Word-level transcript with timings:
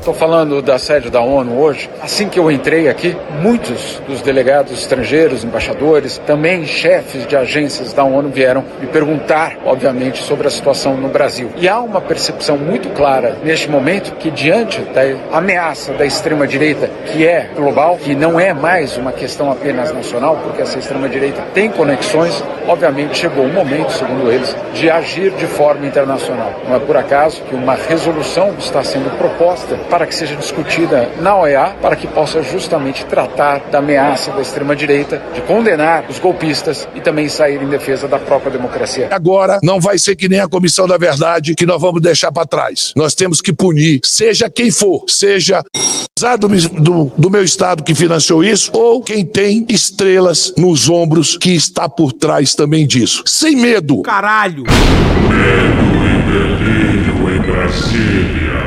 Estou 0.00 0.14
falando 0.14 0.62
da 0.62 0.78
sede 0.78 1.10
da 1.10 1.20
ONU 1.20 1.60
hoje. 1.60 1.90
Assim 2.00 2.26
que 2.26 2.38
eu 2.38 2.50
entrei 2.50 2.88
aqui, 2.88 3.14
muitos 3.42 4.00
dos 4.08 4.22
delegados 4.22 4.72
estrangeiros, 4.72 5.44
embaixadores, 5.44 6.16
também 6.26 6.64
chefes 6.64 7.26
de 7.26 7.36
agências 7.36 7.92
da 7.92 8.02
ONU 8.02 8.30
vieram 8.30 8.64
me 8.80 8.86
perguntar, 8.86 9.58
obviamente, 9.62 10.22
sobre 10.22 10.46
a 10.46 10.50
situação 10.50 10.96
no 10.96 11.10
Brasil. 11.10 11.50
E 11.54 11.68
há 11.68 11.78
uma 11.80 12.00
percepção 12.00 12.56
muito 12.56 12.88
clara 12.94 13.36
neste 13.44 13.70
momento 13.70 14.14
que, 14.16 14.30
diante 14.30 14.80
da 14.80 15.02
ameaça 15.36 15.92
da 15.92 16.06
extrema-direita, 16.06 16.88
que 17.12 17.26
é 17.26 17.50
global, 17.54 17.98
que 17.98 18.14
não 18.14 18.40
é 18.40 18.54
mais 18.54 18.96
uma 18.96 19.12
questão 19.12 19.52
apenas 19.52 19.92
nacional, 19.92 20.40
porque 20.42 20.62
essa 20.62 20.78
extrema-direita 20.78 21.42
tem 21.52 21.68
conexões, 21.68 22.42
obviamente 22.66 23.18
chegou 23.18 23.44
o 23.44 23.52
momento, 23.52 23.92
segundo 23.92 24.32
eles, 24.32 24.56
de 24.72 24.88
agir 24.88 25.30
de 25.32 25.46
forma 25.46 25.86
internacional. 25.86 26.54
Não 26.66 26.76
é 26.76 26.78
por 26.78 26.96
acaso 26.96 27.42
que 27.42 27.54
uma 27.54 27.74
resolução 27.74 28.54
está 28.58 28.82
sendo 28.82 29.14
proposta 29.18 29.76
para 29.90 30.06
que 30.06 30.14
seja 30.14 30.36
discutida 30.36 31.10
na 31.20 31.36
OEA, 31.36 31.74
para 31.82 31.96
que 31.96 32.06
possa 32.06 32.42
justamente 32.42 33.04
tratar 33.04 33.68
da 33.70 33.78
ameaça 33.78 34.30
da 34.30 34.40
extrema-direita, 34.40 35.20
de 35.34 35.40
condenar 35.42 36.04
os 36.08 36.18
golpistas 36.18 36.88
e 36.94 37.00
também 37.00 37.28
sair 37.28 37.60
em 37.60 37.68
defesa 37.68 38.06
da 38.06 38.18
própria 38.18 38.52
democracia. 38.52 39.08
Agora 39.10 39.58
não 39.62 39.80
vai 39.80 39.98
ser 39.98 40.14
que 40.14 40.28
nem 40.28 40.40
a 40.40 40.48
Comissão 40.48 40.86
da 40.86 40.96
Verdade 40.96 41.54
que 41.54 41.66
nós 41.66 41.80
vamos 41.80 42.00
deixar 42.00 42.30
para 42.30 42.46
trás. 42.46 42.92
Nós 42.96 43.14
temos 43.14 43.40
que 43.40 43.52
punir, 43.52 44.00
seja 44.04 44.48
quem 44.48 44.70
for, 44.70 45.04
seja 45.08 45.62
do, 46.38 46.48
do, 46.48 47.12
do 47.16 47.30
meu 47.30 47.42
estado 47.42 47.82
que 47.82 47.94
financiou 47.94 48.44
isso, 48.44 48.70
ou 48.74 49.02
quem 49.02 49.24
tem 49.24 49.66
estrelas 49.70 50.52
nos 50.56 50.88
ombros 50.88 51.36
que 51.36 51.50
está 51.50 51.88
por 51.88 52.12
trás 52.12 52.54
também 52.54 52.86
disso. 52.86 53.22
Sem 53.26 53.56
medo. 53.56 54.02
Caralho! 54.02 54.64
Medo 55.28 55.90
e 56.06 56.22
delírio 56.30 57.36
em 57.36 57.40
Brasília. 57.40 58.59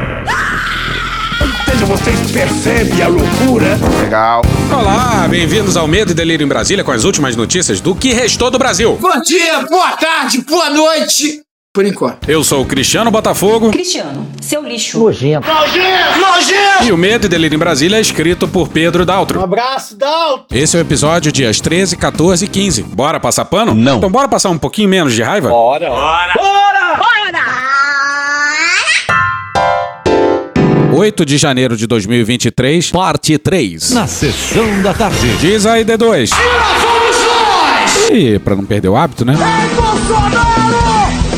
Vocês 1.86 2.32
percebem 2.32 3.02
a 3.02 3.08
loucura? 3.08 3.78
Legal. 4.02 4.42
Olá, 4.72 5.28
bem-vindos 5.30 5.76
ao 5.76 5.86
Medo 5.88 6.12
e 6.12 6.14
Delírio 6.16 6.46
em 6.46 6.48
Brasília 6.48 6.84
com 6.84 6.92
as 6.92 7.04
últimas 7.04 7.36
notícias 7.36 7.82
do 7.82 7.94
que 7.94 8.14
restou 8.14 8.50
do 8.50 8.58
Brasil. 8.58 8.98
Bom 9.02 9.22
dia, 9.22 9.62
boa 9.70 9.92
tarde, 9.98 10.42
boa 10.42 10.70
noite. 10.70 11.42
Por 11.74 11.86
enquanto. 11.86 12.30
Eu 12.30 12.44
sou 12.44 12.62
o 12.62 12.66
Cristiano 12.66 13.12
Botafogo. 13.12 13.72
Cristiano, 13.72 14.28
seu 14.42 14.64
lixo. 14.64 14.98
Nojento. 15.00 15.48
Nojento! 15.48 16.20
Nojento! 16.20 16.84
E 16.86 16.92
o 16.92 16.98
Medo 16.98 17.26
e 17.26 17.30
Delírio 17.30 17.56
em 17.56 17.60
Brasília 17.60 17.98
é 17.98 18.02
escrito 18.02 18.48
por 18.48 18.70
Pedro 18.70 19.06
Daltro. 19.06 19.40
Um 19.40 19.44
abraço, 19.44 19.98
Daltro. 19.98 20.56
Esse 20.56 20.78
é 20.78 20.80
o 20.80 20.82
episódio 20.82 21.32
dias 21.32 21.60
13, 21.60 21.98
14 21.98 22.46
e 22.46 22.48
15. 22.48 22.84
Bora 22.84 23.20
passar 23.20 23.46
pano? 23.46 23.74
Não. 23.74 23.98
Então 23.98 24.10
bora 24.12 24.28
passar 24.30 24.52
um 24.52 24.58
pouquinho 24.58 24.88
menos 24.88 25.14
de 25.14 25.22
raiva? 25.24 25.50
Bora! 25.50 25.90
Bora! 25.90 26.34
Bora! 26.38 26.96
Bora! 26.96 27.53
8 30.96 31.26
de 31.26 31.38
janeiro 31.38 31.76
de 31.76 31.88
2023, 31.88 32.92
parte 32.92 33.38
3. 33.40 33.92
Na 33.92 34.06
sessão 34.06 34.82
da 34.84 34.94
tarde. 34.94 35.36
Diz 35.38 35.66
aí, 35.66 35.84
D2. 35.84 36.30
E 36.30 36.36
lá 36.36 36.76
fomos 36.76 37.18
nós! 37.26 38.10
E 38.12 38.38
pra 38.38 38.56
não 38.56 38.64
perder 38.64 38.90
o 38.90 38.96
hábito, 38.96 39.26
né? 39.26 39.34
Ei, 39.34 39.76
Bolsonaro! 39.76 40.62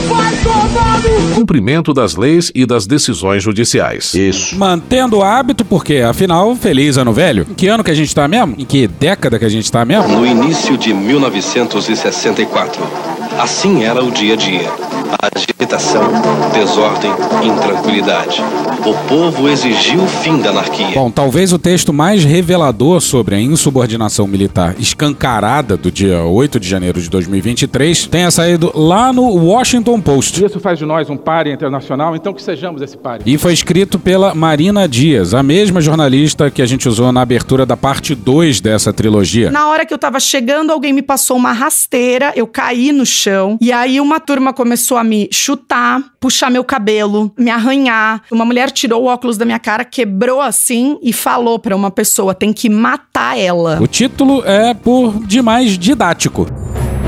No... 0.10 1.36
Cumprimento 1.36 1.94
das 1.94 2.16
leis 2.16 2.52
e 2.54 2.66
das 2.66 2.86
decisões 2.86 3.44
judiciais. 3.44 4.14
Isso. 4.14 4.58
Mantendo 4.58 5.18
o 5.18 5.24
hábito, 5.24 5.64
porque 5.64 5.98
afinal, 5.98 6.56
feliz 6.56 6.98
ano 6.98 7.14
velho. 7.14 7.48
Em 7.50 7.54
que 7.54 7.68
ano 7.68 7.84
que 7.84 7.92
a 7.92 7.96
gente 7.96 8.14
tá 8.14 8.28
mesmo? 8.28 8.56
Em 8.58 8.66
que 8.66 8.88
década 8.88 9.40
que 9.40 9.46
a 9.46 9.50
gente 9.50 9.72
tá 9.72 9.86
mesmo? 9.86 10.08
No 10.10 10.26
início 10.26 10.78
de 10.78 10.94
1964. 10.94 12.82
Assim 13.40 13.84
era 13.84 14.04
o 14.04 14.12
dia 14.12 14.34
a 14.34 14.38
dia. 14.38 14.70
Agitação, 15.36 16.04
desordem, 16.54 17.12
intranquilidade. 17.44 18.42
O 18.86 18.94
povo 19.08 19.50
exigiu 19.50 20.04
o 20.04 20.08
fim 20.08 20.40
da 20.40 20.50
anarquia. 20.50 20.92
Bom, 20.94 21.10
talvez 21.10 21.52
o 21.52 21.60
texto 21.60 21.92
mais 21.92 22.24
revelador 22.24 23.02
sobre 23.02 23.36
a 23.36 23.40
insubordinação 23.40 24.28
militar 24.28 24.76
escancarada 24.80 25.76
do 25.76 25.92
dia 25.92 26.24
8 26.24 26.60
de 26.60 26.68
janeiro 26.68 27.02
de 27.02 27.10
2023 27.10 28.08
tenha 28.08 28.30
saído 28.30 28.72
lá 28.76 29.12
no 29.12 29.24
Washington 29.24 30.00
Post. 30.00 30.44
Isso 30.44 30.60
faz 30.60 30.78
de 30.78 30.86
nós 30.86 31.10
um 31.10 31.18
páreo 31.18 31.52
internacional, 31.52 32.16
então 32.16 32.34
que 32.34 32.42
sejamos 32.42 32.82
esse 32.82 32.98
páreo. 32.98 33.24
E 33.26 33.38
foi 33.38 33.54
escrito 33.54 33.98
pela 33.98 34.36
Marina 34.36 34.88
Dias, 34.88 35.34
a 35.34 35.42
mesma 35.42 35.82
jornalista 35.82 36.52
que 36.52 36.62
a 36.62 36.66
gente 36.66 36.88
usou 36.88 37.12
na 37.12 37.22
abertura 37.22 37.66
da 37.66 37.76
parte 37.76 38.14
2 38.14 38.62
dessa 38.62 38.94
trilogia. 38.94 39.52
Na 39.52 39.68
hora 39.68 39.86
que 39.86 39.94
eu 39.94 39.98
tava 39.98 40.20
chegando, 40.20 40.72
alguém 40.72 40.94
me 40.94 41.02
passou 41.02 41.38
uma 41.38 41.52
rasteira, 41.52 42.34
eu 42.36 42.46
caí 42.46 42.92
no 42.92 43.06
chão, 43.06 43.58
e 43.60 43.72
aí 43.72 44.00
uma 44.00 44.20
turma 44.20 44.54
começou 44.54 44.95
a 44.98 45.04
me 45.04 45.30
chutar, 45.32 46.02
puxar 46.20 46.50
meu 46.50 46.64
cabelo, 46.64 47.32
me 47.38 47.50
arranhar. 47.50 48.22
Uma 48.32 48.46
mulher 48.46 48.72
tirou 48.72 49.04
o 49.04 49.06
óculos 49.06 49.38
da 49.38 49.46
minha 49.46 49.60
cara, 49.60 49.84
quebrou 49.84 50.42
assim 50.42 50.98
e 51.02 51.12
falou 51.12 51.60
para 51.60 51.76
uma 51.76 51.92
pessoa: 51.92 52.34
tem 52.34 52.52
que 52.54 52.70
matar 52.70 53.38
ela. 53.38 53.80
O 53.82 53.88
título 53.88 54.44
é 54.46 54.74
por 54.74 55.20
demais 55.26 55.78
didático. 55.78 56.48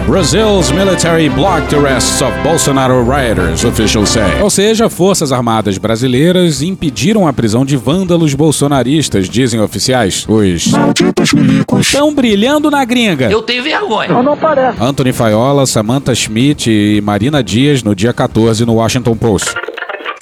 Brazil's 0.07 0.71
military 0.71 1.27
blocked 1.27 1.75
arrests 1.75 2.21
of 2.21 2.31
Bolsonaro 2.41 3.03
rioters, 3.03 3.65
officials 3.65 4.07
say. 4.07 4.41
Ou 4.41 4.49
seja, 4.49 4.89
forças 4.89 5.33
armadas 5.33 5.77
brasileiras 5.77 6.61
impediram 6.61 7.27
a 7.27 7.33
prisão 7.33 7.65
de 7.65 7.75
vândalos 7.75 8.33
bolsonaristas, 8.33 9.27
dizem 9.27 9.59
oficiais. 9.59 10.25
Os 10.29 10.67
malditos 10.67 11.33
milicos 11.33 11.87
estão 11.87 12.15
brilhando 12.15 12.71
na 12.71 12.85
gringa. 12.85 13.29
Eu 13.29 13.41
tenho 13.41 13.61
vergonha. 13.61 14.09
Eu 14.11 14.23
não 14.23 14.37
parece. 14.37 14.81
Anthony 14.81 15.11
Faiola, 15.11 15.65
Samantha 15.65 16.15
Schmidt 16.15 16.71
e 16.71 17.01
Marina 17.01 17.43
Dias 17.43 17.83
no 17.83 17.93
dia 17.93 18.13
14 18.13 18.65
no 18.65 18.75
Washington 18.75 19.17
Post. 19.17 19.53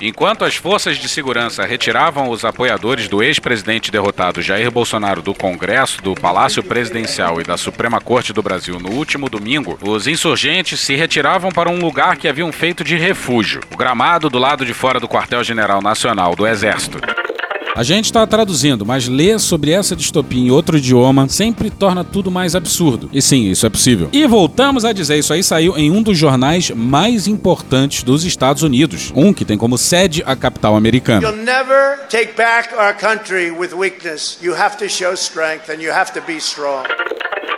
Enquanto 0.01 0.44
as 0.44 0.56
forças 0.56 0.97
de 0.97 1.07
segurança 1.07 1.66
retiravam 1.66 2.29
os 2.29 2.44
apoiadores 2.44 3.07
do 3.07 3.23
ex-presidente 3.23 3.89
derrotado 3.89 4.41
Jair 4.41 4.69
Bolsonaro 4.69 5.22
do 5.22 5.33
Congresso, 5.33 6.01
do 6.01 6.13
Palácio 6.13 6.61
Presidencial 6.61 7.39
e 7.39 7.44
da 7.44 7.56
Suprema 7.56 8.01
Corte 8.01 8.34
do 8.34 8.44
Brasil 8.44 8.78
no 8.78 8.91
último 8.91 9.29
domingo, 9.29 9.79
os 9.81 10.05
insurgentes 10.05 10.81
se 10.81 10.95
retiravam 10.95 11.50
para 11.50 11.69
um 11.69 11.79
lugar 11.79 12.17
que 12.17 12.28
haviam 12.28 12.51
feito 12.51 12.84
de 12.84 12.97
refúgio, 12.97 13.61
o 13.73 13.78
gramado 13.78 14.29
do 14.29 14.38
lado 14.38 14.66
de 14.66 14.73
fora 14.73 15.00
do 15.00 15.07
Quartel-General 15.07 15.81
Nacional 15.81 16.35
do 16.35 16.45
Exército. 16.45 17.00
A 17.75 17.84
gente 17.84 18.06
está 18.06 18.25
traduzindo, 18.25 18.86
mas 18.86 19.09
ler 19.09 19.38
sobre 19.38 19.72
essa 19.72 19.97
distopia 19.97 20.40
em 20.40 20.50
outro 20.50 20.78
idioma 20.78 21.28
sempre 21.28 21.69
torna 21.69 22.06
tudo 22.06 22.31
mais 22.31 22.56
absurdo. 22.56 23.09
E 23.12 23.22
sim, 23.22 23.52
isso 23.52 23.66
é 23.66 23.69
possível. 23.69 24.08
E 24.13 24.25
voltamos 24.25 24.86
a 24.86 24.94
dizer, 24.94 25.18
isso 25.18 25.34
aí 25.34 25.44
saiu 25.44 25.78
em 25.78 25.91
um 25.91 26.02
dos 26.02 26.18
jornais 26.18 26.72
mais 26.72 27.28
importantes 27.28 28.02
dos 28.02 28.24
Estados 28.24 28.64
Unidos, 28.64 29.12
um 29.14 29.34
que 29.34 29.44
tem 29.44 29.58
como 29.58 29.78
sede 29.78 30.24
a 30.25 30.38
capital 30.38 30.78
americana. 30.78 31.28
You'll 31.28 31.44
never 31.44 32.00
take 32.08 32.31
back 32.38 32.74
our 32.74 32.96
country 32.96 33.52
with 33.52 33.74
weakness. 33.74 34.38
You 34.41 34.56
have 34.56 34.78
to 34.78 34.88
show 34.88 35.12
strength 35.14 35.69
and 35.69 35.81
you 35.81 35.91
have 35.91 36.14
to 36.14 36.22
be 36.22 36.38
strong. 36.38 36.85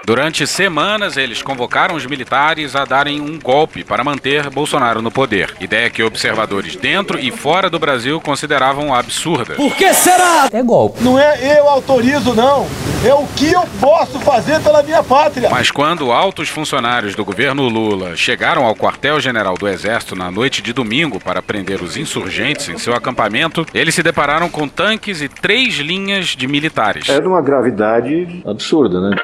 Durante 0.07 0.47
semanas, 0.47 1.18
eles 1.18 1.41
convocaram 1.41 1.94
os 1.94 2.06
militares 2.06 2.78
a 2.78 2.85
darem 2.85 3.19
um 3.19 3.38
golpe 3.38 3.84
para 3.84 4.06
manter 4.06 4.50
Bolsonaro 4.50 5.01
no 5.01 5.12
poder. 5.12 5.53
Ideia 5.59 5.90
que 5.90 6.01
observadores 6.01 6.78
dentro 6.78 7.19
e 7.19 7.29
fora 7.29 7.69
do 7.69 7.78
Brasil 7.78 8.22
consideravam 8.22 8.95
absurda. 8.95 9.56
Por 9.56 9.75
que 9.75 9.94
será? 9.94 10.47
É 10.53 10.63
golpe. 10.63 11.03
Não 11.03 11.19
é 11.19 11.59
eu 11.59 11.68
autorizo, 11.68 12.34
não. 12.34 12.66
É 13.06 13.13
o 13.13 13.28
que 13.35 13.51
eu 13.51 13.63
posso 13.81 14.18
fazer 14.22 14.62
pela 14.62 14.81
minha 14.81 15.03
pátria. 15.03 15.50
Mas 15.50 15.72
quando 15.72 16.09
altos 16.09 16.47
funcionários 16.47 17.13
do 17.13 17.25
governo 17.25 17.68
Lula 17.68 18.16
chegaram 18.16 18.66
ao 18.66 18.78
quartel-general 18.78 19.56
do 19.56 19.68
Exército 19.68 20.16
na 20.16 20.31
noite 20.31 20.62
de 20.62 20.72
domingo 20.72 21.19
para 21.19 21.41
prender 21.41 21.84
os 21.84 21.97
insurgentes 21.97 22.69
em 22.69 22.78
seu 22.78 22.95
acampamento, 22.95 23.66
eles 23.74 23.94
se 23.94 24.01
depararam 24.01 24.47
com 24.50 24.69
tanques 24.69 25.22
e 25.22 25.28
três 25.28 25.75
linhas 25.75 26.28
de 26.28 26.47
militares. 26.47 27.09
É 27.09 27.19
de 27.19 27.28
uma 27.28 27.41
gravidade 27.41 28.41
absurda, 28.45 29.01
né? 29.01 29.18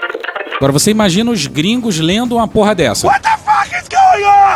Agora 0.58 0.72
você 0.72 0.91
imagina 0.91 1.31
os 1.31 1.47
gringos 1.47 2.00
lendo 2.00 2.36
uma 2.36 2.47
porra 2.47 2.74
dessa. 2.75 3.08
What 3.08 3.22
the 3.22 3.43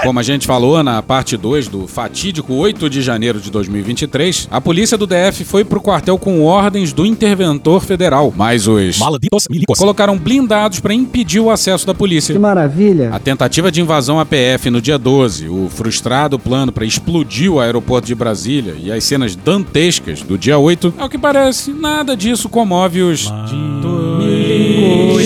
Como 0.03 0.19
a 0.19 0.23
gente 0.23 0.45
falou 0.45 0.81
na 0.83 1.01
parte 1.01 1.35
2 1.35 1.67
do 1.67 1.87
fatídico 1.87 2.53
8 2.53 2.89
de 2.89 3.01
janeiro 3.01 3.39
de 3.39 3.49
2023, 3.49 4.47
a 4.51 4.61
polícia 4.61 4.97
do 4.97 5.07
DF 5.07 5.43
foi 5.43 5.63
pro 5.63 5.81
quartel 5.81 6.17
com 6.17 6.43
ordens 6.43 6.93
do 6.93 7.05
interventor 7.05 7.83
federal, 7.83 8.33
mas 8.35 8.67
os 8.67 8.97
malditos 8.99 9.47
milicos 9.49 9.77
colocaram 9.77 10.17
blindados 10.17 10.79
para 10.79 10.93
impedir 10.93 11.39
o 11.39 11.49
acesso 11.49 11.85
da 11.85 11.93
polícia. 11.93 12.33
Que 12.33 12.39
maravilha. 12.39 13.09
A 13.13 13.19
tentativa 13.19 13.71
de 13.71 13.81
invasão 13.81 14.19
à 14.19 14.25
PF 14.25 14.69
no 14.69 14.81
dia 14.81 14.97
12, 14.97 15.49
o 15.49 15.69
frustrado 15.69 16.37
plano 16.37 16.71
para 16.71 16.85
explodir 16.85 17.51
o 17.51 17.59
aeroporto 17.59 18.07
de 18.07 18.15
Brasília 18.15 18.75
e 18.77 18.91
as 18.91 19.03
cenas 19.03 19.35
dantescas 19.35 20.21
do 20.21 20.37
dia 20.37 20.57
8, 20.57 20.93
ao 20.97 21.09
que 21.09 21.17
parece, 21.17 21.71
nada 21.71 22.15
disso 22.15 22.49
comove 22.49 23.01
os 23.01 23.31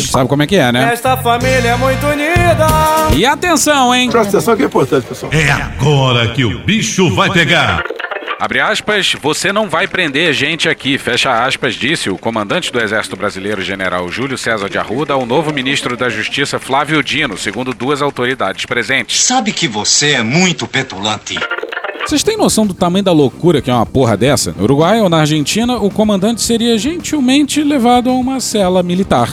Sabe 0.10 0.28
como 0.28 0.44
é 0.44 0.48
que 0.48 0.56
é, 0.56 0.72
né? 0.72 0.94
Esta 0.94 1.16
família 1.18 1.70
é 1.70 1.78
muito 1.78 2.06
unida. 2.06 2.68
E 3.16 3.26
atenção, 3.26 3.94
hein? 3.94 4.10
Presta 4.22 4.38
atenção 4.38 4.56
que 4.56 4.64
é 4.64 4.66
importante, 4.66 5.08
pessoal. 5.08 5.32
É 5.34 5.50
agora 5.50 6.28
que 6.28 6.46
o 6.46 6.60
bicho 6.60 7.10
vai 7.16 7.32
pegar. 7.32 7.84
Abre 8.40 8.60
aspas, 8.60 9.14
você 9.22 9.52
não 9.52 9.70
vai 9.70 9.88
prender 9.88 10.34
gente 10.34 10.68
aqui, 10.68 10.98
fecha 10.98 11.44
aspas, 11.44 11.76
disse 11.76 12.10
o 12.10 12.18
comandante 12.18 12.72
do 12.72 12.80
Exército 12.80 13.16
Brasileiro, 13.16 13.62
general 13.62 14.10
Júlio 14.10 14.38
César 14.38 14.68
de 14.68 14.78
Arruda, 14.78 15.14
ao 15.14 15.26
novo 15.26 15.54
ministro 15.54 15.96
da 15.96 16.10
Justiça, 16.10 16.60
Flávio 16.60 17.04
Dino, 17.04 17.38
segundo 17.38 17.74
duas 17.74 18.02
autoridades 18.02 18.66
presentes. 18.66 19.24
Sabe 19.24 19.52
que 19.52 19.68
você 19.68 20.14
é 20.14 20.24
muito 20.24 20.68
petulante. 20.68 21.38
Vocês 22.06 22.24
têm 22.24 22.36
noção 22.36 22.66
do 22.66 22.74
tamanho 22.74 23.06
da 23.06 23.12
loucura 23.12 23.62
que 23.62 23.70
é 23.70 23.74
uma 23.74 23.86
porra 23.86 24.18
dessa? 24.18 24.54
No 24.58 24.64
Uruguai 24.64 25.00
ou 25.02 25.10
na 25.10 25.20
Argentina, 25.20 25.78
o 25.78 25.90
comandante 25.90 26.42
seria 26.42 26.78
gentilmente 26.78 27.64
levado 27.64 28.10
a 28.10 28.14
uma 28.14 28.40
cela 28.40 28.82
militar. 28.82 29.30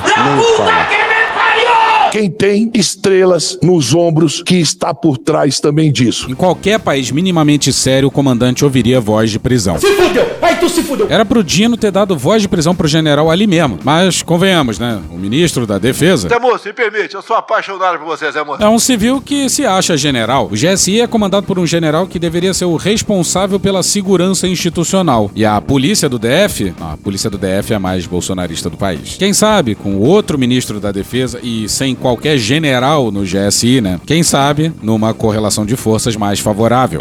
Quem 2.10 2.30
tem 2.30 2.70
estrelas 2.74 3.58
nos 3.62 3.94
ombros 3.94 4.42
que 4.42 4.56
está 4.56 4.94
por 4.94 5.18
trás 5.18 5.60
também 5.60 5.92
disso. 5.92 6.30
Em 6.30 6.34
qualquer 6.34 6.78
país 6.78 7.10
minimamente 7.10 7.72
sério, 7.72 8.08
o 8.08 8.10
comandante 8.10 8.64
ouviria 8.64 9.00
voz 9.00 9.30
de 9.30 9.38
prisão. 9.38 9.78
Se 9.78 9.86
fudeu! 9.92 10.26
Aí 10.40 10.56
tu 10.56 10.68
se 10.68 10.82
fudeu! 10.82 11.06
Era 11.10 11.24
pro 11.24 11.44
Dino 11.44 11.76
ter 11.76 11.90
dado 11.90 12.16
voz 12.16 12.42
de 12.42 12.48
prisão 12.48 12.74
pro 12.74 12.88
general 12.88 13.30
ali 13.30 13.46
mesmo. 13.46 13.78
Mas, 13.84 14.22
convenhamos, 14.22 14.78
né? 14.78 15.00
O 15.10 15.16
ministro 15.16 15.66
da 15.66 15.78
defesa... 15.78 16.28
Zé 16.28 16.38
Moço, 16.38 16.66
me 16.66 16.72
permite, 16.72 17.14
eu 17.14 17.22
sou 17.22 17.36
apaixonado 17.36 17.98
por 17.98 18.06
você, 18.06 18.30
Zé 18.30 18.44
Moço. 18.44 18.62
É 18.62 18.68
um 18.68 18.78
civil 18.78 19.20
que 19.20 19.48
se 19.48 19.64
acha 19.66 19.96
general. 19.96 20.48
O 20.50 20.54
GSI 20.54 21.00
é 21.00 21.06
comandado 21.06 21.46
por 21.46 21.58
um 21.58 21.66
general 21.66 22.06
que 22.06 22.18
deveria 22.18 22.54
ser 22.54 22.64
o 22.64 22.76
responsável 22.76 23.60
pela 23.60 23.82
segurança 23.82 24.46
institucional. 24.48 25.30
E 25.34 25.44
a 25.44 25.60
polícia 25.60 26.08
do 26.08 26.18
DF, 26.18 26.74
a 26.80 26.96
polícia 26.96 27.28
do 27.30 27.38
DF 27.38 27.72
é 27.72 27.76
a 27.76 27.80
mais 27.80 28.06
bolsonarista 28.06 28.70
do 28.70 28.76
país. 28.76 29.16
Quem 29.18 29.32
sabe, 29.32 29.74
com 29.74 29.96
outro 29.96 30.38
ministro 30.38 30.80
da 30.80 30.92
defesa 30.92 31.38
e 31.42 31.68
sem 31.68 31.94
qualquer 31.98 32.38
general 32.38 33.10
no 33.10 33.22
GSI, 33.22 33.80
né? 33.80 34.00
Quem 34.06 34.22
sabe, 34.22 34.72
numa 34.82 35.12
correlação 35.12 35.66
de 35.66 35.76
forças 35.76 36.16
mais 36.16 36.40
favorável. 36.40 37.00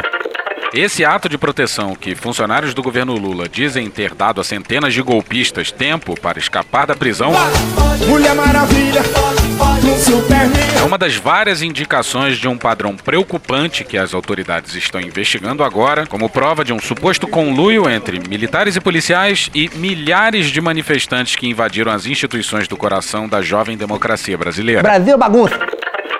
Esse 0.74 1.06
ato 1.06 1.30
de 1.30 1.38
proteção 1.38 1.96
que 1.96 2.14
funcionários 2.14 2.74
do 2.74 2.84
governo 2.84 3.14
Lula 3.14 3.48
dizem 3.48 3.90
ter 3.90 4.14
dado 4.14 4.42
a 4.42 4.44
centenas 4.44 4.94
de 4.94 5.02
golpistas 5.02 5.72
tempo 5.72 6.14
para 6.20 6.38
escapar 6.38 6.86
da 6.86 6.96
prisão. 6.96 7.32
Mulher 8.08 8.36
Maravilha, 8.36 9.02
é 10.78 10.84
uma 10.84 10.98
das 10.98 11.16
várias 11.16 11.62
indicações 11.62 12.38
de 12.38 12.48
um 12.48 12.58
padrão 12.58 12.96
preocupante 12.96 13.86
que 13.86 13.98
as 13.98 14.14
autoridades 14.14 14.76
estão 14.76 15.00
investigando 15.00 15.64
agora, 15.64 16.06
como 16.06 16.30
prova 16.30 16.66
de 16.66 16.74
um 16.74 16.80
suposto 16.80 17.26
conluio 17.26 17.90
entre 17.90 18.20
militares 18.20 18.76
e 18.76 18.82
policiais 18.82 19.50
e 19.56 19.70
milhares 19.76 20.48
de 20.48 20.60
manifestantes 20.60 21.38
que 21.38 21.48
invadiram 21.48 21.92
as 21.92 22.06
instituições 22.06 22.68
do 22.68 22.76
coração 22.76 23.30
da 23.30 23.42
jovem 23.42 23.78
democracia 23.78 24.38
brasileira. 24.38 24.82
Brasil 24.82 25.18
bagunça. 25.18 25.58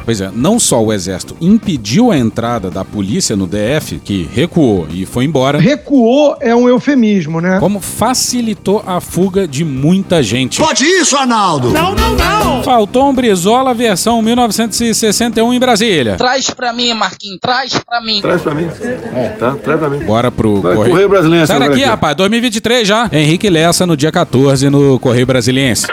Pois 0.08 0.22
é, 0.22 0.32
não 0.34 0.58
só 0.58 0.82
o 0.82 0.94
exército 0.94 1.36
impediu 1.42 2.12
a 2.12 2.18
entrada 2.18 2.70
da 2.70 2.86
polícia 2.86 3.36
no 3.36 3.46
DF, 3.46 4.00
que 4.00 4.30
recuou 4.34 4.88
e 4.90 5.06
foi 5.06 5.26
embora. 5.26 5.60
Recuou 5.60 6.38
é 6.40 6.56
um 6.56 6.70
eufemismo, 6.70 7.42
né? 7.42 7.60
Como 7.60 7.82
facilitou 7.82 8.82
a 8.88 9.02
fuga 9.02 9.46
de 9.46 9.66
muita 9.66 10.24
gente. 10.24 10.62
Pode 10.62 10.86
isso, 10.86 11.18
Arnaldo! 11.18 11.72
Não, 11.72 11.94
não, 11.94 12.16
não! 12.16 12.64
Faltou 12.64 13.10
um 13.10 13.14
Brizola 13.14 13.74
versão 13.74 14.22
1961 14.22 15.54
em 15.54 15.60
Brasília. 15.60 16.16
Traz 16.16 16.50
pra 16.52 16.72
mim, 16.72 16.94
Marquinhos, 16.94 17.40
traz 17.42 17.78
pra 17.78 18.02
mim. 18.02 18.22
Traz 18.22 18.42
pra 18.42 18.56
mim. 18.56 18.70
É, 19.14 19.30
tá, 19.38 19.56
traz 19.56 19.80
pra 19.80 19.90
mim. 19.90 20.00
Bora 20.06 20.32
pro 20.32 20.62
Vai, 20.62 20.74
Correio, 20.74 20.92
Correio 20.92 21.10
Brasiliense. 21.10 21.48
Sai 21.48 21.60
daqui, 21.60 21.84
rapaz, 21.84 22.16
2023 22.16 22.88
já. 22.88 23.10
Henrique 23.12 23.50
Lessa 23.50 23.86
no 23.86 23.98
dia 23.98 24.12
14 24.12 24.70
no 24.70 24.98
Correio 25.00 25.26
Brasiliense. 25.26 25.88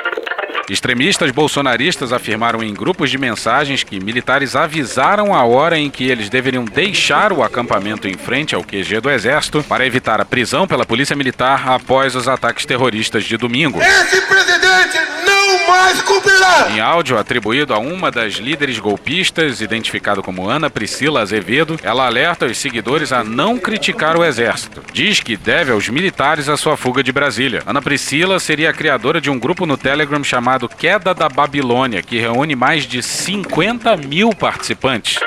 Extremistas 0.69 1.31
bolsonaristas 1.31 2.13
afirmaram 2.13 2.63
em 2.63 2.73
grupos 2.73 3.11
de 3.11 3.19
mensagens 3.19 3.83
que 3.83 4.01
militares 4.01 4.57
avisaram 4.57 5.35
a 5.35 5.45
hora 5.45 5.79
em 5.79 5.91
que 5.91 6.05
eles 6.05 6.31
deveriam 6.31 6.65
deixar 6.65 7.33
o 7.33 7.43
acampamento 7.43 8.09
em 8.09 8.15
frente 8.15 8.55
ao 8.55 8.65
QG 8.65 9.01
do 9.01 9.11
Exército 9.11 9.63
para 9.63 9.87
evitar 9.87 10.21
a 10.23 10.25
prisão 10.25 10.67
pela 10.67 10.87
Polícia 10.87 11.15
Militar 11.15 11.69
após 11.69 12.17
os 12.17 12.27
ataques 12.27 12.65
terroristas 12.65 13.25
de 13.25 13.37
domingo. 13.37 13.79
Esse 13.83 14.23
presidente 14.23 15.24
não 15.55 15.67
mais 15.69 16.03
cumprirá! 16.03 16.69
Em 16.71 16.81
áudio 16.81 17.19
atribuído 17.19 17.73
a 17.73 17.79
uma 17.79 18.11
das 18.11 18.35
líderes 18.35 18.79
golpistas, 18.79 19.61
identificado 19.61 20.23
como 20.23 20.49
Ana 20.49 20.69
Priscila 20.69 21.21
Azevedo, 21.21 21.79
ela 21.83 22.07
alerta 22.07 22.47
os 22.47 22.59
seguidores 22.59 23.13
a 23.13 23.23
não 23.23 23.59
criticar 23.59 24.17
o 24.17 24.25
Exército. 24.25 24.83
Diz 24.93 25.21
que 25.21 25.37
deve 25.37 25.71
aos 25.73 25.89
militares 25.89 26.49
a 26.49 26.57
sua 26.57 26.77
fuga 26.77 27.03
de 27.03 27.13
Brasília. 27.13 27.63
Ana 27.67 27.81
Priscila 27.81 28.41
seria 28.41 28.71
a 28.71 28.75
criadora 28.75 29.21
de 29.21 29.31
um 29.31 29.39
grupo 29.39 29.65
no 29.67 29.77
Telegram 29.77 30.23
chamado 30.25 30.69
Queda 30.69 31.15
da 31.15 31.29
Babilônia, 31.29 32.03
que 32.03 32.19
reúne 32.19 32.57
mais 32.57 32.85
de 32.85 33.03
50 33.03 33.97
mil 33.97 34.31
participantes. 34.31 35.19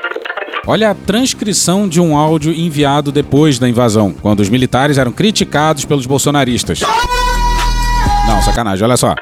Olha 0.66 0.92
a 0.92 0.96
transcrição 0.96 1.88
de 1.88 2.02
um 2.02 2.18
áudio 2.18 2.52
enviado 2.52 3.10
depois 3.10 3.58
da 3.58 3.70
invasão, 3.70 4.14
quando 4.22 4.42
os 4.42 4.50
militares 4.50 4.98
eram 4.98 5.14
criticados 5.14 5.86
pelos 5.86 6.06
bolsonaristas. 6.06 6.82
Não, 8.28 8.42
sacanagem, 8.42 8.84
olha 8.84 8.98
só. 8.98 9.16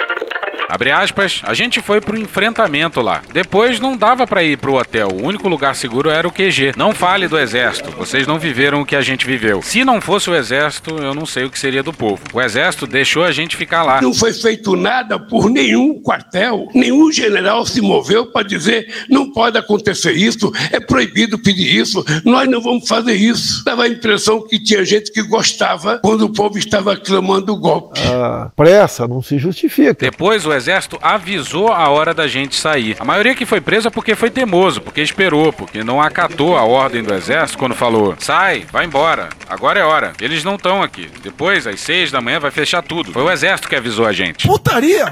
Abre 0.75 0.91
aspas, 0.91 1.41
a 1.45 1.53
gente 1.53 1.81
foi 1.81 2.01
pro 2.01 2.19
enfrentamento 2.19 2.99
lá. 2.99 3.21
Depois 3.31 3.79
não 3.79 3.95
dava 3.95 4.27
para 4.27 4.43
ir 4.43 4.57
pro 4.57 4.73
hotel. 4.73 5.07
O 5.07 5.25
único 5.25 5.47
lugar 5.47 5.73
seguro 5.73 6.09
era 6.09 6.27
o 6.27 6.31
QG. 6.31 6.73
Não 6.75 6.93
fale 6.93 7.29
do 7.29 7.39
exército. 7.39 7.91
Vocês 7.91 8.27
não 8.27 8.37
viveram 8.37 8.81
o 8.81 8.85
que 8.85 8.93
a 8.93 9.01
gente 9.01 9.25
viveu. 9.25 9.61
Se 9.61 9.85
não 9.85 10.01
fosse 10.01 10.29
o 10.29 10.35
exército, 10.35 10.97
eu 10.97 11.13
não 11.13 11.25
sei 11.25 11.45
o 11.45 11.49
que 11.49 11.57
seria 11.57 11.81
do 11.81 11.93
povo. 11.93 12.21
O 12.33 12.41
exército 12.41 12.85
deixou 12.85 13.23
a 13.23 13.31
gente 13.31 13.55
ficar 13.55 13.83
lá. 13.83 14.01
Não 14.01 14.13
foi 14.13 14.33
feito 14.33 14.75
nada 14.75 15.17
por 15.17 15.49
nenhum 15.49 16.01
quartel. 16.01 16.67
Nenhum 16.73 17.09
general 17.09 17.65
se 17.65 17.79
moveu 17.79 18.25
para 18.25 18.45
dizer 18.45 18.93
não 19.09 19.31
pode 19.31 19.57
acontecer 19.57 20.11
isso, 20.11 20.51
é 20.73 20.79
proibido 20.81 21.39
pedir 21.39 21.73
isso, 21.73 22.03
nós 22.25 22.49
não 22.49 22.59
vamos 22.59 22.85
fazer 22.85 23.13
isso. 23.13 23.63
Dava 23.63 23.83
a 23.83 23.87
impressão 23.87 24.45
que 24.45 24.59
tinha 24.59 24.83
gente 24.83 25.09
que 25.09 25.23
gostava 25.23 25.99
quando 25.99 26.23
o 26.23 26.33
povo 26.33 26.57
estava 26.57 26.97
clamando 26.97 27.53
o 27.53 27.57
golpe. 27.57 28.01
A 28.01 28.51
pressa 28.57 29.07
não 29.07 29.21
se 29.21 29.37
justifica. 29.37 29.93
Depois 29.93 30.45
o 30.45 30.51
exército 30.51 30.64
avisou 31.01 31.71
a 31.71 31.89
hora 31.89 32.13
da 32.13 32.27
gente 32.27 32.55
sair. 32.55 32.95
A 32.99 33.05
maioria 33.05 33.35
que 33.35 33.45
foi 33.45 33.61
presa 33.61 33.89
porque 33.91 34.15
foi 34.15 34.29
teimoso, 34.29 34.81
porque 34.81 35.01
esperou, 35.01 35.51
porque 35.53 35.83
não 35.83 36.01
acatou 36.01 36.57
a 36.57 36.63
ordem 36.63 37.03
do 37.03 37.13
exército 37.13 37.57
quando 37.57 37.75
falou: 37.75 38.15
sai, 38.19 38.65
vai 38.71 38.85
embora, 38.85 39.29
agora 39.49 39.79
é 39.79 39.83
hora. 39.83 40.13
Eles 40.21 40.43
não 40.43 40.55
estão 40.55 40.81
aqui. 40.81 41.09
Depois, 41.21 41.67
às 41.67 41.79
seis 41.79 42.11
da 42.11 42.21
manhã, 42.21 42.39
vai 42.39 42.51
fechar 42.51 42.81
tudo. 42.81 43.11
Foi 43.11 43.23
o 43.23 43.31
exército 43.31 43.69
que 43.69 43.75
avisou 43.75 44.05
a 44.05 44.13
gente. 44.13 44.47
Putaria! 44.47 45.09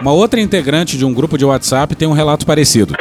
Uma 0.00 0.12
outra 0.12 0.40
integrante 0.40 0.96
de 0.96 1.04
um 1.04 1.12
grupo 1.12 1.36
de 1.36 1.44
WhatsApp 1.44 1.96
tem 1.96 2.06
um 2.06 2.12
relato 2.12 2.46
parecido. 2.46 2.94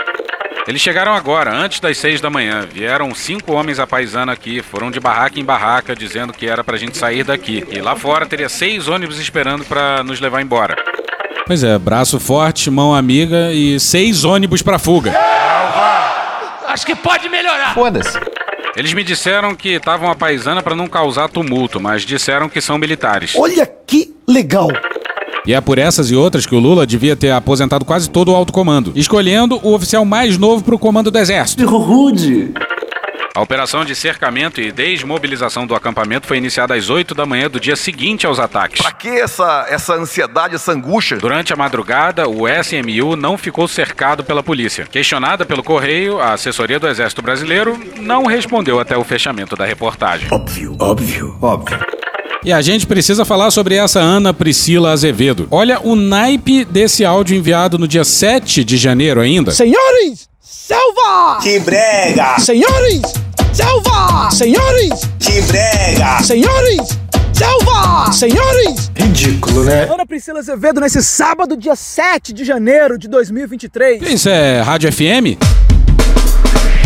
Eles 0.67 0.81
chegaram 0.81 1.13
agora, 1.13 1.55
antes 1.55 1.79
das 1.79 1.97
seis 1.97 2.19
da 2.19 2.29
manhã. 2.29 2.67
Vieram 2.69 3.15
cinco 3.15 3.53
homens 3.53 3.79
a 3.79 3.87
paisana 3.87 4.33
aqui, 4.33 4.61
foram 4.61 4.91
de 4.91 4.99
barraca 4.99 5.39
em 5.39 5.45
barraca, 5.45 5.95
dizendo 5.95 6.33
que 6.33 6.45
era 6.45 6.61
pra 6.61 6.75
gente 6.75 6.97
sair 6.97 7.23
daqui. 7.23 7.63
E 7.71 7.79
lá 7.79 7.95
fora 7.95 8.25
teria 8.25 8.49
seis 8.49 8.89
ônibus 8.89 9.17
esperando 9.17 9.63
pra 9.63 10.03
nos 10.03 10.19
levar 10.19 10.41
embora. 10.41 10.75
Pois 11.47 11.63
é, 11.63 11.79
braço 11.79 12.19
forte, 12.19 12.69
mão 12.69 12.93
amiga 12.93 13.53
e 13.53 13.79
seis 13.79 14.25
ônibus 14.25 14.61
pra 14.61 14.77
fuga. 14.77 15.13
Acho 16.67 16.85
que 16.85 16.93
pode 16.93 17.29
melhorar. 17.29 17.73
Foda-se. 17.73 18.19
Eles 18.75 18.93
me 18.93 19.01
disseram 19.01 19.55
que 19.55 19.69
estavam 19.69 20.11
a 20.11 20.15
paisana 20.15 20.61
pra 20.61 20.75
não 20.75 20.87
causar 20.87 21.29
tumulto, 21.29 21.79
mas 21.79 22.03
disseram 22.03 22.49
que 22.49 22.59
são 22.59 22.77
militares. 22.77 23.33
Olha 23.37 23.65
que 23.65 24.13
legal! 24.27 24.67
E 25.45 25.53
é 25.53 25.61
por 25.61 25.79
essas 25.79 26.11
e 26.11 26.15
outras 26.15 26.45
que 26.45 26.53
o 26.53 26.59
Lula 26.59 26.85
devia 26.85 27.15
ter 27.15 27.31
aposentado 27.31 27.85
quase 27.85 28.09
todo 28.09 28.33
o 28.33 28.35
alto 28.35 28.51
comando, 28.51 28.91
escolhendo 28.93 29.57
o 29.63 29.73
oficial 29.73 30.03
mais 30.03 30.37
novo 30.37 30.61
pro 30.61 30.77
comando 30.77 31.09
do 31.09 31.17
exército. 31.17 31.65
Rude. 31.65 32.53
A 33.37 33.41
operação 33.43 33.85
de 33.85 33.93
cercamento 33.93 34.59
e 34.59 34.71
desmobilização 34.71 35.67
do 35.67 35.75
acampamento 35.75 36.25
foi 36.25 36.37
iniciada 36.37 36.73
às 36.73 36.89
8 36.89 37.13
da 37.13 37.23
manhã 37.23 37.47
do 37.47 37.59
dia 37.59 37.75
seguinte 37.75 38.25
aos 38.25 38.39
ataques. 38.39 38.81
Pra 38.81 38.91
que 38.91 39.09
essa, 39.09 39.67
essa 39.69 39.93
ansiedade, 39.93 40.55
essa 40.55 40.71
angústia? 40.71 41.17
Durante 41.17 41.53
a 41.53 41.55
madrugada, 41.55 42.27
o 42.27 42.47
SMU 42.47 43.15
não 43.15 43.37
ficou 43.37 43.67
cercado 43.67 44.23
pela 44.23 44.41
polícia. 44.41 44.87
Questionada 44.87 45.45
pelo 45.45 45.61
correio, 45.61 46.19
a 46.19 46.33
assessoria 46.33 46.79
do 46.79 46.87
Exército 46.87 47.21
Brasileiro 47.21 47.79
não 47.99 48.25
respondeu 48.25 48.79
até 48.79 48.97
o 48.97 49.03
fechamento 49.03 49.55
da 49.55 49.67
reportagem. 49.67 50.27
Óbvio, 50.31 50.75
óbvio, 50.79 51.37
óbvio. 51.39 51.77
E 52.43 52.51
a 52.51 52.63
gente 52.63 52.87
precisa 52.87 53.23
falar 53.23 53.51
sobre 53.51 53.75
essa 53.75 53.99
Ana 53.99 54.33
Priscila 54.33 54.89
Azevedo. 54.89 55.47
Olha 55.51 55.79
o 55.83 55.95
naipe 55.95 56.65
desse 56.65 57.05
áudio 57.05 57.37
enviado 57.37 57.77
no 57.77 57.87
dia 57.87 58.03
7 58.03 58.63
de 58.63 58.77
janeiro 58.77 59.21
ainda. 59.21 59.51
Senhores, 59.51 60.27
selva! 60.41 61.39
Que 61.43 61.59
brega! 61.59 62.39
Senhores, 62.39 63.26
selva! 63.53 64.29
Senhores, 64.31 64.93
Que 65.19 65.41
brega! 65.41 66.21
senhores, 66.23 66.97
selva! 67.33 68.11
Senhores! 68.11 68.91
Ridículo, 68.95 69.63
né? 69.63 69.83
Ana 69.91 70.05
Priscila 70.05 70.39
Azevedo 70.39 70.79
nesse 70.81 71.01
sábado, 71.03 71.55
dia 71.57 71.75
7 71.75 72.33
de 72.33 72.43
janeiro 72.43 72.97
de 72.97 73.07
2023. 73.07 74.01
Isso 74.03 74.29
é 74.29 74.61
Rádio 74.61 74.91
FM? 74.91 75.37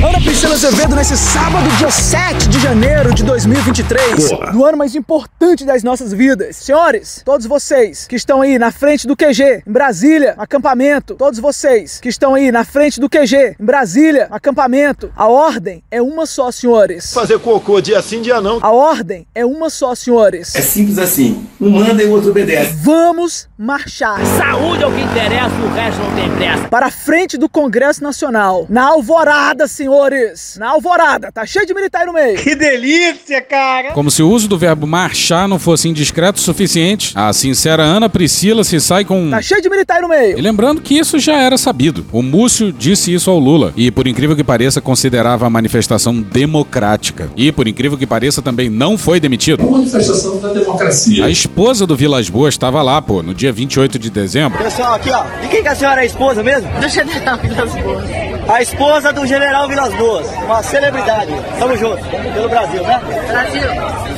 Ana 0.04 0.20
Priscila 0.20 0.56
Azevedo 0.56 0.96
nesse 0.96 1.16
sábado, 1.16 1.70
dia 1.78 1.92
7 1.92 2.50
de 2.50 2.60
janeiro 2.60 3.14
de 3.14 3.24
2023. 3.24 4.30
Porra. 4.30 4.52
No 4.52 4.66
ano 4.66 4.76
mais 4.76 4.96
importante 4.96 5.64
das 5.64 5.84
nossas 5.84 6.12
vidas. 6.12 6.56
Senhores, 6.56 7.22
todos 7.24 7.46
vocês 7.46 8.08
que 8.08 8.16
estão 8.16 8.42
aí 8.42 8.58
na 8.58 8.72
frente 8.72 9.06
do 9.06 9.16
QG, 9.16 9.62
em 9.68 9.72
Brasília, 9.72 10.34
acampamento. 10.40 11.14
Todos 11.14 11.38
vocês 11.38 12.00
que 12.00 12.10
estão 12.10 12.34
aí 12.34 12.52
na 12.52 12.64
frente 12.66 13.00
do 13.00 13.08
QG, 13.08 13.58
em 13.60 13.64
Brasília, 13.64 14.28
acampamento. 14.32 15.12
A 15.16 15.28
ordem 15.28 15.84
é 15.92 16.02
uma 16.02 16.26
só, 16.26 16.50
senhores. 16.52 17.14
Fazer 17.14 17.38
cocô 17.38 17.80
dia 17.80 18.02
sim, 18.02 18.24
dia 18.24 18.42
não. 18.42 18.58
A 18.60 18.72
ordem 18.72 19.28
é 19.36 19.46
uma 19.46 19.70
só, 19.70 19.94
senhores. 19.94 20.56
É 20.56 20.62
simples 20.62 20.98
assim. 20.98 21.46
Um 21.60 21.70
manda 21.70 22.02
e 22.02 22.08
o 22.08 22.12
outro 22.12 22.32
obedece. 22.32 22.74
Vamos 22.82 23.48
marchar. 23.56 24.20
Saúde 24.26 24.84
é 24.84 24.88
o 24.88 24.92
que 24.92 25.02
interessa, 25.02 25.56
o 25.56 25.74
resto 25.76 26.02
não 26.02 26.16
tem 26.16 26.32
pressa. 26.32 26.68
Para 26.70 26.88
a 26.88 26.92
frente 26.92 27.38
do 27.38 27.48
Congresso 27.48 28.04
Nacional. 28.04 28.66
Na 28.68 28.86
alvorada, 28.86 29.68
senhores. 29.68 29.91
Senhores, 29.92 30.58
na 30.58 30.70
alvorada, 30.70 31.32
tá 31.32 31.46
cheio 31.46 31.66
de 31.66 31.74
militar 31.74 32.02
aí 32.02 32.08
no 32.08 32.14
meio. 32.14 32.38
Que 32.38 32.56
delícia, 32.56 33.42
cara! 33.42 33.92
Como 33.92 34.10
se 34.10 34.24
o 34.24 34.30
uso 34.30 34.48
do 34.48 34.58
verbo 34.58 34.88
marchar 34.88 35.48
não 35.48 35.60
fosse 35.60 35.90
indiscreto 35.90 36.40
o 36.40 36.42
suficiente, 36.42 37.12
a 37.16 37.32
sincera 37.34 37.84
Ana 37.84 38.10
Priscila 38.10 38.64
se 38.64 38.80
sai 38.80 39.04
com. 39.04 39.30
Tá 39.30 39.42
cheio 39.42 39.62
de 39.62 39.70
militar 39.70 39.98
aí 39.98 40.02
no 40.02 40.08
meio. 40.08 40.38
E 40.38 40.42
lembrando 40.42 40.82
que 40.82 40.98
isso 40.98 41.20
já 41.20 41.38
era 41.38 41.58
sabido. 41.58 42.06
O 42.12 42.22
Múcio 42.22 42.72
disse 42.72 43.14
isso 43.14 43.30
ao 43.30 43.40
Lula 43.40 43.74
e, 43.76 43.92
por 43.92 44.08
incrível 44.08 44.36
que 44.36 44.44
pareça, 44.44 44.80
considerava 44.80 45.46
a 45.46 45.50
manifestação 45.50 46.22
democrática. 46.22 47.30
E, 47.36 47.52
por 47.52 47.68
incrível 47.68 47.98
que 47.98 48.08
pareça, 48.08 48.42
também 48.42 48.70
não 48.70 48.98
foi 48.98 49.20
demitido. 49.20 49.64
Uma 49.64 49.80
manifestação 49.80 50.40
da 50.40 50.54
democracia. 50.54 51.26
A 51.26 51.30
esposa 51.30 51.86
do 51.86 51.96
Vilas 51.96 52.30
Boas 52.30 52.54
estava 52.54 52.82
lá, 52.82 53.02
pô, 53.02 53.22
no 53.22 53.34
dia 53.34 53.52
28 53.52 54.00
de 54.00 54.10
dezembro. 54.10 54.58
Pessoal, 54.58 54.94
aqui 54.94 55.10
ó, 55.12 55.24
de 55.42 55.48
quem 55.48 55.62
que 55.62 55.68
a 55.68 55.76
senhora 55.76 56.02
é 56.02 56.04
a 56.04 56.06
esposa 56.06 56.44
mesmo? 56.44 56.70
Do 56.80 56.88
general 56.88 57.38
Vilas 57.38 57.74
Boas. 57.76 58.41
A 58.52 58.62
esposa 58.62 59.14
do 59.14 59.26
general 59.26 59.70
Vilas 59.70 59.94
Boas, 59.94 60.28
uma 60.44 60.62
celebridade. 60.62 61.32
Tamo 61.58 61.78
junto, 61.78 62.04
pelo 62.34 62.50
Brasil, 62.50 62.84
né? 62.84 63.02
Brasil. 63.30 64.11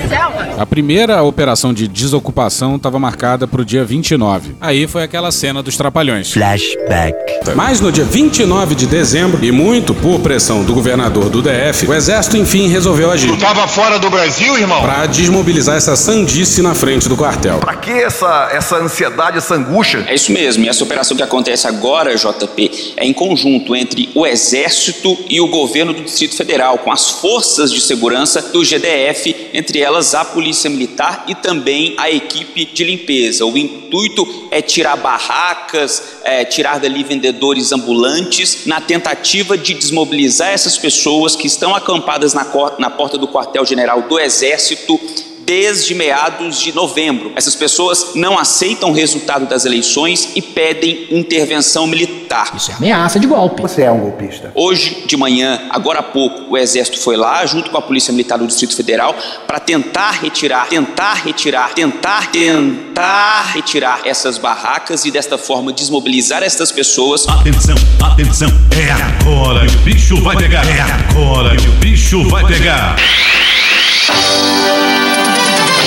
A 0.57 0.65
primeira 0.65 1.21
operação 1.23 1.73
de 1.73 1.87
desocupação 1.87 2.75
estava 2.75 2.99
marcada 2.99 3.47
para 3.47 3.61
o 3.61 3.65
dia 3.65 3.83
29. 3.83 4.55
Aí 4.61 4.87
foi 4.87 5.03
aquela 5.03 5.31
cena 5.31 5.63
dos 5.63 5.75
trapalhões. 5.75 6.31
Flashback. 6.31 7.15
Mas 7.55 7.81
no 7.81 7.91
dia 7.91 8.03
29 8.03 8.75
de 8.75 8.85
dezembro, 8.85 9.43
e 9.43 9.51
muito 9.51 9.93
por 9.93 10.19
pressão 10.19 10.63
do 10.63 10.73
governador 10.73 11.29
do 11.29 11.41
DF, 11.41 11.87
o 11.87 11.93
exército 11.93 12.37
enfim 12.37 12.67
resolveu 12.67 13.11
agir. 13.11 13.27
Tu 13.27 13.37
tava 13.37 13.67
fora 13.67 13.97
do 13.97 14.09
Brasil, 14.09 14.57
irmão? 14.57 14.81
Pra 14.81 15.05
desmobilizar 15.05 15.75
essa 15.75 15.95
sandice 15.95 16.61
na 16.61 16.75
frente 16.75 17.09
do 17.09 17.17
quartel. 17.17 17.57
Pra 17.59 17.75
que 17.75 17.91
essa, 17.91 18.49
essa 18.51 18.77
ansiedade, 18.77 19.37
essa 19.37 19.55
angústia? 19.55 20.05
É 20.07 20.13
isso 20.13 20.31
mesmo, 20.31 20.63
e 20.63 20.69
essa 20.69 20.83
operação 20.83 21.17
que 21.17 21.23
acontece 21.23 21.67
agora, 21.67 22.15
JP, 22.15 22.93
é 22.97 23.05
em 23.05 23.13
conjunto 23.13 23.75
entre 23.75 24.09
o 24.13 24.25
Exército 24.25 25.17
e 25.29 25.41
o 25.41 25.47
governo 25.47 25.93
do 25.93 26.03
Distrito 26.03 26.35
Federal, 26.35 26.77
com 26.77 26.91
as 26.91 27.09
forças 27.09 27.71
de 27.71 27.81
segurança 27.81 28.41
do 28.41 28.63
GDF, 28.63 29.49
entre 29.53 29.79
elas 29.79 30.02
a 30.11 30.25
Polícia 30.25 30.67
Militar 30.69 31.25
e 31.27 31.35
também 31.35 31.93
a 31.99 32.09
equipe 32.09 32.65
de 32.65 32.83
limpeza. 32.83 33.45
O 33.45 33.55
intuito 33.55 34.47
é 34.49 34.59
tirar 34.59 34.95
barracas, 34.95 36.17
é, 36.23 36.43
tirar 36.43 36.79
dali 36.79 37.03
vendedores 37.03 37.71
ambulantes, 37.71 38.65
na 38.65 38.81
tentativa 38.81 39.55
de 39.55 39.75
desmobilizar 39.75 40.49
essas 40.49 40.79
pessoas 40.79 41.35
que 41.35 41.45
estão 41.45 41.75
acampadas 41.75 42.33
na, 42.33 42.45
na 42.79 42.89
porta 42.89 43.17
do 43.19 43.27
quartel-general 43.27 44.01
do 44.01 44.19
Exército 44.19 44.99
desde 45.45 45.93
meados 45.93 46.59
de 46.59 46.73
novembro. 46.73 47.31
Essas 47.35 47.55
pessoas 47.55 48.11
não 48.15 48.37
aceitam 48.37 48.89
o 48.89 48.93
resultado 48.93 49.45
das 49.45 49.65
eleições 49.65 50.29
e 50.35 50.41
pedem 50.41 51.07
intervenção 51.11 51.87
militar. 51.87 52.51
Isso 52.55 52.71
é 52.71 52.75
ameaça 52.75 53.19
de 53.19 53.27
golpe. 53.27 53.61
Você 53.61 53.83
é 53.83 53.91
um 53.91 53.99
golpista. 53.99 54.51
Hoje 54.55 55.03
de 55.05 55.15
manhã, 55.15 55.61
agora 55.69 55.99
há 55.99 56.03
pouco, 56.03 56.53
o 56.53 56.57
Exército 56.57 56.99
foi 56.99 57.15
lá, 57.15 57.45
junto 57.45 57.69
com 57.69 57.77
a 57.77 57.81
Polícia 57.81 58.11
Militar 58.11 58.37
do 58.37 58.47
Distrito 58.47 58.75
Federal, 58.75 59.15
para 59.45 59.59
tentar 59.59 60.11
retirar, 60.11 60.67
tentar 60.67 61.13
retirar, 61.13 61.73
tentar, 61.73 62.31
tentar 62.31 63.51
retirar 63.53 64.01
essas 64.05 64.37
barracas 64.37 65.05
e 65.05 65.11
desta 65.11 65.37
forma 65.37 65.71
desmobilizar 65.71 66.43
essas 66.43 66.71
pessoas. 66.71 67.27
Atenção, 67.27 67.75
atenção, 68.01 68.49
é 68.71 68.91
agora 68.91 69.67
que 69.67 69.75
o 69.75 69.79
bicho 69.79 70.21
vai 70.21 70.37
pegar. 70.37 70.65
É 70.67 70.81
agora 70.81 71.55
que 71.55 71.67
o 71.67 71.71
bicho 71.73 72.27
vai 72.29 72.45
pegar. 72.45 72.95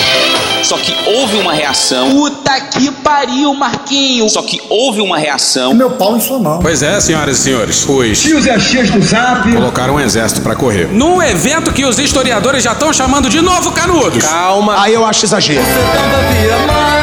Thank 0.09 0.51
you. 0.51 0.56
Só 0.67 0.75
que 0.77 0.93
houve 1.09 1.37
uma 1.37 1.53
reação. 1.53 2.09
Puta 2.11 2.59
que 2.59 2.91
pariu, 2.91 3.53
Marquinho. 3.53 4.27
Só 4.27 4.41
que 4.41 4.61
houve 4.69 4.99
uma 4.99 5.17
reação. 5.17 5.73
Meu 5.73 5.91
pau 5.91 6.17
em 6.17 6.19
sua 6.19 6.39
mão. 6.39 6.59
Pois 6.61 6.83
é, 6.83 6.99
senhoras 6.99 7.39
e 7.39 7.41
senhores. 7.41 7.87
Os 7.87 8.21
Tios 8.21 8.45
e 8.45 8.49
as 8.49 8.69
tias 8.69 8.89
do 8.91 9.01
zap. 9.01 9.49
colocaram 9.49 9.95
um 9.95 9.99
exército 10.01 10.41
pra 10.41 10.55
correr. 10.57 10.89
Num 10.91 11.23
evento 11.23 11.71
que 11.71 11.85
os 11.85 11.97
historiadores 11.97 12.61
já 12.63 12.73
estão 12.73 12.91
chamando 12.91 13.29
de 13.29 13.39
novo 13.39 13.71
canudos. 13.71 14.25
Calma. 14.25 14.81
Aí 14.81 14.93
eu 14.93 15.05
acho 15.05 15.23
exagero. 15.23 15.63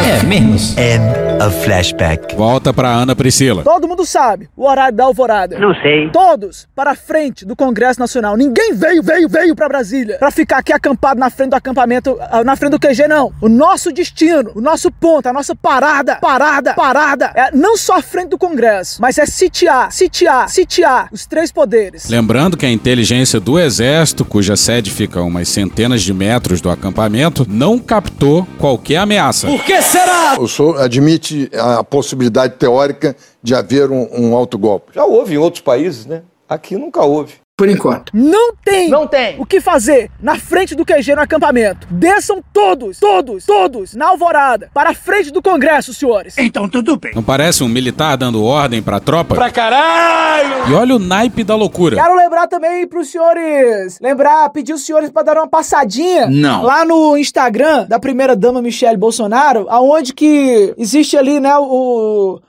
É, 0.07 0.23
menos. 0.25 0.77
End 0.77 1.03
of 1.43 1.65
flashback. 1.65 2.35
Volta 2.35 2.73
pra 2.73 2.91
Ana 2.91 3.17
Priscila. 3.17 3.63
Todo 3.63 3.89
mundo 3.89 4.05
sabe 4.05 4.49
o 4.55 4.69
horário 4.69 4.95
da 4.95 5.05
alvorada. 5.05 5.59
Não 5.59 5.75
sei. 5.77 6.11
Todos 6.11 6.69
para 6.75 6.95
frente 6.95 7.47
do 7.47 7.57
Congresso 7.57 7.99
Nacional. 7.99 8.37
Ninguém 8.37 8.75
veio, 8.75 9.03
veio, 9.03 9.29
veio 9.29 9.57
para 9.57 9.69
Brasília 9.69 10.19
para 10.19 10.31
ficar 10.31 10.59
aqui 10.59 10.73
acampado 10.73 11.19
na 11.19 11.31
frente 11.31 11.51
do 11.51 11.57
acampamento, 11.57 12.19
ah, 12.31 12.45
na 12.45 12.55
frente 12.57 12.73
do 12.73 12.79
QG, 12.79 13.09
não. 13.09 13.33
O 13.41 13.49
nosso 13.55 13.93
destino, 13.93 14.53
o 14.55 14.61
nosso 14.61 14.91
ponto, 14.91 15.27
a 15.27 15.33
nossa 15.33 15.55
parada, 15.55 16.17
parada, 16.17 16.75
parada, 16.75 17.33
é 17.35 17.51
não 17.53 17.77
só 17.77 17.99
a 17.99 18.03
frente 18.03 18.31
do 18.31 18.39
Congresso, 18.39 19.01
mas 19.01 19.17
é 19.17 19.27
sitiar, 19.27 19.93
sitiar, 19.93 20.49
sitiar 20.49 21.09
os 21.13 21.25
três 21.27 21.53
poderes. 21.53 22.09
Lembrando 22.09 22.57
que 22.57 22.67
a 22.67 22.71
inteligência 22.71 23.39
do 23.39 23.59
Exército, 23.59 24.25
cuja 24.25 24.57
sede 24.57 24.91
fica 24.91 25.21
a 25.21 25.23
umas 25.23 25.49
centenas 25.49 26.03
de 26.03 26.13
metros 26.13 26.61
do 26.61 26.71
acampamento, 26.71 27.47
não 27.49 27.79
captou 27.79 28.47
qualquer 28.59 28.97
ameaça. 28.97 29.47
Por 29.47 29.63
que 29.65 29.81
será? 29.81 30.37
O 30.39 30.49
senhor 30.49 30.81
admite 30.81 31.51
a 31.55 31.85
possibilidade 31.85 32.57
teórica 32.57 33.15
de 33.43 33.55
haver 33.55 33.91
um, 33.91 34.09
um 34.13 34.35
autogolpe? 34.35 34.93
Já 34.95 35.05
houve 35.05 35.35
em 35.35 35.39
outros 35.39 35.63
países, 35.63 36.07
né? 36.07 36.23
Aqui 36.49 36.77
nunca 36.77 37.03
houve. 37.03 37.44
Por 37.57 37.69
enquanto. 37.69 38.11
Não 38.13 38.53
tem, 38.65 38.89
Não 38.91 39.07
tem. 39.07 39.41
o 39.41 39.47
que 39.47 39.61
fazer 39.61 40.11
na 40.21 40.37
frente 40.37 40.75
do 40.75 40.85
QG 40.85 41.15
no 41.15 41.21
acampamento. 41.21 41.87
Desçam 41.89 42.43
todos, 42.53 42.99
todos, 42.99 43.47
todos 43.47 43.95
na 43.95 44.09
alvorada 44.09 44.69
para 44.75 44.91
a 44.91 44.95
frente 44.95 45.31
do 45.31 45.41
Congresso, 45.41 45.95
senhores. 45.95 46.37
Então 46.37 46.69
tudo 46.69 46.97
bem. 46.97 47.13
Não 47.15 47.23
parece 47.23 47.63
um 47.63 47.69
militar 47.69 48.17
dando 48.17 48.43
ordem 48.43 48.83
pra 48.83 48.99
tropa? 48.99 49.37
Pra 49.37 49.53
caralho! 49.53 50.69
E 50.69 50.75
olha 50.75 50.97
o 50.97 50.99
naipe 50.99 51.45
da 51.45 51.55
loucura. 51.55 51.95
Quero 51.95 52.17
lembrar 52.17 52.49
também 52.49 52.89
pros 52.89 53.07
senhores, 53.09 54.01
lembrar, 54.01 54.51
pedir 54.51 54.73
os 54.73 54.85
senhores 54.85 55.11
para 55.11 55.23
dar 55.23 55.37
uma 55.37 55.47
passadinha 55.47 56.27
Não. 56.27 56.61
lá 56.65 56.85
no 56.85 57.17
Instagram 57.17 57.87
da 57.87 58.01
primeira 58.01 58.35
dama 58.35 58.61
Michelle 58.61 58.97
Bolsonaro, 58.97 59.67
aonde 59.69 60.13
que 60.13 60.75
existe 60.77 61.17
ali, 61.17 61.39
né, 61.39 61.57
o 61.57 62.41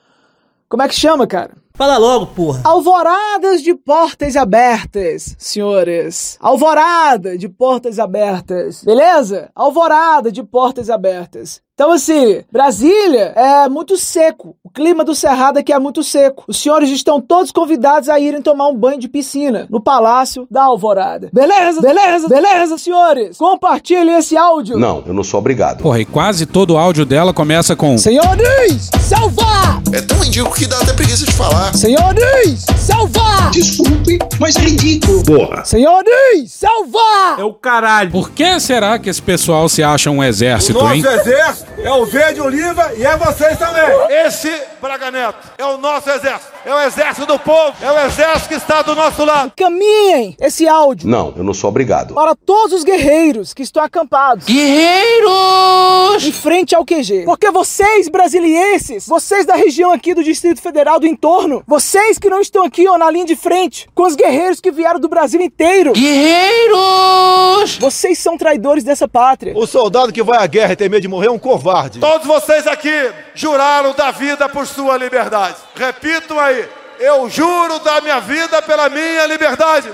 como 0.67 0.81
é 0.81 0.87
que 0.87 0.95
chama, 0.95 1.27
cara? 1.27 1.51
Fala 1.75 1.97
logo, 1.97 2.27
porra. 2.27 2.61
Alvoradas 2.63 3.61
de 3.61 3.75
portas 3.75 4.37
abertas, 4.37 5.35
senhores. 5.37 6.37
Alvorada 6.39 7.37
de 7.37 7.49
portas 7.49 7.99
abertas. 7.99 8.81
Beleza? 8.81 9.51
Alvorada 9.53 10.31
de 10.31 10.41
portas 10.41 10.89
abertas. 10.89 11.61
Então, 11.75 11.91
assim, 11.91 12.41
Brasília 12.49 13.33
é 13.35 13.67
muito 13.67 13.97
seco. 13.97 14.55
O 14.63 14.69
clima 14.69 15.03
do 15.03 15.13
Cerrado 15.13 15.57
aqui 15.57 15.73
é 15.73 15.77
muito 15.77 16.01
seco. 16.03 16.45
Os 16.47 16.55
senhores 16.55 16.89
estão 16.89 17.19
todos 17.19 17.51
convidados 17.51 18.07
a 18.07 18.17
irem 18.17 18.41
tomar 18.41 18.69
um 18.69 18.75
banho 18.75 18.97
de 18.97 19.09
piscina 19.09 19.67
no 19.69 19.81
Palácio 19.81 20.47
da 20.49 20.63
Alvorada. 20.63 21.29
Beleza? 21.33 21.81
Beleza? 21.81 22.29
Beleza, 22.29 22.77
senhores? 22.77 23.37
Compartilhem 23.37 24.15
esse 24.15 24.37
áudio. 24.37 24.77
Não, 24.77 25.03
eu 25.05 25.13
não 25.13 25.21
sou 25.21 25.37
obrigado. 25.37 25.81
Porra, 25.81 25.99
e 25.99 26.05
quase 26.05 26.45
todo 26.45 26.75
o 26.75 26.77
áudio 26.77 27.05
dela 27.05 27.33
começa 27.33 27.75
com. 27.75 27.97
Senhores, 27.97 28.89
salvar! 29.01 29.81
É 29.91 29.99
tão 30.01 30.17
ridículo 30.19 30.55
que 30.55 30.67
dá 30.67 30.77
até 30.77 30.93
preguiça 30.93 31.25
de 31.25 31.33
falar. 31.33 31.75
Senhores, 31.75 32.65
salvar! 32.77 33.51
Desculpe, 33.51 34.17
mas 34.39 34.55
é 34.55 34.61
ridículo. 34.61 35.23
Porra. 35.25 35.65
Senhores, 35.65 36.53
salvar! 36.53 37.37
É 37.37 37.43
o 37.43 37.53
caralho. 37.53 38.11
Por 38.11 38.29
que 38.31 38.61
será 38.61 38.97
que 38.97 39.09
esse 39.09 39.21
pessoal 39.21 39.67
se 39.67 39.83
acha 39.83 40.09
um 40.09 40.23
exército, 40.23 40.79
hein? 40.87 41.03
exército 41.05 41.64
é 41.77 41.91
o 41.91 42.05
Verde 42.05 42.41
Oliva 42.41 42.93
e 42.97 43.05
é 43.05 43.15
vocês 43.17 43.57
também. 43.57 43.83
Esse, 44.25 44.51
Braga 44.81 45.11
Neto, 45.11 45.37
é 45.57 45.65
o 45.65 45.77
nosso 45.77 46.09
exército. 46.09 46.53
É 46.65 46.73
o 46.73 46.81
exército 46.81 47.27
do 47.27 47.37
povo. 47.37 47.73
É 47.81 47.91
o 47.91 47.99
exército 48.07 48.47
que 48.49 48.55
está 48.55 48.81
do 48.81 48.95
nosso 48.95 49.23
lado. 49.23 49.51
Caminhem 49.55 50.35
esse 50.41 50.67
áudio 50.67 51.07
Não, 51.07 51.33
eu 51.37 51.43
não 51.43 51.53
sou 51.53 51.69
obrigado. 51.69 52.13
para 52.15 52.35
todos 52.35 52.73
os 52.73 52.83
guerreiros 52.83 53.53
que 53.53 53.61
estão 53.61 53.83
acampados 53.83 54.45
Guerreiros! 54.45 56.25
em 56.25 56.31
frente 56.31 56.75
ao 56.75 56.83
QG. 56.85 57.23
Porque 57.25 57.51
vocês, 57.51 58.07
brasilienses, 58.09 59.05
vocês 59.07 59.45
da 59.45 59.55
região 59.55 59.91
aqui 59.91 60.13
do 60.13 60.23
Distrito 60.23 60.61
Federal, 60.61 60.99
do 60.99 61.05
entorno, 61.07 61.63
vocês 61.67 62.17
que 62.17 62.29
não 62.29 62.39
estão 62.41 62.63
aqui 62.63 62.87
ó, 62.87 62.97
na 62.97 63.11
linha 63.11 63.25
de 63.25 63.35
frente, 63.35 63.87
com 63.93 64.03
os 64.03 64.15
guerreiros 64.15 64.59
que 64.59 64.71
vieram 64.71 64.99
do 64.99 65.07
Brasil 65.09 65.41
inteiro, 65.41 65.93
Guerreiros! 65.93 67.77
vocês 67.79 68.17
são 68.17 68.37
traidores 68.37 68.83
dessa 68.83 69.07
pátria. 69.07 69.53
O 69.57 69.65
soldado 69.67 70.11
que 70.11 70.23
vai 70.23 70.37
à 70.39 70.47
guerra 70.47 70.73
e 70.73 70.75
tem 70.75 70.89
medo 70.89 71.01
de 71.01 71.07
morrer 71.07 71.27
é 71.27 71.31
um 71.31 71.39
covarde. 71.55 71.99
Todos 71.99 72.27
vocês 72.27 72.67
aqui 72.67 73.13
juraram 73.33 73.93
da 73.93 74.11
vida 74.11 74.49
por 74.49 74.67
sua 74.67 74.97
liberdade. 74.97 75.55
Repitam 75.75 76.37
aí. 76.39 76.67
Eu 76.99 77.29
juro 77.29 77.79
da 77.79 78.01
minha 78.01 78.19
vida 78.19 78.61
pela 78.61 78.89
minha 78.89 79.25
liberdade. 79.25 79.89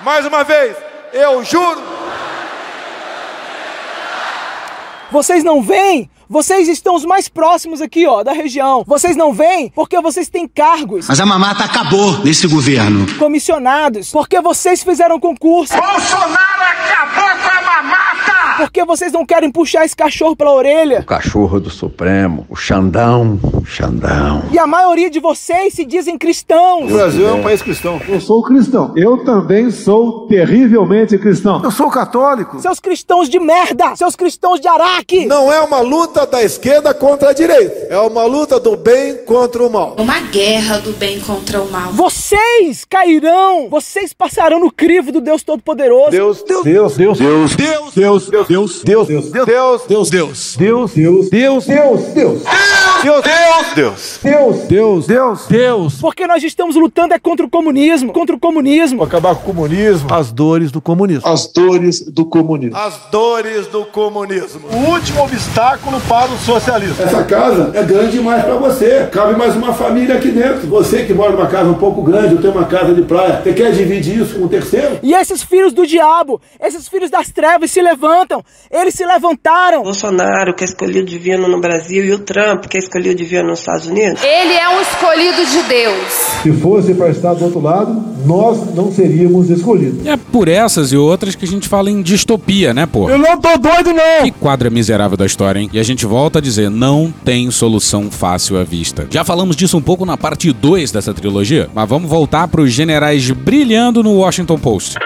Mais 0.00 0.24
uma 0.26 0.44
vez. 0.44 0.76
Eu 1.12 1.44
juro. 1.44 1.82
Vocês 5.10 5.44
não 5.44 5.60
vêm? 5.60 6.08
Vocês 6.32 6.66
estão 6.66 6.94
os 6.94 7.04
mais 7.04 7.28
próximos 7.28 7.82
aqui, 7.82 8.06
ó, 8.06 8.22
da 8.22 8.32
região. 8.32 8.84
Vocês 8.86 9.14
não 9.14 9.34
vêm 9.34 9.68
porque 9.68 10.00
vocês 10.00 10.30
têm 10.30 10.48
cargos. 10.48 11.06
Mas 11.06 11.20
a 11.20 11.26
mamata 11.26 11.62
acabou 11.62 12.24
nesse 12.24 12.46
governo. 12.48 13.04
Comissionados. 13.18 14.10
Porque 14.10 14.40
vocês 14.40 14.82
fizeram 14.82 15.20
concurso. 15.20 15.74
Bolsonaro 15.76 16.62
acabou 16.62 17.36
com 17.36 17.58
a 17.58 17.82
mamata! 17.82 18.41
Por 18.56 18.70
que 18.70 18.84
vocês 18.84 19.12
não 19.12 19.24
querem 19.24 19.50
puxar 19.50 19.84
esse 19.84 19.96
cachorro 19.96 20.36
pela 20.36 20.52
orelha? 20.52 21.00
O 21.00 21.04
cachorro 21.04 21.60
do 21.60 21.70
Supremo, 21.70 22.46
o 22.48 22.56
Xandão, 22.56 23.38
Xandão. 23.64 24.42
E 24.50 24.58
a 24.58 24.66
maioria 24.66 25.10
de 25.10 25.20
vocês 25.20 25.74
se 25.74 25.84
dizem 25.84 26.18
cristãos. 26.18 26.90
O 26.90 26.94
Brasil 26.94 27.28
é 27.28 27.32
um 27.32 27.42
país 27.42 27.62
cristão. 27.62 28.00
Eu 28.08 28.20
sou 28.20 28.42
cristão. 28.42 28.92
Eu 28.96 29.24
também 29.24 29.70
sou 29.70 30.26
terrivelmente 30.26 31.16
cristão. 31.18 31.62
Eu 31.62 31.70
sou 31.70 31.90
católico. 31.90 32.60
Seus 32.60 32.80
cristãos 32.80 33.28
de 33.28 33.38
merda! 33.38 33.96
Seus 33.96 34.16
cristãos 34.16 34.60
de 34.60 34.68
Araque! 34.68 35.26
Não 35.26 35.52
é 35.52 35.60
uma 35.60 35.80
luta 35.80 36.26
da 36.26 36.42
esquerda 36.42 36.92
contra 36.94 37.30
a 37.30 37.32
direita. 37.32 37.86
É 37.88 37.98
uma 37.98 38.24
luta 38.24 38.58
do 38.58 38.76
bem 38.76 39.18
contra 39.24 39.62
o 39.62 39.70
mal. 39.70 39.96
Uma 39.98 40.20
guerra 40.20 40.78
do 40.78 40.92
bem 40.92 41.20
contra 41.20 41.60
o 41.60 41.70
mal. 41.70 41.92
Vocês 41.92 42.84
cairão! 42.84 43.68
Vocês 43.70 44.12
passarão 44.12 44.58
no 44.60 44.70
crivo 44.70 45.12
do 45.12 45.20
Deus 45.20 45.42
Todo-Poderoso. 45.42 46.10
Deus, 46.10 46.42
Deus, 46.42 46.64
Deus, 46.64 46.96
Deus, 46.96 47.18
Deus, 47.18 47.56
Deus, 47.56 47.94
Deus, 47.94 48.28
Deus, 48.28 48.48
Deus, 48.52 48.82
Deus, 48.84 49.08
Deus, 49.08 49.30
Deus, 49.30 49.46
Deus, 49.86 50.10
Deus, 50.10 50.10
Deus, 50.10 50.56
Deus, 50.58 51.30
Deus, 51.30 51.30
Deus, 51.30 51.64
Deus, 51.64 51.64
Deus, 51.64 52.44
Deus, 53.02 53.22
Deus, 53.74 54.20
Deus, 54.22 54.66
Deus, 54.68 55.06
Deus, 55.06 55.46
Deus. 55.48 56.00
Porque 56.00 56.26
nós 56.26 56.42
estamos 56.42 56.76
lutando 56.76 57.14
é 57.14 57.18
contra 57.18 57.46
o 57.46 57.48
comunismo, 57.50 58.12
contra 58.12 58.36
o 58.36 58.38
comunismo. 58.38 59.02
Acabar 59.02 59.34
com 59.34 59.50
o 59.50 59.54
comunismo. 59.54 60.12
As 60.12 60.30
dores 60.30 60.70
do 60.70 60.82
comunismo. 60.82 61.26
As 61.26 61.46
dores 61.46 62.00
do 62.02 62.26
comunismo. 62.26 62.76
As 62.76 62.98
dores 63.10 63.66
do 63.68 63.86
comunismo. 63.86 64.68
O 64.70 64.90
último 64.90 65.22
obstáculo 65.24 66.00
para 66.02 66.30
o 66.30 66.38
socialismo. 66.38 67.02
Essa 67.02 67.24
casa 67.24 67.72
é 67.74 67.82
grande 67.82 68.12
demais 68.12 68.44
para 68.44 68.54
você. 68.54 69.08
Cabe 69.10 69.36
mais 69.36 69.56
uma 69.56 69.72
família 69.72 70.16
aqui 70.16 70.30
dentro. 70.30 70.68
Você 70.68 71.04
que 71.04 71.14
mora 71.14 71.32
numa 71.32 71.46
casa 71.46 71.70
um 71.70 71.74
pouco 71.74 72.02
grande, 72.02 72.34
eu 72.34 72.40
tenho 72.40 72.52
uma 72.52 72.66
casa 72.66 72.94
de 72.94 73.02
praia. 73.02 73.40
Você 73.42 73.54
quer 73.54 73.72
dividir 73.72 74.20
isso 74.20 74.38
com 74.38 74.44
o 74.44 74.48
terceiro? 74.48 74.98
E 75.02 75.14
esses 75.14 75.42
filhos 75.42 75.72
do 75.72 75.86
diabo, 75.86 76.40
esses 76.60 76.86
filhos 76.86 77.10
das 77.10 77.30
trevas 77.30 77.70
se 77.70 77.80
levantam. 77.80 78.31
Eles 78.70 78.94
se 78.94 79.04
levantaram. 79.04 79.82
Bolsonaro, 79.82 80.54
que 80.54 80.64
é 80.64 80.66
escolhido 80.66 81.06
divino 81.06 81.48
no 81.48 81.60
Brasil, 81.60 82.04
e 82.04 82.12
o 82.12 82.18
Trump, 82.18 82.66
que 82.66 82.76
é 82.76 82.80
escolhido 82.80 83.14
divino 83.14 83.48
nos 83.48 83.60
Estados 83.60 83.86
Unidos. 83.86 84.22
Ele 84.22 84.54
é 84.54 84.68
um 84.68 84.80
escolhido 84.80 85.44
de 85.46 85.62
Deus. 85.68 86.08
Se 86.42 86.52
fosse 86.52 86.94
para 86.94 87.10
estar 87.10 87.34
do 87.34 87.44
outro 87.44 87.60
lado, 87.60 88.12
nós 88.26 88.74
não 88.74 88.92
seríamos 88.92 89.50
escolhidos. 89.50 90.06
É 90.06 90.16
por 90.16 90.48
essas 90.48 90.92
e 90.92 90.96
outras 90.96 91.34
que 91.34 91.44
a 91.44 91.48
gente 91.48 91.68
fala 91.68 91.90
em 91.90 92.02
distopia, 92.02 92.72
né, 92.72 92.86
pô? 92.86 93.08
Eu 93.08 93.18
não 93.18 93.38
tô 93.40 93.56
doido, 93.58 93.92
não! 93.92 94.24
Que 94.24 94.30
quadra 94.30 94.70
miserável 94.70 95.16
da 95.16 95.26
história, 95.26 95.60
hein? 95.60 95.70
E 95.72 95.78
a 95.78 95.82
gente 95.82 96.06
volta 96.06 96.38
a 96.38 96.42
dizer, 96.42 96.70
não 96.70 97.12
tem 97.24 97.50
solução 97.50 98.10
fácil 98.10 98.58
à 98.58 98.64
vista. 98.64 99.06
Já 99.10 99.24
falamos 99.24 99.56
disso 99.56 99.76
um 99.76 99.82
pouco 99.82 100.04
na 100.04 100.16
parte 100.16 100.52
2 100.52 100.92
dessa 100.92 101.12
trilogia, 101.12 101.68
mas 101.74 101.88
vamos 101.88 102.08
voltar 102.08 102.48
para 102.48 102.60
os 102.60 102.72
generais 102.72 103.30
brilhando 103.30 104.02
no 104.02 104.14
Washington 104.18 104.58
Post. 104.58 104.96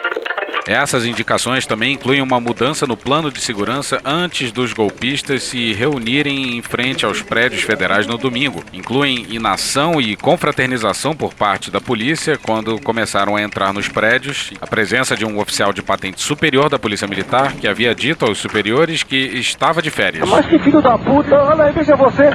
Essas 0.67 1.07
indicações 1.07 1.65
também 1.65 1.93
incluem 1.93 2.21
uma 2.21 2.41
mudança 2.41 2.87
no 2.87 2.97
plano 2.97 3.31
de 3.31 3.41
segurança 3.41 4.01
antes 4.05 4.51
dos 4.51 4.73
golpistas 4.73 5.45
se 5.45 5.73
reunirem 5.73 6.57
em 6.57 6.63
frente 6.63 7.07
aos 7.07 7.23
prédios 7.23 7.63
federais 7.63 8.07
no 8.07 8.19
domingo. 8.19 8.65
Incluem 8.73 9.27
inação 9.31 10.01
e 10.01 10.17
confraternização 10.17 11.15
por 11.15 11.33
parte 11.35 11.71
da 11.71 11.81
polícia 11.81 12.37
quando 12.37 12.81
começaram 12.81 13.37
a 13.37 13.43
entrar 13.43 13.73
nos 13.73 13.89
prédios, 13.89 14.53
a 14.61 14.67
presença 14.67 15.17
de 15.17 15.25
um 15.25 15.39
oficial 15.39 15.73
de 15.73 15.83
patente 15.83 16.21
superior 16.21 16.69
da 16.69 16.79
Polícia 16.79 17.07
Militar 17.07 17.53
que 17.53 17.69
havia 17.69 17.95
dito 17.95 18.27
aos 18.27 18.39
superiores 18.39 19.03
que 19.03 19.17
estava 19.17 19.81
de 19.81 19.91
férias. 19.91 20.29
Mas 20.29 20.47
que 20.47 20.59
filho 20.59 20.83
da 20.83 20.99
puta, 20.99 21.37
olha 21.45 21.65
aí, 21.65 21.73
veja 21.73 21.95
você. 21.95 22.31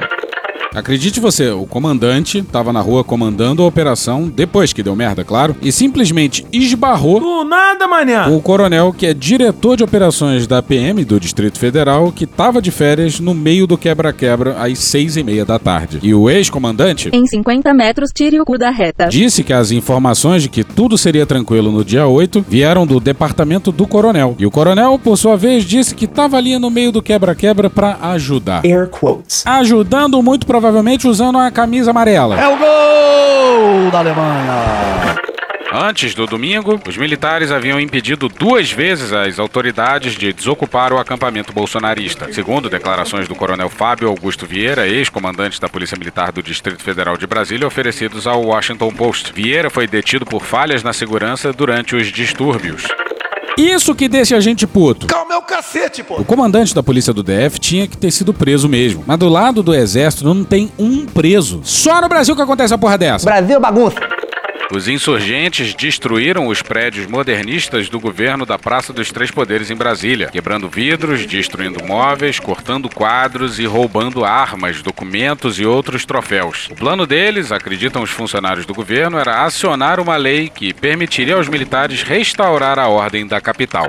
Acredite 0.74 1.20
você, 1.20 1.50
o 1.50 1.65
comandante 1.65 2.38
estava 2.39 2.72
na 2.72 2.80
rua 2.80 3.03
comandando 3.03 3.62
a 3.62 3.68
operação, 3.68 4.30
depois 4.34 4.72
que 4.72 4.82
deu 4.82 4.96
merda, 4.96 5.24
claro, 5.24 5.56
e 5.62 5.72
simplesmente 5.72 6.46
esbarrou 6.51 7.20
Do 7.20 7.44
nada, 7.44 7.88
manhã. 7.88 8.27
o 8.30 8.41
coronel, 8.41 8.94
que 8.98 9.06
é 9.06 9.13
diretor 9.13 9.75
de 9.75 9.84
operações 9.84 10.48
da 10.48 10.62
PM 10.62 11.03
do 11.03 11.20
Distrito 11.20 11.60
Federal, 11.60 12.12
que 12.12 12.24
estava 12.24 12.62
de 12.62 12.72
férias 12.72 13.20
no 13.20 13.34
meio 13.34 13.68
do 13.68 13.77
quebra-quebra 13.77 14.56
às 14.63 14.80
seis 14.80 15.18
e 15.18 15.24
meia 15.24 15.44
da 15.44 15.60
tarde. 15.60 16.00
E 16.01 16.13
o 16.13 16.30
ex-comandante 16.30 17.10
Em 17.12 17.25
50 17.27 17.74
metros, 17.74 18.10
tire 18.13 18.39
o 18.39 18.46
cu 18.46 18.58
da 18.58 18.70
reta. 18.70 19.08
disse 19.08 19.44
que 19.44 19.51
as 19.53 19.72
informações 19.72 20.44
de 20.44 20.50
que 20.50 20.63
tudo 20.63 20.98
seria 20.98 21.25
tranquilo 21.25 21.72
no 21.72 21.84
dia 21.84 22.08
8 22.08 22.46
vieram 22.48 22.88
do 22.88 23.00
departamento 23.00 23.72
do 23.72 23.86
coronel. 23.86 24.36
E 24.39 24.46
o 24.46 24.51
coronel, 24.51 24.98
por 24.98 25.18
sua 25.18 25.36
vez, 25.36 25.65
disse 25.65 25.93
que 25.93 26.06
estava 26.06 26.38
ali 26.38 26.58
no 26.58 26.69
meio 26.69 26.91
do 26.93 27.02
quebra-quebra 27.02 27.69
para 27.69 27.97
ajudar. 28.13 28.62
Air 28.65 28.88
quotes. 28.89 29.45
Ajudando 29.45 30.21
muito 30.24 30.45
provavelmente 30.51 31.07
usando 31.07 31.37
a 31.37 31.49
camisa 31.49 31.91
amarela. 31.91 32.37
É 32.37 32.45
o 32.45 32.57
gol 32.57 33.89
da 33.89 33.99
Alemanha. 33.99 35.15
Antes 35.71 36.13
do 36.13 36.25
domingo, 36.25 36.77
os 36.85 36.97
militares 36.97 37.53
haviam 37.53 37.79
impedido 37.79 38.27
duas 38.27 38.69
vezes 38.69 39.13
as 39.13 39.39
autoridades 39.39 40.13
de 40.13 40.33
desocupar 40.33 40.91
o 40.91 40.97
acampamento 40.97 41.53
bolsonarista. 41.53 42.33
Segundo 42.33 42.69
declarações 42.69 43.29
do 43.29 43.35
coronel 43.35 43.69
Fábio 43.69 44.09
Augusto 44.09 44.45
Vieira, 44.45 44.85
ex-comandante 44.85 45.61
da 45.61 45.69
Polícia 45.69 45.97
Militar 45.97 46.33
do 46.33 46.43
Distrito 46.43 46.83
Federal 46.83 47.15
de 47.15 47.25
Brasília, 47.25 47.65
oferecidos 47.65 48.27
ao 48.27 48.43
Washington 48.43 48.91
Post. 48.91 49.31
Vieira 49.31 49.69
foi 49.69 49.87
detido 49.87 50.25
por 50.25 50.43
falhas 50.43 50.83
na 50.83 50.91
segurança 50.91 51.53
durante 51.53 51.95
os 51.95 52.07
distúrbios. 52.07 52.83
Isso 53.62 53.93
que 53.93 54.08
deixa 54.08 54.36
a 54.36 54.39
gente 54.39 54.65
puto. 54.65 55.06
Calma 55.06 55.36
é 55.36 55.38
o 55.38 55.41
cacete, 55.41 56.04
pô. 56.04 56.15
O 56.15 56.26
comandante 56.26 56.74
da 56.74 56.82
polícia 56.82 57.13
do 57.13 57.21
DF 57.21 57.60
tinha 57.60 57.88
que 57.88 57.95
ter 57.95 58.12
sido 58.12 58.34
preso 58.34 58.67
mesmo. 58.67 59.04
Mas 59.06 59.19
do 59.19 59.30
lado 59.30 59.62
do 59.62 59.74
exército 59.74 60.24
não 60.24 60.43
tem 60.43 60.71
um 60.80 61.06
preso. 61.06 61.62
Só 61.63 62.02
no 62.02 62.10
Brasil 62.10 62.36
que 62.36 62.41
acontece 62.41 62.74
a 62.74 62.78
porra 62.78 62.97
dessa. 62.97 63.26
Brasil 63.26 63.60
bagunça. 63.60 64.20
Os 64.73 64.88
insurgentes 64.88 65.73
destruíram 65.73 66.47
os 66.47 66.62
prédios 66.62 67.05
modernistas 67.05 67.89
do 67.89 67.99
governo 67.99 68.45
da 68.45 68.57
Praça 68.57 68.93
dos 68.93 69.12
Três 69.12 69.29
Poderes 69.29 69.69
em 69.69 69.75
Brasília, 69.75 70.29
quebrando 70.31 70.69
vidros, 70.69 71.25
destruindo 71.25 71.84
móveis, 71.84 72.39
cortando 72.39 72.88
quadros 72.88 73.60
e 73.60 73.65
roubando 73.65 74.23
armas, 74.23 74.81
documentos 74.81 75.60
e 75.60 75.65
outros 75.65 76.05
troféus. 76.05 76.69
O 76.71 76.75
plano 76.75 77.05
deles, 77.05 77.51
acreditam 77.51 78.01
os 78.01 78.12
funcionários 78.12 78.65
do 78.65 78.73
governo, 78.73 79.17
era 79.17 79.43
acionar 79.43 79.99
uma 79.99 80.15
lei 80.15 80.47
que 80.47 80.73
permitiria 80.73 81.36
aos 81.36 81.49
militares 81.49 82.01
restaurar 82.01 82.79
a 82.79 82.88
ordem 82.88 83.27
da 83.27 83.41
capital. 83.41 83.88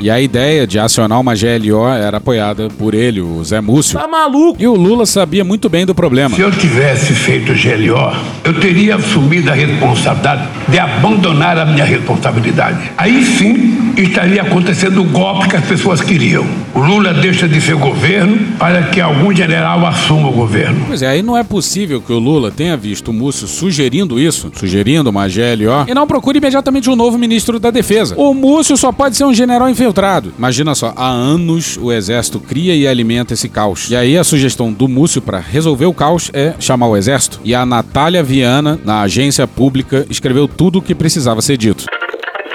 E 0.00 0.10
a 0.10 0.20
ideia 0.20 0.66
de 0.66 0.78
acionar 0.78 1.20
uma 1.20 1.34
GLO 1.34 1.86
era 1.88 2.16
apoiada 2.16 2.68
por 2.78 2.94
ele, 2.94 3.20
o 3.20 3.42
Zé 3.44 3.60
Múcio. 3.60 3.98
Tá 3.98 4.08
maluco? 4.08 4.60
E 4.60 4.66
o 4.66 4.74
Lula 4.74 5.06
sabia 5.06 5.44
muito 5.44 5.68
bem 5.68 5.86
do 5.86 5.94
problema. 5.94 6.34
Se 6.34 6.42
eu 6.42 6.50
tivesse 6.50 7.14
feito 7.14 7.52
GLO, 7.52 8.12
eu 8.44 8.58
teria 8.60 8.96
assumido 8.96 9.50
a 9.50 9.54
responsabilidade 9.54 10.48
de 10.68 10.78
abandonar 10.78 11.58
a 11.58 11.64
minha 11.64 11.84
responsabilidade. 11.84 12.90
Aí 12.96 13.24
sim 13.24 13.92
estaria 13.96 14.42
acontecendo 14.42 15.02
o 15.02 15.04
golpe 15.04 15.48
que 15.48 15.56
as 15.56 15.64
pessoas 15.64 16.00
queriam. 16.00 16.46
O 16.74 16.80
Lula 16.80 17.12
deixa 17.12 17.46
de 17.46 17.60
ser 17.60 17.76
governo 17.76 18.38
para 18.58 18.84
que 18.84 19.00
algum 19.00 19.34
general 19.34 19.84
assuma 19.86 20.28
o 20.28 20.32
governo. 20.32 20.84
Pois 20.86 21.02
é, 21.02 21.08
aí 21.08 21.22
não 21.22 21.36
é 21.36 21.44
possível 21.44 22.00
que 22.00 22.12
o 22.12 22.18
Lula 22.18 22.50
tenha 22.50 22.76
visto 22.76 23.08
o 23.08 23.12
Múcio 23.12 23.46
sugerindo 23.46 24.18
isso, 24.18 24.50
sugerindo 24.54 25.10
uma 25.10 25.26
GLO, 25.28 25.84
e 25.86 25.94
não 25.94 26.06
procure 26.06 26.38
imediatamente 26.38 26.88
um 26.88 26.96
novo 26.96 27.18
ministro 27.18 27.60
da 27.60 27.70
Defesa. 27.70 28.14
O 28.16 28.32
Múcio 28.32 28.76
só 28.76 28.90
pode 28.90 29.16
ser 29.16 29.24
um 29.24 29.34
general 29.34 29.68
infiltrado. 29.82 30.32
Imagina 30.38 30.74
só, 30.74 30.92
há 30.96 31.08
anos 31.08 31.76
o 31.76 31.92
exército 31.92 32.38
cria 32.38 32.74
e 32.74 32.86
alimenta 32.86 33.34
esse 33.34 33.48
caos. 33.48 33.90
E 33.90 33.96
aí 33.96 34.16
a 34.16 34.24
sugestão 34.24 34.72
do 34.72 34.86
Múcio 34.86 35.20
para 35.20 35.40
resolver 35.40 35.86
o 35.86 35.94
caos 35.94 36.30
é 36.32 36.54
chamar 36.60 36.86
o 36.86 36.96
exército. 36.96 37.40
E 37.44 37.54
a 37.54 37.66
Natália 37.66 38.22
Viana, 38.22 38.78
na 38.84 39.02
agência 39.02 39.46
pública, 39.46 40.06
escreveu 40.08 40.46
tudo 40.46 40.78
o 40.78 40.82
que 40.82 40.94
precisava 40.94 41.42
ser 41.42 41.56
dito. 41.56 41.84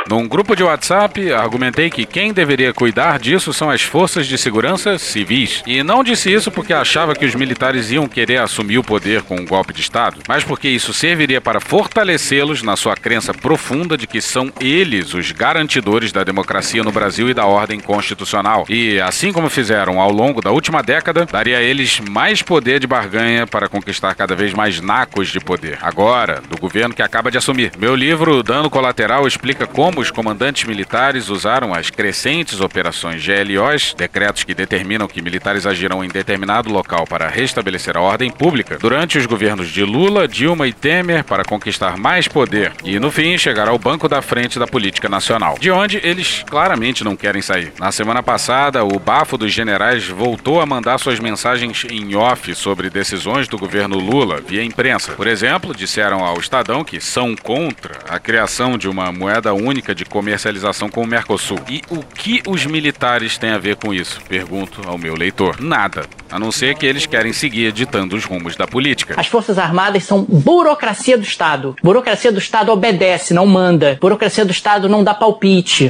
Num 0.10 0.26
grupo 0.26 0.56
de 0.56 0.64
WhatsApp, 0.64 1.34
argumentei 1.34 1.90
que 1.90 2.06
quem 2.06 2.32
deveria 2.32 2.74
cuidar 2.74 3.20
disso 3.20 3.52
são 3.52 3.70
as 3.70 3.82
forças 3.82 4.26
de 4.26 4.38
segurança 4.38 4.98
civis. 4.98 5.62
E 5.68 5.84
não 5.84 6.02
disse 6.02 6.32
isso 6.32 6.50
porque 6.50 6.72
achava 6.72 7.14
que 7.14 7.26
os 7.26 7.36
militares 7.36 7.92
iam 7.92 8.08
querer 8.08 8.38
assumir 8.38 8.78
o 8.78 8.84
poder 8.84 9.22
com 9.24 9.36
um 9.36 9.46
golpe 9.46 9.74
de 9.74 9.82
Estado, 9.82 10.22
mas 10.26 10.46
porque 10.46 10.70
isso 10.70 10.94
serviria 10.94 11.42
para 11.42 11.60
fortalecê-los 11.60 12.64
na 12.64 12.78
sua 12.78 12.96
crença 12.96 13.34
profunda 13.34 13.98
de 13.98 14.08
que 14.08 14.22
são 14.22 14.50
eles 14.62 15.14
os 15.14 15.34
garantidores 15.34 16.14
da 16.14 16.24
democracia 16.24 16.84
no 16.84 16.92
Brasil 16.92 17.30
e 17.30 17.34
da 17.34 17.46
ordem 17.46 17.80
constitucional. 17.80 18.66
E, 18.70 19.02
assim 19.02 19.34
como 19.34 19.50
fizeram 19.50 20.00
ao 20.00 20.12
longo 20.12 20.40
da 20.40 20.52
última 20.52 20.82
década, 20.82 21.26
daria 21.30 21.58
a 21.58 21.62
eles 21.62 22.00
mais 22.00 22.42
poder 22.42 22.80
de 22.80 22.88
barganha 22.88 23.46
para 23.46 23.68
conquistar 23.68 24.16
cada 24.16 24.36
vez 24.36 24.54
mais 24.54 24.80
nacos 24.80 25.28
de 25.28 25.42
poder. 25.42 25.78
Agora, 25.82 26.42
do 26.50 26.58
governo 26.58 26.96
que 26.96 27.02
acaba 27.02 27.30
de 27.30 27.38
assumir. 27.38 27.74
Meu 27.78 27.94
livro, 27.94 28.42
Dano 28.42 28.70
Colateral, 28.70 29.28
explica 29.28 29.68
como 29.68 29.97
os 30.02 30.12
comandantes 30.12 30.66
militares 30.66 31.30
usaram 31.30 31.74
as 31.74 31.90
crescentes 31.90 32.60
operações 32.60 33.24
GLOs, 33.26 33.94
decretos 33.98 34.44
que 34.44 34.54
determinam 34.54 35.08
que 35.08 35.22
militares 35.22 35.66
agirão 35.66 36.04
em 36.04 36.08
determinado 36.08 36.72
local 36.72 37.06
para 37.06 37.28
restabelecer 37.28 37.98
a 37.98 38.02
ordem 38.02 38.32
pública, 38.32 38.78
durante 38.78 39.18
os 39.18 39.26
governos 39.26 39.70
de 39.70 39.84
Lula, 39.84 40.28
Dilma 40.28 40.68
e 40.68 40.74
Temer 40.74 41.24
para 41.24 41.44
conquistar 41.44 41.98
mais 41.98 42.28
poder 42.28 42.74
e, 42.84 43.00
no 43.00 43.12
fim, 43.12 43.38
chegar 43.38 43.68
ao 43.68 43.78
banco 43.78 44.08
da 44.08 44.22
frente 44.22 44.60
da 44.60 44.68
política 44.68 45.10
nacional, 45.10 45.58
de 45.60 45.72
onde 45.72 46.00
eles 46.04 46.44
claramente 46.48 47.04
não 47.04 47.16
querem 47.16 47.42
sair. 47.42 47.74
Na 47.80 47.92
semana 47.92 48.22
passada, 48.22 48.84
o 48.84 49.00
bafo 49.00 49.38
dos 49.38 49.52
generais 49.52 50.08
voltou 50.08 50.62
a 50.62 50.66
mandar 50.66 50.98
suas 50.98 51.20
mensagens 51.20 51.86
em 51.90 52.16
off 52.16 52.54
sobre 52.56 52.90
decisões 52.90 53.48
do 53.48 53.58
governo 53.58 53.98
Lula 53.98 54.42
via 54.42 54.64
imprensa. 54.64 55.14
Por 55.14 55.28
exemplo, 55.28 55.76
disseram 55.76 56.24
ao 56.24 56.40
Estadão 56.40 56.84
que 56.84 57.00
são 57.00 57.36
contra 57.36 58.00
a 58.08 58.20
criação 58.20 58.78
de 58.78 58.88
uma 58.88 59.12
moeda 59.12 59.54
única 59.54 59.87
de 59.94 60.06
comercialização 60.06 60.90
com 60.90 61.02
o 61.02 61.08
Mercosul. 61.08 61.60
E 61.70 61.82
o 61.90 62.04
que 62.04 62.42
os 62.48 62.66
militares 62.66 63.38
têm 63.38 63.52
a 63.52 63.58
ver 63.58 63.76
com 63.76 63.94
isso? 63.94 64.22
Pergunto 64.28 64.82
ao 64.88 64.98
meu 64.98 65.16
leitor. 65.16 65.62
Nada. 65.62 66.06
A 66.32 66.40
não 66.40 66.52
ser 66.52 66.76
que 66.76 66.86
eles 66.86 67.06
querem 67.06 67.34
seguir 67.34 67.72
ditando 67.72 68.16
os 68.16 68.26
rumos 68.26 68.56
da 68.56 68.68
política. 68.68 69.16
As 69.18 69.28
Forças 69.28 69.58
Armadas 69.58 70.04
são 70.04 70.24
burocracia 70.24 71.18
do 71.18 71.24
Estado. 71.24 71.76
Burocracia 71.82 72.32
do 72.32 72.40
Estado 72.40 72.72
obedece, 72.72 73.34
não 73.34 73.46
manda. 73.46 73.98
Burocracia 74.02 74.46
do 74.46 74.52
Estado 74.52 74.90
não 74.90 75.04
dá 75.04 75.14
palpite. 75.14 75.90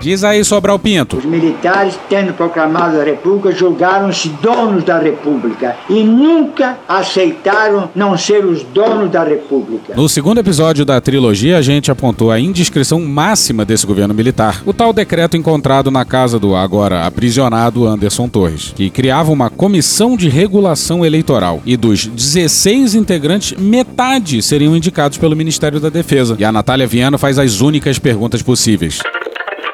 Diz 0.00 0.24
aí, 0.24 0.44
Sobral 0.44 0.78
Pinto. 0.78 1.18
Os 1.18 1.24
militares, 1.24 1.98
tendo 2.08 2.32
proclamado 2.34 3.00
a 3.00 3.04
República, 3.04 3.52
julgaram-se 3.52 4.28
donos 4.28 4.84
da 4.84 4.98
República 4.98 5.76
e 5.88 6.02
nunca 6.02 6.78
aceitaram 6.88 7.88
não 7.94 8.16
ser 8.18 8.44
os 8.44 8.62
donos 8.62 9.10
da 9.10 9.24
República. 9.24 9.94
No 9.94 10.08
segundo 10.08 10.38
episódio 10.38 10.84
da 10.84 11.00
trilogia, 11.00 11.58
a 11.58 11.62
gente 11.62 11.90
apontou 11.90 12.30
a 12.30 12.40
indiscrição 12.40 13.00
máxima 13.00 13.64
desse 13.64 13.86
governo 13.86 14.14
militar. 14.14 14.62
O 14.66 14.72
tal 14.72 14.92
decreto 14.92 15.36
encontrado 15.36 15.90
na 15.90 16.04
casa 16.04 16.38
do 16.38 16.54
agora 16.54 17.06
aprisionado 17.06 17.86
Anderson 17.86 18.28
Torres, 18.28 18.72
que 18.74 18.90
criava 18.90 19.30
uma 19.30 19.48
comissão 19.50 20.16
de 20.16 20.28
regulação 20.28 21.04
eleitoral. 21.04 21.62
E 21.64 21.76
dos 21.76 22.06
16 22.06 22.94
integrantes, 22.94 23.58
metade 23.58 24.42
seriam 24.42 24.76
indicados 24.76 25.18
pelo 25.18 25.36
Ministério 25.36 25.80
da 25.80 25.88
Defesa. 25.88 26.36
E 26.38 26.44
a 26.44 26.52
Natália 26.52 26.86
Viana 26.86 27.18
faz 27.18 27.38
as 27.38 27.60
únicas 27.60 27.98
perguntas 27.98 28.42
possíveis. 28.42 29.00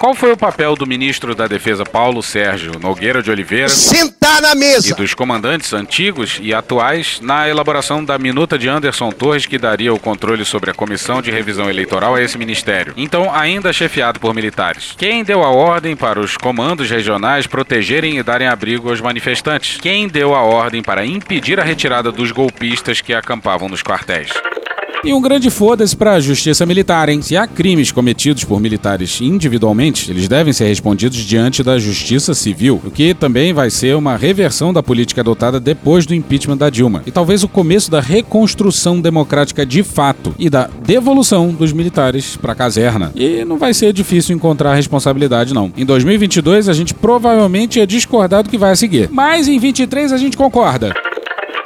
Qual 0.01 0.15
foi 0.15 0.33
o 0.33 0.37
papel 0.37 0.75
do 0.77 0.87
ministro 0.87 1.35
da 1.35 1.47
Defesa 1.47 1.85
Paulo 1.85 2.23
Sérgio 2.23 2.73
Nogueira 2.81 3.23
de 3.23 3.31
Oliveira? 3.31 3.69
Sentar 3.69 4.41
na 4.41 4.55
mesa! 4.55 4.89
E 4.89 4.95
dos 4.95 5.13
comandantes 5.13 5.75
antigos 5.75 6.39
e 6.41 6.55
atuais 6.55 7.21
na 7.21 7.47
elaboração 7.47 8.03
da 8.03 8.17
minuta 8.17 8.59
de 8.59 8.67
Anderson 8.67 9.11
Torres 9.11 9.45
que 9.45 9.59
daria 9.59 9.93
o 9.93 9.99
controle 9.99 10.43
sobre 10.43 10.71
a 10.71 10.75
comissão 10.75 11.21
de 11.21 11.31
revisão 11.31 11.69
eleitoral 11.69 12.15
a 12.15 12.23
esse 12.23 12.39
ministério. 12.39 12.95
Então, 12.97 13.31
ainda 13.31 13.75
chefiado 13.75 14.19
por 14.19 14.35
militares. 14.35 14.95
Quem 14.97 15.23
deu 15.23 15.45
a 15.45 15.51
ordem 15.51 15.95
para 15.95 16.19
os 16.19 16.35
comandos 16.35 16.89
regionais 16.89 17.47
protegerem 17.47 18.17
e 18.17 18.23
darem 18.23 18.49
abrigo 18.49 18.89
aos 18.89 19.03
manifestantes? 19.03 19.79
Quem 19.83 20.09
deu 20.09 20.35
a 20.35 20.41
ordem 20.41 20.83
para 20.83 21.05
impedir 21.05 21.61
a 21.61 21.63
retirada 21.63 22.11
dos 22.11 22.33
golpistas 22.33 23.03
que 23.03 23.13
acampavam 23.13 23.69
nos 23.69 23.83
quartéis? 23.83 24.31
E 25.03 25.15
um 25.15 25.21
grande 25.21 25.49
foda-se 25.49 25.97
para 25.97 26.13
a 26.13 26.21
justiça 26.21 26.67
militar, 26.67 27.09
hein? 27.09 27.23
Se 27.23 27.35
há 27.35 27.47
crimes 27.47 27.91
cometidos 27.91 28.45
por 28.45 28.61
militares 28.61 29.19
individualmente, 29.23 30.11
eles 30.11 30.29
devem 30.29 30.53
ser 30.53 30.67
respondidos 30.67 31.19
diante 31.19 31.63
da 31.63 31.79
justiça 31.79 32.35
civil, 32.35 32.79
o 32.85 32.91
que 32.91 33.15
também 33.15 33.55
vai 33.55 33.71
ser 33.71 33.97
uma 33.97 34.15
reversão 34.15 34.75
da 34.75 34.83
política 34.83 35.23
adotada 35.23 35.59
depois 35.59 36.05
do 36.05 36.15
impeachment 36.15 36.59
da 36.59 36.69
Dilma. 36.69 37.03
E 37.07 37.11
talvez 37.11 37.43
o 37.43 37.49
começo 37.49 37.91
da 37.91 37.99
reconstrução 37.99 39.01
democrática 39.01 39.65
de 39.65 39.83
fato 39.83 40.35
e 40.39 40.51
da 40.51 40.69
devolução 40.85 41.49
dos 41.49 41.73
militares 41.73 42.37
para 42.37 42.53
a 42.53 42.57
caserna. 42.57 43.11
E 43.17 43.43
não 43.43 43.57
vai 43.57 43.73
ser 43.73 43.95
difícil 43.95 44.37
encontrar 44.37 44.75
responsabilidade, 44.75 45.55
não. 45.55 45.73
Em 45.79 45.87
2022, 45.87 46.69
a 46.69 46.75
gente 46.75 46.93
provavelmente 46.93 47.79
ia 47.79 47.87
discordar 47.87 48.43
do 48.43 48.51
que 48.51 48.59
vai 48.59 48.73
a 48.73 48.77
seguir. 48.77 49.09
Mas 49.11 49.49
em 49.49 49.59
23 49.59 50.13
a 50.13 50.19
gente 50.19 50.37
concorda. 50.37 50.93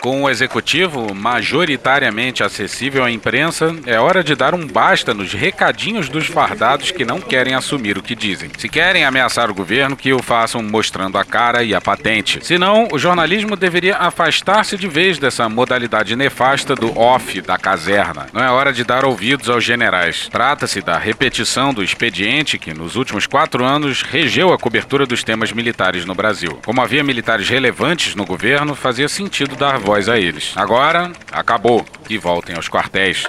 Com 0.04 0.24
o 0.24 0.28
executivo 0.28 1.14
majoritariamente 1.14 2.42
acessível 2.42 3.02
à 3.02 3.10
imprensa, 3.10 3.74
é 3.86 3.98
hora 3.98 4.22
de 4.22 4.34
dar 4.34 4.54
um 4.54 4.66
basta 4.66 5.14
nos 5.14 5.32
recadinhos 5.32 6.10
dos 6.10 6.26
fardados 6.26 6.90
que 6.90 7.06
não 7.06 7.22
querem 7.22 7.54
assumir 7.54 7.96
o 7.96 8.02
que 8.02 8.14
dizem. 8.14 8.50
Se 8.58 8.68
querem 8.68 9.06
ameaçar 9.06 9.50
o 9.50 9.54
governo, 9.54 9.96
que 9.96 10.12
o 10.12 10.22
façam 10.22 10.62
mostrando 10.62 11.16
a 11.16 11.24
cara 11.24 11.64
e 11.64 11.74
a 11.74 11.80
patente. 11.80 12.44
Senão, 12.44 12.86
o 12.92 12.98
jornalismo 12.98 13.56
deveria 13.56 13.96
afastar-se 13.96 14.76
de 14.76 14.86
vez 14.86 15.18
dessa 15.18 15.48
modalidade 15.48 16.14
nefasta 16.14 16.74
do 16.74 16.98
off 16.98 17.40
da 17.40 17.56
caserna. 17.56 18.26
Não 18.30 18.44
é 18.44 18.50
hora 18.50 18.74
de 18.74 18.84
dar 18.84 19.06
ouvidos 19.06 19.48
aos 19.48 19.64
generais. 19.64 20.28
Trata-se 20.30 20.82
da 20.82 20.98
repetição 20.98 21.72
do 21.72 21.82
expediente 21.82 22.58
que, 22.58 22.74
nos 22.74 22.94
últimos 22.94 23.26
quatro 23.26 23.64
anos, 23.64 24.02
regeu 24.02 24.52
a 24.52 24.58
cobertura 24.58 25.06
dos 25.06 25.24
temas 25.24 25.50
militares 25.50 26.04
no 26.04 26.14
Brasil. 26.14 26.58
Como 26.62 26.82
havia 26.82 27.02
militares 27.02 27.48
relevantes 27.48 28.14
no 28.14 28.26
governo, 28.26 28.74
fazia 28.74 29.08
sentido 29.08 29.56
dar 29.56 29.78
voz 29.78 29.93
a 30.09 30.18
eles. 30.18 30.52
Agora, 30.57 31.12
acabou. 31.33 31.85
E 32.11 32.18
voltem 32.18 32.57
aos 32.57 32.68
quartéis. 32.68 33.24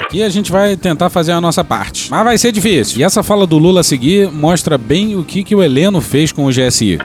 Aqui 0.00 0.22
a 0.22 0.28
gente 0.28 0.52
vai 0.52 0.76
tentar 0.76 1.10
fazer 1.10 1.32
a 1.32 1.40
nossa 1.40 1.64
parte. 1.64 2.10
Mas 2.10 2.24
vai 2.24 2.38
ser 2.38 2.52
difícil. 2.52 3.00
E 3.00 3.02
essa 3.02 3.22
fala 3.22 3.46
do 3.46 3.58
Lula 3.58 3.80
a 3.80 3.84
seguir 3.84 4.30
mostra 4.30 4.78
bem 4.78 5.16
o 5.16 5.24
que, 5.24 5.42
que 5.42 5.54
o 5.54 5.62
Heleno 5.62 6.00
fez 6.00 6.30
com 6.30 6.46
o 6.46 6.50
GSI. 6.50 6.98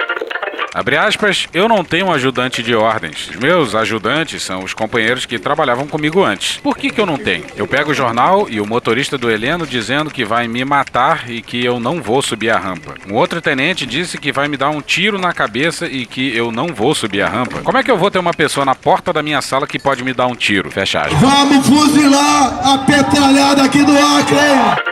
Abre 0.73 0.97
aspas, 0.97 1.47
eu 1.53 1.67
não 1.67 1.83
tenho 1.83 2.07
um 2.07 2.13
ajudante 2.13 2.63
de 2.63 2.73
ordens. 2.73 3.29
Os 3.29 3.35
meus 3.35 3.75
ajudantes 3.75 4.41
são 4.41 4.63
os 4.63 4.73
companheiros 4.73 5.25
que 5.25 5.37
trabalhavam 5.37 5.85
comigo 5.85 6.23
antes. 6.23 6.57
Por 6.57 6.77
que, 6.77 6.89
que 6.89 7.01
eu 7.01 7.05
não 7.05 7.17
tenho? 7.17 7.43
Eu 7.57 7.67
pego 7.67 7.91
o 7.91 7.93
jornal 7.93 8.47
e 8.49 8.61
o 8.61 8.65
motorista 8.65 9.17
do 9.17 9.29
Heleno 9.29 9.67
dizendo 9.67 10.09
que 10.09 10.23
vai 10.23 10.47
me 10.47 10.63
matar 10.63 11.29
e 11.29 11.41
que 11.41 11.63
eu 11.63 11.79
não 11.79 12.01
vou 12.01 12.21
subir 12.21 12.49
a 12.51 12.57
rampa. 12.57 12.95
Um 13.09 13.15
outro 13.15 13.41
tenente 13.41 13.85
disse 13.85 14.17
que 14.17 14.31
vai 14.31 14.47
me 14.47 14.55
dar 14.55 14.69
um 14.69 14.81
tiro 14.81 15.19
na 15.19 15.33
cabeça 15.33 15.87
e 15.87 16.05
que 16.05 16.35
eu 16.35 16.51
não 16.51 16.67
vou 16.67 16.95
subir 16.95 17.21
a 17.21 17.27
rampa. 17.27 17.61
Como 17.61 17.77
é 17.77 17.83
que 17.83 17.91
eu 17.91 17.97
vou 17.97 18.09
ter 18.09 18.19
uma 18.19 18.33
pessoa 18.33 18.65
na 18.65 18.75
porta 18.75 19.11
da 19.11 19.21
minha 19.21 19.41
sala 19.41 19.67
que 19.67 19.77
pode 19.77 20.03
me 20.03 20.13
dar 20.13 20.27
um 20.27 20.35
tiro? 20.35 20.71
Fecha 20.71 21.01
aspas. 21.01 21.19
Vamos 21.19 21.67
fuzilar 21.67 22.73
a 22.73 22.77
petralhada 22.79 23.63
aqui 23.63 23.83
do 23.83 23.91
Acre! 23.91 24.90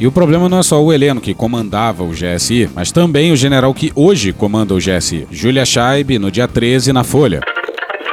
E 0.00 0.06
o 0.06 0.12
problema 0.12 0.48
não 0.48 0.60
é 0.60 0.62
só 0.62 0.82
o 0.82 0.92
Heleno 0.92 1.20
que 1.20 1.34
comandava 1.34 2.04
o 2.04 2.10
GSI, 2.10 2.70
mas 2.74 2.92
também 2.92 3.32
o 3.32 3.36
general 3.36 3.74
que 3.74 3.92
hoje 3.94 4.32
comanda 4.32 4.72
o 4.74 4.78
GSI, 4.78 5.26
Júlia 5.30 5.64
Scheib, 5.64 6.18
no 6.18 6.30
dia 6.30 6.46
13 6.46 6.92
na 6.92 7.02
Folha. 7.02 7.40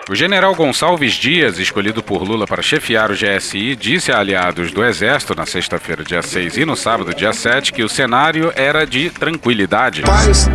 O 0.10 0.16
general 0.16 0.54
Gonçalves 0.54 1.14
Dias, 1.14 1.58
escolhido 1.58 2.02
por 2.04 2.22
Lula 2.22 2.46
para 2.46 2.62
chefiar 2.62 3.12
o 3.12 3.16
GSI, 3.16 3.76
disse 3.76 4.12
a 4.12 4.20
aliados 4.20 4.72
do 4.72 4.84
Exército 4.84 5.36
na 5.36 5.46
sexta-feira, 5.46 6.04
dia 6.04 6.22
6 6.22 6.58
e 6.58 6.66
no 6.66 6.76
sábado, 6.76 7.14
dia 7.14 7.34
7, 7.34 7.74
que 7.74 7.84
o 7.84 7.90
cenário 7.90 8.52
era 8.56 8.86
de 8.86 9.10
tranquilidade. 9.10 10.04
Paz. 10.04 10.48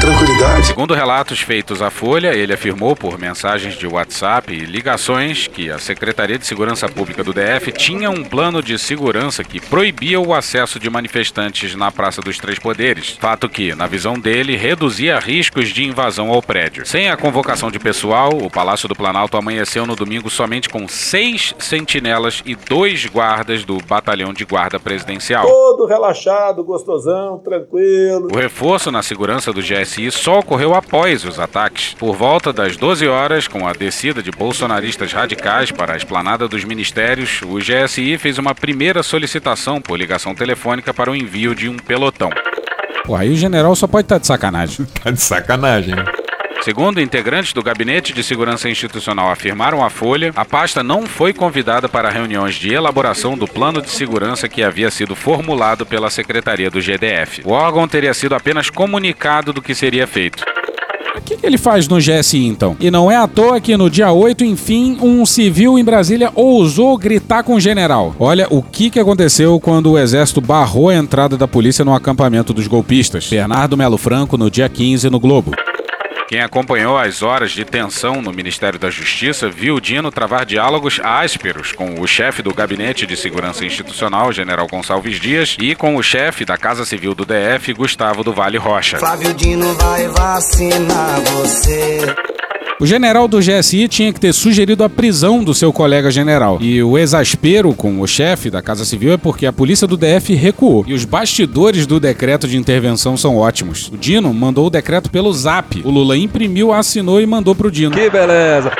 Tranquilidade. 0.00 0.66
Segundo 0.66 0.94
relatos 0.94 1.40
feitos 1.40 1.82
à 1.82 1.90
Folha, 1.90 2.34
ele 2.34 2.54
afirmou 2.54 2.96
por 2.96 3.18
mensagens 3.18 3.74
de 3.74 3.86
WhatsApp 3.86 4.50
e 4.50 4.64
ligações 4.64 5.46
que 5.46 5.70
a 5.70 5.78
Secretaria 5.78 6.38
de 6.38 6.46
Segurança 6.46 6.88
Pública 6.88 7.22
do 7.22 7.34
DF 7.34 7.70
tinha 7.72 8.08
um 8.10 8.24
plano 8.24 8.62
de 8.62 8.78
segurança 8.78 9.44
que 9.44 9.60
proibia 9.60 10.18
o 10.18 10.32
acesso 10.32 10.80
de 10.80 10.88
manifestantes 10.88 11.74
na 11.74 11.92
Praça 11.92 12.22
dos 12.22 12.38
Três 12.38 12.58
Poderes, 12.58 13.10
fato 13.20 13.46
que, 13.46 13.74
na 13.74 13.86
visão 13.86 14.18
dele, 14.18 14.56
reduzia 14.56 15.18
riscos 15.18 15.68
de 15.68 15.84
invasão 15.84 16.30
ao 16.30 16.40
prédio. 16.40 16.86
Sem 16.86 17.10
a 17.10 17.16
convocação 17.16 17.70
de 17.70 17.78
pessoal, 17.78 18.30
o 18.32 18.48
Palácio 18.48 18.88
do 18.88 18.96
Planalto 18.96 19.36
amanheceu 19.36 19.86
no 19.86 19.94
domingo 19.94 20.30
somente 20.30 20.70
com 20.70 20.88
seis 20.88 21.54
sentinelas 21.58 22.42
e 22.46 22.54
dois 22.54 23.04
guardas 23.04 23.66
do 23.66 23.76
Batalhão 23.76 24.32
de 24.32 24.46
Guarda 24.46 24.80
Presidencial. 24.80 25.46
Todo 25.46 25.84
relaxado, 25.84 26.64
gostosão, 26.64 27.38
tranquilo. 27.38 28.28
O 28.32 28.38
reforço 28.38 28.90
na 28.90 29.02
segurança 29.02 29.52
do 29.52 29.60
GSI 29.90 30.10
só 30.12 30.38
ocorreu 30.38 30.74
após 30.74 31.24
os 31.24 31.40
ataques. 31.40 31.94
Por 31.94 32.14
volta 32.14 32.52
das 32.52 32.76
12 32.76 33.08
horas, 33.08 33.48
com 33.48 33.66
a 33.66 33.72
descida 33.72 34.22
de 34.22 34.30
bolsonaristas 34.30 35.12
radicais 35.12 35.72
para 35.72 35.94
a 35.94 35.96
esplanada 35.96 36.46
dos 36.46 36.64
ministérios, 36.64 37.40
o 37.42 37.58
GSI 37.58 38.16
fez 38.16 38.38
uma 38.38 38.54
primeira 38.54 39.02
solicitação 39.02 39.80
por 39.80 39.98
ligação 39.98 40.34
telefônica 40.34 40.94
para 40.94 41.10
o 41.10 41.16
envio 41.16 41.54
de 41.54 41.68
um 41.68 41.76
pelotão. 41.76 42.30
Pô, 43.04 43.16
aí 43.16 43.32
o 43.32 43.36
general 43.36 43.74
só 43.74 43.88
pode 43.88 44.04
estar 44.04 44.18
de 44.18 44.26
sacanagem. 44.26 44.86
Tá 45.02 45.10
de 45.10 45.20
sacanagem. 45.20 45.94
Segundo 46.62 47.00
integrantes 47.00 47.54
do 47.54 47.62
Gabinete 47.62 48.12
de 48.12 48.22
Segurança 48.22 48.68
Institucional 48.68 49.30
afirmaram 49.30 49.82
à 49.82 49.88
Folha, 49.88 50.30
a 50.36 50.44
pasta 50.44 50.82
não 50.82 51.06
foi 51.06 51.32
convidada 51.32 51.88
para 51.88 52.10
reuniões 52.10 52.54
de 52.56 52.74
elaboração 52.74 53.36
do 53.36 53.48
plano 53.48 53.80
de 53.80 53.88
segurança 53.88 54.46
que 54.46 54.62
havia 54.62 54.90
sido 54.90 55.16
formulado 55.16 55.86
pela 55.86 56.10
Secretaria 56.10 56.70
do 56.70 56.80
GDF. 56.80 57.40
O 57.46 57.52
órgão 57.52 57.88
teria 57.88 58.12
sido 58.12 58.34
apenas 58.34 58.68
comunicado 58.68 59.54
do 59.54 59.62
que 59.62 59.74
seria 59.74 60.06
feito. 60.06 60.44
O 61.16 61.22
que, 61.22 61.38
ele 61.42 61.56
faz 61.56 61.88
no 61.88 61.96
GSI 61.96 62.46
então? 62.46 62.76
E 62.78 62.90
não 62.90 63.10
é 63.10 63.16
à 63.16 63.26
toa 63.26 63.60
que 63.60 63.76
no 63.76 63.88
dia 63.88 64.12
8, 64.12 64.44
enfim, 64.44 64.98
um 65.00 65.24
civil 65.24 65.78
em 65.78 65.84
Brasília 65.84 66.30
ousou 66.34 66.96
gritar 66.98 67.42
com 67.42 67.54
o 67.54 67.60
general. 67.60 68.14
Olha 68.18 68.46
o 68.50 68.62
que, 68.62 68.90
que 68.90 69.00
aconteceu 69.00 69.58
quando 69.58 69.92
o 69.92 69.98
exército 69.98 70.42
barrou 70.42 70.90
a 70.90 70.94
entrada 70.94 71.38
da 71.38 71.48
polícia 71.48 71.84
no 71.84 71.94
acampamento 71.94 72.52
dos 72.52 72.66
golpistas. 72.66 73.28
Bernardo 73.28 73.78
Melo 73.78 73.96
Franco 73.96 74.36
no 74.36 74.50
dia 74.50 74.68
15 74.68 75.08
no 75.08 75.18
Globo. 75.18 75.52
Quem 76.30 76.40
acompanhou 76.40 76.96
as 76.96 77.24
horas 77.24 77.50
de 77.50 77.64
tensão 77.64 78.22
no 78.22 78.32
Ministério 78.32 78.78
da 78.78 78.88
Justiça 78.88 79.50
viu 79.50 79.80
Dino 79.80 80.12
travar 80.12 80.46
diálogos 80.46 81.00
ásperos 81.02 81.72
com 81.72 82.00
o 82.00 82.06
chefe 82.06 82.40
do 82.40 82.54
Gabinete 82.54 83.04
de 83.04 83.16
Segurança 83.16 83.64
Institucional, 83.64 84.32
General 84.32 84.64
Gonçalves 84.68 85.18
Dias, 85.18 85.56
e 85.58 85.74
com 85.74 85.96
o 85.96 86.02
chefe 86.04 86.44
da 86.44 86.56
Casa 86.56 86.84
Civil 86.84 87.16
do 87.16 87.26
DF, 87.26 87.72
Gustavo 87.72 88.22
do 88.22 88.32
Vale 88.32 88.58
Rocha. 88.58 89.00
Flávio 89.00 89.34
Dino 89.34 89.74
vai 89.74 90.06
vacinar 90.06 91.20
você. 91.32 92.14
O 92.80 92.86
general 92.86 93.28
do 93.28 93.40
GSI 93.40 93.88
tinha 93.88 94.10
que 94.10 94.18
ter 94.18 94.32
sugerido 94.32 94.82
a 94.82 94.88
prisão 94.88 95.44
do 95.44 95.52
seu 95.52 95.70
colega 95.70 96.10
general. 96.10 96.56
E 96.62 96.82
o 96.82 96.96
exaspero 96.96 97.74
com 97.74 98.00
o 98.00 98.06
chefe 98.06 98.48
da 98.48 98.62
Casa 98.62 98.86
Civil 98.86 99.12
é 99.12 99.18
porque 99.18 99.44
a 99.44 99.52
polícia 99.52 99.86
do 99.86 99.98
DF 99.98 100.32
recuou. 100.32 100.82
E 100.88 100.94
os 100.94 101.04
bastidores 101.04 101.86
do 101.86 102.00
decreto 102.00 102.48
de 102.48 102.56
intervenção 102.56 103.18
são 103.18 103.36
ótimos. 103.36 103.88
O 103.92 103.98
Dino 103.98 104.32
mandou 104.32 104.66
o 104.66 104.70
decreto 104.70 105.10
pelo 105.10 105.30
zap. 105.30 105.82
O 105.84 105.90
Lula 105.90 106.16
imprimiu, 106.16 106.72
assinou 106.72 107.20
e 107.20 107.26
mandou 107.26 107.54
pro 107.54 107.70
Dino. 107.70 107.94
Que 107.94 108.08
beleza! 108.08 108.72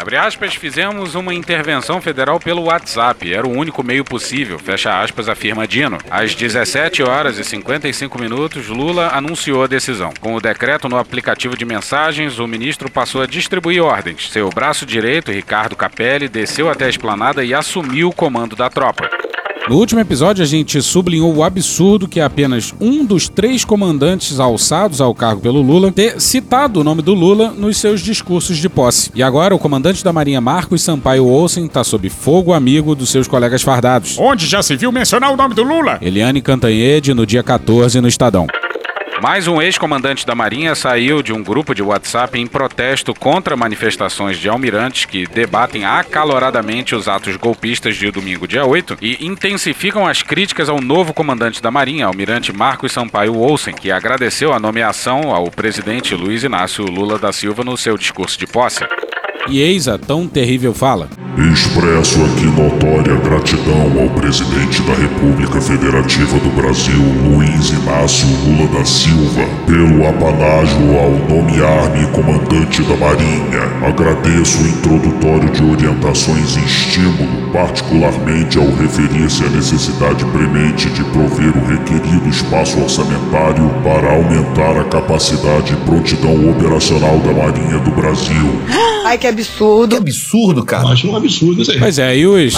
Abre 0.00 0.16
aspas, 0.16 0.54
fizemos 0.54 1.14
uma 1.14 1.34
intervenção 1.34 2.00
federal 2.00 2.40
pelo 2.40 2.64
WhatsApp. 2.64 3.34
Era 3.34 3.46
o 3.46 3.50
único 3.50 3.82
meio 3.82 4.02
possível. 4.02 4.58
Fecha 4.58 4.98
aspas, 4.98 5.28
afirma 5.28 5.68
Dino. 5.68 5.98
Às 6.10 6.34
17 6.34 7.02
horas 7.02 7.38
e 7.38 7.44
55 7.44 8.18
minutos, 8.18 8.68
Lula 8.68 9.10
anunciou 9.12 9.62
a 9.62 9.66
decisão. 9.66 10.10
Com 10.18 10.34
o 10.34 10.40
decreto 10.40 10.88
no 10.88 10.96
aplicativo 10.96 11.54
de 11.54 11.66
mensagens, 11.66 12.38
o 12.38 12.48
ministro 12.48 12.90
passou 12.90 13.20
a 13.20 13.26
distribuir 13.26 13.82
ordens. 13.82 14.30
Seu 14.30 14.48
braço 14.48 14.86
direito, 14.86 15.32
Ricardo 15.32 15.76
Capelli, 15.76 16.28
desceu 16.28 16.70
até 16.70 16.86
a 16.86 16.90
esplanada 16.90 17.44
e 17.44 17.52
assumiu 17.52 18.08
o 18.08 18.14
comando 18.14 18.56
da 18.56 18.70
tropa. 18.70 19.29
No 19.70 19.76
último 19.76 20.00
episódio, 20.00 20.42
a 20.42 20.46
gente 20.48 20.82
sublinhou 20.82 21.32
o 21.32 21.44
absurdo 21.44 22.08
que 22.08 22.18
é 22.18 22.24
apenas 22.24 22.74
um 22.80 23.04
dos 23.04 23.28
três 23.28 23.64
comandantes 23.64 24.40
alçados 24.40 25.00
ao 25.00 25.14
cargo 25.14 25.40
pelo 25.40 25.62
Lula 25.62 25.92
ter 25.92 26.20
citado 26.20 26.80
o 26.80 26.82
nome 26.82 27.02
do 27.02 27.14
Lula 27.14 27.54
nos 27.56 27.76
seus 27.76 28.00
discursos 28.00 28.56
de 28.56 28.68
posse. 28.68 29.12
E 29.14 29.22
agora, 29.22 29.54
o 29.54 29.60
comandante 29.60 30.02
da 30.02 30.12
Marinha 30.12 30.40
Marcos 30.40 30.82
Sampaio 30.82 31.24
Olsen 31.24 31.66
está 31.66 31.84
sob 31.84 32.10
fogo 32.10 32.52
amigo 32.52 32.96
dos 32.96 33.10
seus 33.10 33.28
colegas 33.28 33.62
fardados. 33.62 34.18
Onde 34.18 34.44
já 34.44 34.60
se 34.60 34.74
viu 34.74 34.90
mencionar 34.90 35.32
o 35.32 35.36
nome 35.36 35.54
do 35.54 35.62
Lula? 35.62 36.00
Eliane 36.02 36.42
Cantanhede, 36.42 37.14
no 37.14 37.24
dia 37.24 37.44
14, 37.44 38.00
no 38.00 38.08
Estadão. 38.08 38.48
Mais 39.22 39.46
um 39.46 39.60
ex-comandante 39.60 40.24
da 40.24 40.34
Marinha 40.34 40.74
saiu 40.74 41.22
de 41.22 41.30
um 41.30 41.42
grupo 41.42 41.74
de 41.74 41.82
WhatsApp 41.82 42.38
em 42.38 42.46
protesto 42.46 43.12
contra 43.12 43.54
manifestações 43.54 44.38
de 44.38 44.48
almirantes 44.48 45.04
que 45.04 45.26
debatem 45.26 45.84
acaloradamente 45.84 46.94
os 46.94 47.06
atos 47.06 47.36
golpistas 47.36 47.96
de 47.96 48.10
domingo, 48.10 48.48
dia 48.48 48.64
8, 48.64 48.96
e 49.02 49.26
intensificam 49.26 50.06
as 50.06 50.22
críticas 50.22 50.70
ao 50.70 50.80
novo 50.80 51.12
comandante 51.12 51.60
da 51.62 51.70
Marinha, 51.70 52.06
almirante 52.06 52.50
Marcos 52.50 52.92
Sampaio 52.92 53.36
Olsen, 53.36 53.74
que 53.74 53.90
agradeceu 53.90 54.54
a 54.54 54.58
nomeação 54.58 55.34
ao 55.34 55.50
presidente 55.50 56.14
Luiz 56.14 56.42
Inácio 56.42 56.86
Lula 56.86 57.18
da 57.18 57.30
Silva 57.30 57.62
no 57.62 57.76
seu 57.76 57.98
discurso 57.98 58.38
de 58.38 58.46
posse. 58.46 58.86
E 59.48 59.60
eis 59.60 59.88
a 59.88 59.98
tão 59.98 60.28
terrível 60.28 60.74
fala. 60.74 61.08
Expresso 61.52 62.18
aqui 62.24 62.44
notória 62.44 63.16
gratidão 63.16 64.02
ao 64.02 64.10
presidente 64.10 64.82
da 64.82 64.94
República 64.94 65.60
Federativa 65.60 66.38
do 66.38 66.50
Brasil, 66.50 67.00
Luiz 67.24 67.70
Inácio 67.70 68.28
Lula 68.44 68.68
da 68.78 68.84
Silva, 68.84 69.09
pelo 69.66 70.06
apanágio 70.06 70.98
ao 70.98 71.10
nomear-me 71.28 72.06
comandante 72.12 72.82
da 72.82 72.96
Marinha. 72.96 73.62
Agradeço 73.86 74.58
o 74.62 74.68
introdutório 74.68 75.50
de 75.50 75.62
orientações 75.62 76.56
e 76.56 76.60
estímulo, 76.60 77.50
particularmente 77.52 78.58
ao 78.58 78.66
referir-se 78.66 79.44
à 79.44 79.48
necessidade 79.48 80.24
premente 80.26 80.88
de 80.90 81.04
prover 81.04 81.52
o 81.56 81.66
requerido 81.66 82.28
espaço 82.28 82.80
orçamentário 82.80 83.70
para 83.82 84.12
aumentar 84.12 84.80
a 84.80 84.84
capacidade 84.84 85.72
e 85.72 85.76
prontidão 85.76 86.50
operacional 86.50 87.18
da 87.18 87.32
Marinha 87.32 87.78
do 87.78 87.90
Brasil. 87.90 88.60
Ai, 89.04 89.18
que 89.18 89.26
absurdo. 89.26 89.96
Que 89.96 89.96
absurdo, 89.96 90.64
cara. 90.64 90.88
Acho 90.88 91.08
um 91.08 91.16
absurdo 91.16 91.62
isso 91.62 91.72
aí. 91.72 91.78
Pois 91.78 91.98
é, 91.98 92.16
e 92.16 92.26
os. 92.26 92.54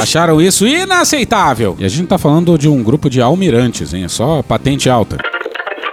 Acharam 0.00 0.40
isso 0.40 0.66
inaceitável. 0.66 1.76
E 1.78 1.84
a 1.84 1.88
gente 1.88 2.06
tá 2.08 2.18
falando 2.18 2.56
de 2.58 2.68
um 2.68 2.82
grupo 2.82 3.08
de 3.10 3.20
almirantes, 3.20 3.92
hein? 3.92 4.04
É 4.04 4.08
só 4.08 4.42
patente 4.42 4.88
alta. 4.88 5.18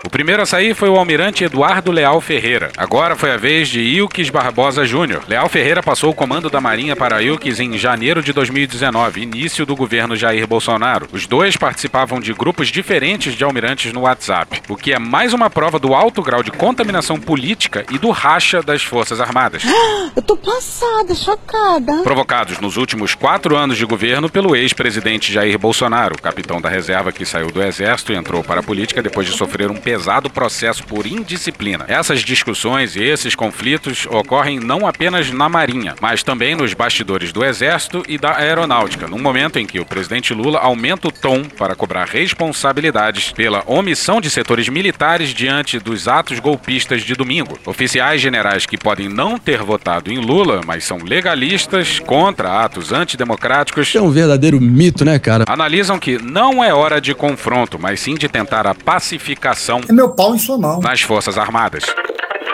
O 0.05 0.09
primeiro 0.09 0.41
a 0.41 0.45
sair 0.45 0.73
foi 0.73 0.87
o 0.87 0.95
almirante 0.95 1.43
Eduardo 1.43 1.91
Leal 1.91 2.21
Ferreira. 2.21 2.71
Agora 2.77 3.17
foi 3.17 3.31
a 3.31 3.37
vez 3.37 3.67
de 3.67 3.81
Ilques 3.81 4.29
Barbosa 4.29 4.85
Júnior. 4.85 5.23
Leal 5.27 5.49
Ferreira 5.49 5.83
passou 5.83 6.11
o 6.11 6.13
comando 6.13 6.49
da 6.49 6.61
Marinha 6.61 6.95
para 6.95 7.21
Ilques 7.21 7.59
em 7.59 7.77
janeiro 7.77 8.23
de 8.23 8.31
2019, 8.31 9.21
início 9.21 9.65
do 9.65 9.75
governo 9.75 10.15
Jair 10.15 10.47
Bolsonaro. 10.47 11.09
Os 11.11 11.27
dois 11.27 11.57
participavam 11.57 12.21
de 12.21 12.33
grupos 12.33 12.69
diferentes 12.69 13.33
de 13.33 13.43
almirantes 13.43 13.91
no 13.91 14.01
WhatsApp, 14.01 14.61
o 14.69 14.77
que 14.77 14.93
é 14.93 14.99
mais 14.99 15.33
uma 15.33 15.49
prova 15.49 15.77
do 15.77 15.93
alto 15.93 16.21
grau 16.21 16.41
de 16.41 16.51
contaminação 16.51 17.19
política 17.19 17.85
e 17.91 17.97
do 17.97 18.09
racha 18.09 18.61
das 18.61 18.81
Forças 18.81 19.19
Armadas. 19.19 19.63
Eu 20.15 20.21
tô 20.21 20.37
passada, 20.37 21.13
chocada. 21.13 22.03
Provocados 22.03 22.59
nos 22.59 22.77
últimos 22.77 23.15
quatro 23.15 23.55
anos 23.55 23.77
de 23.77 23.85
governo 23.85 24.29
pelo 24.29 24.55
ex-presidente 24.55 25.31
Jair 25.31 25.59
Bolsonaro, 25.59 26.15
capitão 26.21 26.61
da 26.61 26.69
reserva 26.69 27.11
que 27.11 27.25
saiu 27.25 27.51
do 27.51 27.61
exército 27.61 28.13
e 28.13 28.15
entrou 28.15 28.43
para 28.43 28.61
a 28.61 28.63
política 28.63 29.01
depois 29.01 29.27
de 29.27 29.33
sofrer 29.33 29.69
um 29.69 29.75
pesado 29.89 30.29
processo 30.29 30.83
por 30.83 31.07
indisciplina. 31.07 31.85
Essas 31.87 32.19
discussões 32.19 32.95
e 32.95 33.01
esses 33.01 33.33
conflitos 33.33 34.05
ocorrem 34.05 34.59
não 34.59 34.85
apenas 34.85 35.31
na 35.31 35.49
Marinha, 35.49 35.95
mas 35.99 36.21
também 36.21 36.55
nos 36.55 36.75
bastidores 36.75 37.33
do 37.33 37.43
Exército 37.43 38.03
e 38.07 38.15
da 38.15 38.37
Aeronáutica, 38.37 39.07
num 39.07 39.17
momento 39.17 39.57
em 39.57 39.65
que 39.65 39.79
o 39.79 39.85
presidente 39.85 40.31
Lula 40.31 40.59
aumenta 40.59 41.07
o 41.07 41.11
tom 41.11 41.43
para 41.43 41.73
cobrar 41.73 42.05
responsabilidades 42.05 43.31
pela 43.31 43.63
omissão 43.65 44.21
de 44.21 44.29
setores 44.29 44.69
militares 44.69 45.29
diante 45.29 45.79
dos 45.79 46.07
atos 46.07 46.37
golpistas 46.37 47.01
de 47.01 47.15
domingo. 47.15 47.57
Oficiais 47.65 48.21
generais 48.21 48.67
que 48.67 48.77
podem 48.77 49.09
não 49.09 49.39
ter 49.39 49.63
votado 49.63 50.11
em 50.11 50.19
Lula, 50.19 50.61
mas 50.67 50.83
são 50.83 50.99
legalistas 50.99 51.97
contra 51.97 52.63
atos 52.63 52.91
antidemocráticos. 52.91 53.95
É 53.95 54.01
um 54.01 54.11
verdadeiro 54.11 54.61
mito, 54.61 55.03
né, 55.03 55.17
cara? 55.17 55.45
Analisam 55.47 55.97
que 55.97 56.21
não 56.21 56.63
é 56.63 56.71
hora 56.71 57.01
de 57.01 57.15
confronto, 57.15 57.79
mas 57.79 57.99
sim 57.99 58.13
de 58.13 58.29
tentar 58.29 58.67
a 58.67 58.75
pacificação 58.75 59.78
É 59.87 59.91
meu 59.93 60.09
pau 60.09 60.35
em 60.35 60.39
sua 60.39 60.57
mão. 60.57 60.79
nas 60.79 61.01
Forças 61.01 61.37
Armadas. 61.37 61.83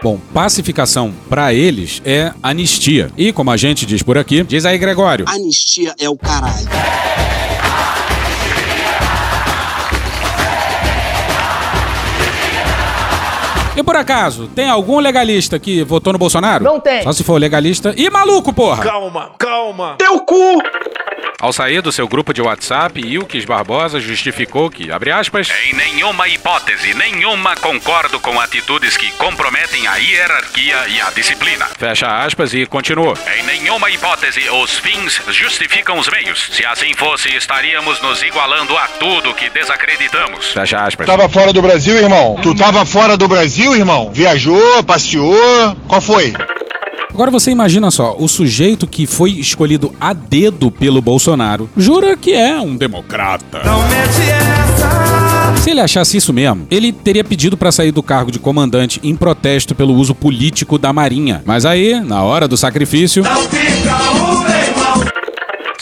Bom, 0.03 0.19
pacificação 0.33 1.13
para 1.29 1.53
eles 1.53 2.01
é 2.05 2.31
anistia. 2.43 3.11
E 3.17 3.31
como 3.33 3.49
a 3.49 3.57
gente 3.57 3.85
diz 3.85 4.03
por 4.03 4.17
aqui, 4.17 4.43
diz 4.43 4.65
aí 4.65 4.77
Gregório. 4.77 5.25
Anistia 5.27 5.95
é 5.99 6.07
o 6.09 6.15
caralho. 6.15 6.67
E 13.77 13.83
por 13.83 13.95
acaso, 13.97 14.47
tem 14.55 14.69
algum 14.69 14.99
legalista 14.99 15.59
que 15.59 15.83
votou 15.83 16.13
no 16.13 16.19
Bolsonaro? 16.19 16.63
Não 16.63 16.79
tem. 16.79 17.03
Só 17.03 17.11
se 17.11 17.23
for 17.25 17.37
legalista 17.39 17.93
e 17.97 18.09
maluco, 18.09 18.53
porra! 18.53 18.81
Calma, 18.83 19.31
calma. 19.37 19.95
Teu 19.97 20.19
cu! 20.21 20.61
Ao 21.39 21.51
sair 21.51 21.81
do 21.81 21.91
seu 21.91 22.07
grupo 22.07 22.33
de 22.33 22.41
WhatsApp, 22.41 22.99
Ilques 22.99 23.45
Barbosa 23.45 23.99
justificou 23.99 24.69
que, 24.69 24.91
abre 24.91 25.11
aspas, 25.11 25.49
em 25.67 25.73
nenhuma 25.73 26.27
hipótese, 26.27 26.93
nenhuma 26.93 27.55
concordo 27.57 28.19
com 28.19 28.39
atitudes 28.39 28.95
que 28.95 29.11
comprometem 29.11 29.85
a 29.85 29.97
hierarquia 29.97 30.87
e 30.87 31.01
a 31.01 31.09
disciplina. 31.11 31.67
Fecha 31.77 32.07
aspas 32.07 32.53
e 32.53 32.65
continuou. 32.65 33.17
Em 33.37 33.43
nenhuma 33.43 33.89
hipótese 33.91 34.49
os 34.49 34.79
fins 34.79 35.21
justificam 35.29 35.99
os 35.99 36.09
meios. 36.09 36.49
Se 36.53 36.65
assim 36.65 36.93
fosse, 36.93 37.35
estaríamos 37.35 38.01
nos 38.01 38.23
igualando 38.23 38.75
a 38.77 38.87
tudo 38.87 39.33
que 39.33 39.49
desacreditamos. 39.49 40.53
Fecha 40.53 40.79
aspas. 40.79 41.05
Tava 41.05 41.27
fora 41.27 41.51
do 41.51 41.61
Brasil, 41.61 41.97
irmão? 41.97 42.39
Tu 42.41 42.55
tava 42.55 42.85
fora 42.85 43.17
do 43.17 43.27
Brasil, 43.27 43.75
irmão? 43.75 44.09
Viajou, 44.11 44.83
passeou? 44.83 45.75
Qual 45.87 46.01
foi? 46.01 46.33
Agora 47.15 47.31
você 47.31 47.49
imagina 47.49 47.89
só, 47.91 48.13
o 48.19 48.27
sujeito 48.27 48.85
que 48.85 49.07
foi 49.07 49.31
escolhido 49.31 49.95
a 50.01 50.11
dedo 50.11 50.69
pelo 50.69 51.01
Bolsonaro 51.01 51.69
jura 51.77 52.17
que 52.17 52.33
é 52.33 52.59
um 52.59 52.75
democrata. 52.75 53.61
Se 55.61 55.71
ele 55.71 55.79
achasse 55.79 56.17
isso 56.17 56.33
mesmo, 56.33 56.67
ele 56.69 56.91
teria 56.91 57.23
pedido 57.23 57.55
para 57.55 57.71
sair 57.71 57.93
do 57.93 58.03
cargo 58.03 58.31
de 58.31 58.37
comandante 58.37 58.99
em 59.01 59.15
protesto 59.15 59.73
pelo 59.73 59.93
uso 59.93 60.13
político 60.13 60.77
da 60.77 60.91
Marinha. 60.91 61.41
Mas 61.45 61.65
aí, 61.65 62.01
na 62.01 62.21
hora 62.21 62.49
do 62.49 62.57
sacrifício. 62.57 63.23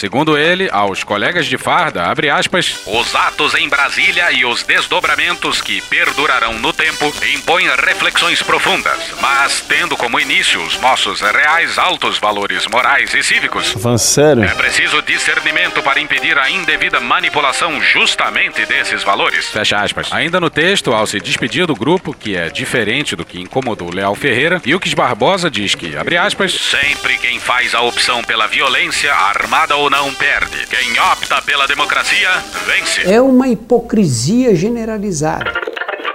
Segundo 0.03 0.37
ele, 0.37 0.67
aos 0.69 1.01
colegas 1.01 1.45
de 1.45 1.57
farda, 1.57 2.03
abre 2.03 2.29
aspas, 2.29 2.81
os 2.85 3.15
atos 3.15 3.55
em 3.55 3.69
Brasília 3.69 4.33
e 4.33 4.43
os 4.43 4.61
desdobramentos 4.61 5.61
que 5.61 5.79
perdurarão 5.83 6.59
no 6.59 6.73
tempo 6.73 7.05
impõem 7.33 7.69
reflexões 7.69 8.41
profundas, 8.41 8.99
mas 9.21 9.61
tendo 9.61 9.95
como 9.95 10.19
início 10.19 10.61
os 10.61 10.77
nossos 10.81 11.21
reais 11.21 11.77
altos 11.77 12.17
valores 12.17 12.67
morais 12.67 13.13
e 13.13 13.23
cívicos. 13.23 13.71
Falando 13.71 13.97
sério? 13.97 14.43
É 14.43 14.53
preciso 14.53 15.01
discernimento 15.03 15.81
para 15.81 16.01
impedir 16.01 16.37
a 16.37 16.49
indevida 16.49 16.99
manipulação 16.99 17.81
justamente 17.81 18.65
desses 18.65 19.03
valores. 19.03 19.47
Fecha 19.51 19.77
aspas. 19.77 20.11
Ainda 20.11 20.37
no 20.37 20.49
texto, 20.49 20.91
ao 20.91 21.07
se 21.07 21.21
despedir 21.21 21.65
do 21.65 21.77
grupo, 21.77 22.13
que 22.13 22.35
é 22.35 22.49
diferente 22.49 23.15
do 23.15 23.23
que 23.23 23.39
incomodou 23.39 23.89
Leal 23.89 24.15
Ferreira, 24.15 24.61
Ilques 24.65 24.93
Barbosa 24.93 25.49
diz 25.49 25.75
que, 25.75 25.95
abre 25.95 26.17
aspas, 26.17 26.51
sempre 26.51 27.17
quem 27.19 27.39
faz 27.39 27.73
a 27.73 27.79
opção 27.79 28.21
pela 28.21 28.47
violência, 28.47 29.13
armada 29.13 29.77
ou 29.77 29.92
não, 29.93 30.11
perde. 30.15 30.65
Quem 30.65 30.99
opta 30.99 31.39
pela 31.43 31.67
democracia, 31.67 32.27
vence. 32.65 33.01
É 33.03 33.21
uma 33.21 33.47
hipocrisia 33.47 34.55
generalizada. 34.55 35.53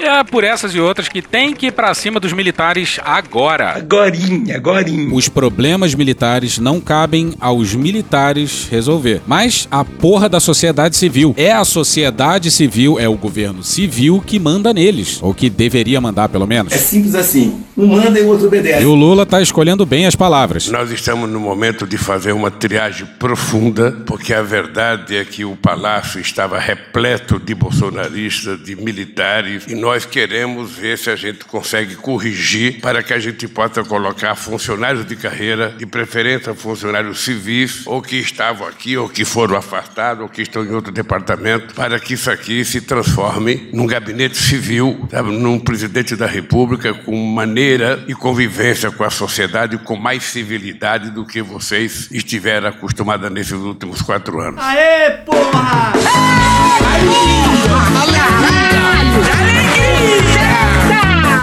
E 0.01 0.05
é 0.05 0.23
por 0.23 0.45
essas 0.45 0.73
e 0.77 0.81
outras 0.81 1.09
que 1.09 1.21
tem 1.21 1.53
que 1.53 1.67
ir 1.67 1.73
pra 1.73 1.93
cima 1.93 2.21
dos 2.21 2.33
militares 2.33 3.01
agora. 3.05 3.71
Agorinha, 3.71 4.55
agorinha. 4.55 5.13
Os 5.13 5.29
problemas 5.29 5.93
militares 5.93 6.59
não 6.59 6.81
cabem 6.81 7.33
aos 7.41 7.75
militares 7.75 8.69
resolver, 8.71 9.21
mas 9.27 9.67
a 9.73 9.85
porra 9.85 10.29
da 10.29 10.39
sociedade 10.39 10.97
civil. 10.97 11.35
É 11.37 11.51
a 11.51 11.65
sociedade 11.65 12.49
civil, 12.49 12.97
é 13.01 13.09
o 13.09 13.17
governo 13.17 13.65
civil 13.65 14.23
que 14.25 14.39
manda 14.39 14.73
neles, 14.73 15.19
ou 15.21 15.35
que 15.35 15.51
deveria 15.51 16.01
mandar 16.01 16.29
pelo 16.29 16.47
menos. 16.47 16.73
É 16.73 16.79
simples 16.79 17.17
assim. 17.17 17.65
Um 17.77 17.87
manda 17.87 18.19
e 18.19 18.23
o 18.23 18.29
outro 18.29 18.47
obedece. 18.47 18.83
E 18.83 18.87
o 18.87 18.95
Lula 18.95 19.27
tá 19.27 19.43
escolhendo 19.43 19.85
bem 19.85 20.07
as 20.07 20.15
palavras. 20.15 20.69
Nós 20.69 20.93
estamos 20.93 21.29
no 21.29 21.41
momento 21.41 21.87
de 21.87 21.99
fazer 21.99 22.33
uma 22.33 22.51
triagem 22.51 23.07
profunda, 23.19 23.97
porque 24.07 24.33
a 24.33 24.43
verdade 24.43 25.17
é 25.17 25.25
que 25.25 25.45
o 25.45 25.57
palácio 25.57 26.21
estava 26.21 26.59
repleto 26.59 27.39
de 27.39 27.55
bolsonaristas, 27.55 28.63
de 28.63 28.77
militares, 28.77 29.65
e 29.69 29.75
nós 29.75 29.88
nós 29.89 30.05
queremos 30.05 30.73
ver 30.73 30.99
se 30.99 31.09
a 31.09 31.17
gente 31.17 31.47
consegue 31.47 31.95
corrigir 31.97 32.79
para 32.79 33.03
que 33.03 33.15
a 33.15 33.19
gente 33.19 33.49
possa 33.49 33.83
colocar 33.83 34.35
funcionários 34.35 35.07
de 35.07 35.17
carreira, 35.17 35.71
de 35.71 35.87
preferência 35.87 36.55
funcionários 36.55 37.21
civis, 37.21 37.87
ou 37.87 38.03
que 38.03 38.17
estavam 38.17 38.69
aqui, 38.69 38.99
ou 38.99 39.09
que 39.09 39.25
foram 39.25 39.57
afastados, 39.57 40.23
ou 40.23 40.29
que 40.29 40.43
estão 40.43 40.63
em 40.63 40.75
outro 40.75 40.93
departamento, 40.93 41.75
para 41.75 41.99
que 41.99 42.13
isso 42.13 42.31
aqui 42.31 42.67
se 42.67 42.83
transforme 42.83 43.71
num 43.73 43.87
gabinete 43.87 44.37
civil, 44.37 45.09
sabe, 45.11 45.31
num 45.31 45.59
presidente 45.59 46.15
da 46.15 46.27
República 46.27 46.93
com 46.93 47.17
maneira 47.17 48.05
e 48.07 48.15
convivência 48.15 48.91
com 48.91 49.05
a 49.05 49.11
sociedade 49.11 49.79
com 49.79 49.97
mais 49.97 50.23
civilidade 50.25 51.11
do 51.11 51.25
que 51.25 51.41
vocês 51.41 52.11
estiveram 52.13 52.69
acostumados 52.69 53.31
nesses 53.31 53.53
últimos 53.53 54.03
quatro 54.03 54.39
anos. 54.39 54.63
Aê, 54.63 55.13
porra! 55.25 55.93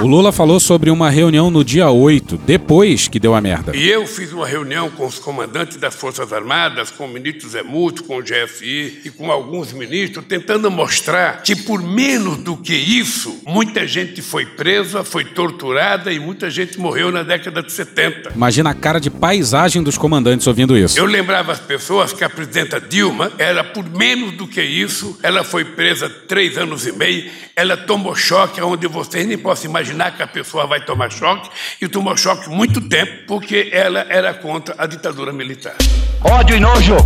O 0.06 0.08
Lula 0.08 0.32
falou 0.32 0.60
sobre 0.60 0.92
uma 0.92 1.10
reunião 1.10 1.50
no 1.50 1.66
dia 1.66 1.90
8, 1.90 2.38
depois 2.46 3.08
que 3.08 3.20
deu 3.20 3.34
a 3.34 3.42
merda. 3.42 3.76
E 3.76 3.90
eu 3.90 4.06
fiz 4.06 4.32
uma 4.32 4.46
reunião 4.46 4.88
com 4.92 5.08
os 5.08 5.18
comandantes 5.18 5.78
das 5.78 5.96
Forças 5.96 6.32
Armadas, 6.32 6.92
com 6.92 7.06
o 7.06 7.08
ministro 7.08 7.50
Zé 7.50 7.64
Múcio, 7.64 8.04
com 8.04 8.18
o 8.20 8.22
GFI 8.22 9.02
e 9.04 9.10
com 9.10 9.32
alguns 9.32 9.74
ministros, 9.74 10.24
tentando 10.30 10.70
mostrar 10.70 11.42
que 11.42 11.56
por 11.56 11.82
menos 11.82 12.38
do 12.38 12.56
que 12.56 12.76
isso, 12.76 13.42
muita 13.48 13.88
gente 13.88 14.22
foi 14.22 14.46
presa, 14.46 15.04
foi 15.04 15.26
torturada 15.26 16.14
e 16.14 16.20
muita 16.20 16.52
gente 16.52 16.80
morreu 16.80 17.12
na 17.12 17.24
década 17.24 17.64
de 17.64 17.72
70. 17.72 18.34
Imagina 18.36 18.70
a 18.70 18.76
cara 18.76 19.00
de 19.00 19.10
paisagem 19.10 19.82
dos 19.82 19.98
comandantes 19.98 20.46
ouvindo 20.46 20.78
isso. 20.78 21.00
Eu 21.00 21.06
lembrava 21.06 21.52
as 21.52 21.60
pessoas 21.60 22.14
que 22.14 22.24
a 22.24 22.30
presidenta 22.30 22.80
Dilma 22.80 23.32
era 23.40 23.64
por 23.64 23.90
menos 23.90 24.34
do 24.34 24.48
que 24.48 24.62
isso, 24.62 25.18
ela 25.24 25.44
foi 25.44 25.66
presa 25.66 26.08
três 26.08 26.60
anos 26.60 26.86
e 26.86 26.92
meio, 26.92 27.28
ela 27.56 27.78
tomou 27.78 28.14
choque, 28.16 28.62
onde 28.62 28.86
vocês 28.86 29.26
nem 29.26 29.38
possam 29.38 29.70
imaginar 29.70 30.12
que 30.12 30.22
a 30.22 30.28
pessoa 30.28 30.68
vai 30.68 30.82
tomar 30.82 31.10
choque, 31.10 31.50
e 31.82 31.88
tomou 31.88 32.18
choque 32.18 32.50
muito 32.50 32.82
tempo, 32.82 33.26
porque 33.26 33.70
ela 33.72 34.06
era 34.10 34.34
contra 34.34 34.76
a 34.78 34.86
ditadura 34.86 35.32
militar. 35.32 35.76
Ódio 36.22 36.58
e 36.58 36.60
nojo. 36.60 36.98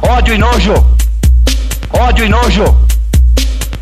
Ódio 0.00 0.34
e 0.34 0.38
nojo. 0.38 0.74
Ódio 1.90 2.24
e 2.24 2.28
nojo. 2.28 2.64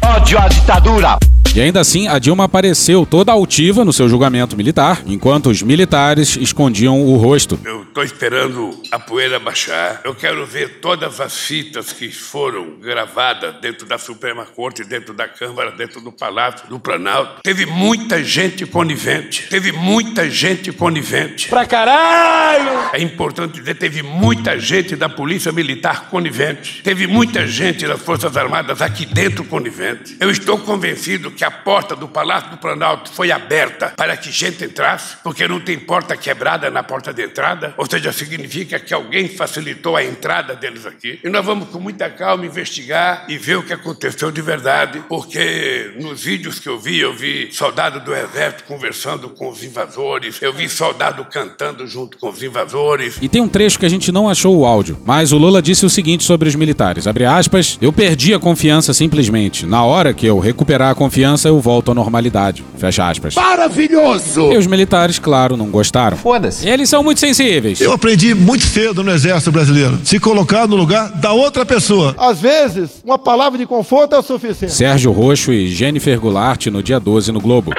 Ódio 0.03 0.39
à 0.39 0.49
ditadura. 0.49 1.19
E 1.53 1.61
ainda 1.61 1.81
assim, 1.81 2.07
a 2.07 2.17
Dilma 2.21 2.45
apareceu 2.45 3.05
toda 3.05 3.33
altiva 3.33 3.85
no 3.85 3.93
seu 3.93 4.09
julgamento 4.09 4.57
militar, 4.57 5.03
enquanto 5.05 5.51
os 5.51 5.63
militares 5.63 6.37
escondiam 6.37 7.05
o 7.05 7.17
rosto. 7.17 7.59
Eu 7.65 7.83
estou 7.83 8.05
esperando 8.05 8.81
a 8.93 9.01
poeira 9.01 9.41
baixar. 9.41 10.01
Eu 10.05 10.15
quero 10.15 10.47
ver 10.47 10.79
todas 10.81 11.21
as 11.21 11.37
fitas 11.37 11.93
que 11.93 12.09
foram 12.13 12.77
gravadas 12.81 13.57
dentro 13.61 13.85
da 13.85 13.99
Suprema 13.99 14.47
Corte, 14.47 14.85
dentro 14.85 15.13
da 15.13 15.27
Câmara, 15.27 15.73
dentro 15.73 16.01
do 16.01 16.13
Palácio 16.13 16.69
do 16.69 16.79
Planalto. 16.79 17.43
Teve 17.43 17.67
muita 17.67 18.23
gente 18.23 18.65
conivente. 18.65 19.49
Teve 19.49 19.73
muita 19.73 20.31
gente 20.31 20.71
conivente. 20.71 21.49
Pra 21.49 21.67
caralho! 21.67 22.91
É 22.93 23.03
importante 23.03 23.59
dizer, 23.59 23.75
teve 23.75 24.03
muita 24.03 24.57
gente 24.59 24.95
da 24.95 25.09
Polícia 25.09 25.51
Militar 25.51 26.09
conivente. 26.11 26.81
Teve 26.85 27.09
muita 27.09 27.45
gente 27.45 27.87
das 27.87 28.01
Forças 28.01 28.37
Armadas 28.37 28.81
aqui 28.81 29.05
dentro 29.05 29.43
conivente. 29.45 30.17
Eu 30.21 30.31
estou 30.31 30.57
convencido 30.57 31.31
que 31.40 31.40
a 31.45 31.51
porta 31.51 31.97
do 31.97 32.09
Palácio 32.09 32.51
do 32.51 32.57
Planalto 32.57 33.11
foi 33.11 33.31
aberta 33.31 33.93
para 33.97 34.17
que 34.17 34.31
gente 34.31 34.65
entrasse, 34.65 35.17
porque 35.23 35.47
não 35.47 35.61
tem 35.61 35.79
porta 35.79 36.17
quebrada 36.17 36.71
na 36.71 36.83
porta 36.83 37.13
de 37.13 37.23
entrada, 37.23 37.75
ou 37.77 37.89
seja, 37.89 38.13
significa 38.13 38.79
que 38.79 38.93
alguém 38.93 39.29
facilitou 39.29 39.97
a 39.97 40.05
entrada 40.05 40.55
deles 40.55 40.87
aqui. 40.87 41.19
E 41.23 41.29
nós 41.29 41.45
vamos 41.45 41.69
com 41.69 41.79
muita 41.79 42.09
calma 42.11 42.47
investigar 42.47 43.25
e 43.29 43.39
ver 43.39 43.57
o 43.57 43.63
que 43.63 43.73
aconteceu 43.73 44.31
de 44.31 44.43
verdade, 44.43 45.03
porque 45.09 45.93
nos 46.01 46.23
vídeos 46.23 46.59
que 46.59 46.69
eu 46.69 46.79
vi, 46.79 46.99
eu 46.99 47.15
vi 47.15 47.51
soldado 47.53 48.01
do 48.01 48.15
exército 48.15 48.65
conversando 48.65 49.31
com 49.31 49.49
os 49.49 49.63
invasores, 49.65 50.41
eu 50.43 50.53
vi 50.53 50.69
soldado 50.69 51.25
cantando 51.25 51.87
junto 51.87 52.19
com 52.19 52.29
os 52.29 52.43
invasores. 52.43 53.19
E 53.21 53.29
tem 53.29 53.41
um 53.41 53.49
trecho 53.49 53.79
que 53.79 53.87
a 53.87 53.91
gente 53.91 54.13
não 54.13 54.29
achou 54.29 54.57
o 54.57 54.67
áudio, 54.67 54.99
mas 55.05 55.33
o 55.33 55.39
Lula 55.39 55.63
disse 55.63 55.87
o 55.87 55.91
seguinte 55.91 56.25
sobre 56.25 56.49
os 56.49 56.55
militares, 56.55 57.07
abre 57.07 57.25
aspas, 57.25 57.79
eu 57.81 57.93
perdi 57.93 58.35
a 58.35 58.39
confiança 58.39 58.93
simplesmente. 58.93 59.67
Na 59.67 59.85
hora 59.85 60.13
que 60.13 60.27
eu 60.27 60.39
recuperar 60.39 60.91
a 60.91 60.95
confiança, 60.95 61.30
eu 61.49 61.61
volto 61.61 61.91
à 61.91 61.95
normalidade. 61.95 62.65
Fecha 62.77 63.09
aspas. 63.09 63.35
Maravilhoso! 63.35 64.53
E 64.53 64.57
os 64.57 64.67
militares, 64.67 65.19
claro, 65.19 65.57
não 65.57 65.67
gostaram. 65.67 66.17
Foda-se. 66.17 66.69
Eles 66.69 66.89
são 66.89 67.03
muito 67.03 67.21
sensíveis. 67.21 67.81
Eu 67.81 67.93
aprendi 67.93 68.35
muito 68.35 68.65
cedo 68.65 69.03
no 69.03 69.11
exército 69.11 69.53
brasileiro. 69.53 69.99
Se 70.05 70.19
colocar 70.19 70.67
no 70.67 70.77
lugar 70.77 71.11
da 71.13 71.33
outra 71.33 71.65
pessoa. 71.65 72.15
Às 72.19 72.41
vezes, 72.41 72.91
uma 73.05 73.19
palavra 73.19 73.59
de 73.59 73.67
conforto 73.67 74.15
é 74.15 74.19
o 74.19 74.23
suficiente. 74.23 74.73
Sérgio 74.75 75.13
Roxo 75.13 75.53
e 75.53 75.69
Jennifer 75.69 76.19
Goulart 76.19 76.67
no 76.67 76.83
dia 76.83 76.99
12 77.01 77.33
no 77.33 77.41
Globo. 77.41 77.73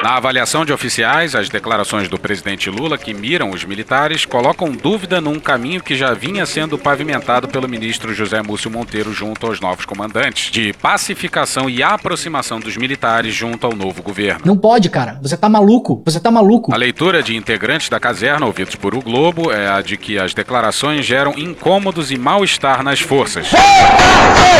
Na 0.00 0.16
avaliação 0.16 0.64
de 0.64 0.72
oficiais, 0.72 1.34
as 1.34 1.48
declarações 1.48 2.08
do 2.08 2.18
presidente 2.18 2.70
Lula 2.70 2.98
que 2.98 3.12
miram 3.14 3.50
os 3.50 3.64
militares 3.64 4.24
colocam 4.24 4.70
dúvida 4.72 5.20
num 5.20 5.38
caminho 5.38 5.82
que 5.82 5.94
já 5.94 6.12
vinha 6.12 6.44
sendo 6.44 6.76
pavimentado 6.78 7.46
pelo 7.48 7.68
ministro 7.68 8.12
José 8.12 8.42
Múcio 8.42 8.70
Monteiro 8.70 9.12
junto 9.12 9.46
aos 9.46 9.60
novos 9.60 9.84
comandantes, 9.84 10.50
de 10.50 10.72
pacificação 10.72 11.70
e 11.70 11.82
aproximação 11.82 12.58
dos 12.58 12.76
militares 12.76 13.34
junto 13.34 13.66
ao 13.66 13.74
novo 13.74 14.02
governo. 14.02 14.40
Não 14.44 14.56
pode, 14.56 14.88
cara. 14.90 15.18
Você 15.22 15.36
tá 15.36 15.48
maluco. 15.48 16.02
Você 16.04 16.18
tá 16.18 16.30
maluco. 16.30 16.74
A 16.74 16.76
leitura 16.76 17.22
de 17.22 17.36
integrantes 17.36 17.88
da 17.88 18.00
caserna 18.00 18.46
ouvidos 18.46 18.74
por 18.74 18.94
o 18.94 19.00
Globo 19.00 19.52
é 19.52 19.68
a 19.68 19.80
de 19.82 19.96
que 19.96 20.18
as 20.18 20.34
declarações 20.34 21.04
geram 21.04 21.32
incômodos 21.36 22.10
e 22.10 22.18
mal-estar 22.18 22.82
nas 22.82 23.00
forças. 23.00 23.48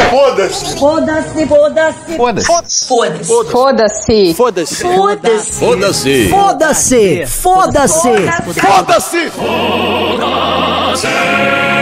Foda-se! 0.08 0.78
Foda-se, 0.78 1.46
foda-se. 1.46 2.16
Foda-se. 2.16 2.46
Foda-se. 2.86 4.34
Foda-se. 4.34 4.34
Foda-se. 4.34 5.21
Foda-se! 6.30 7.26
Foda-se. 7.26 7.26
Foda-se. 7.26 8.08
Foda-se! 9.30 11.81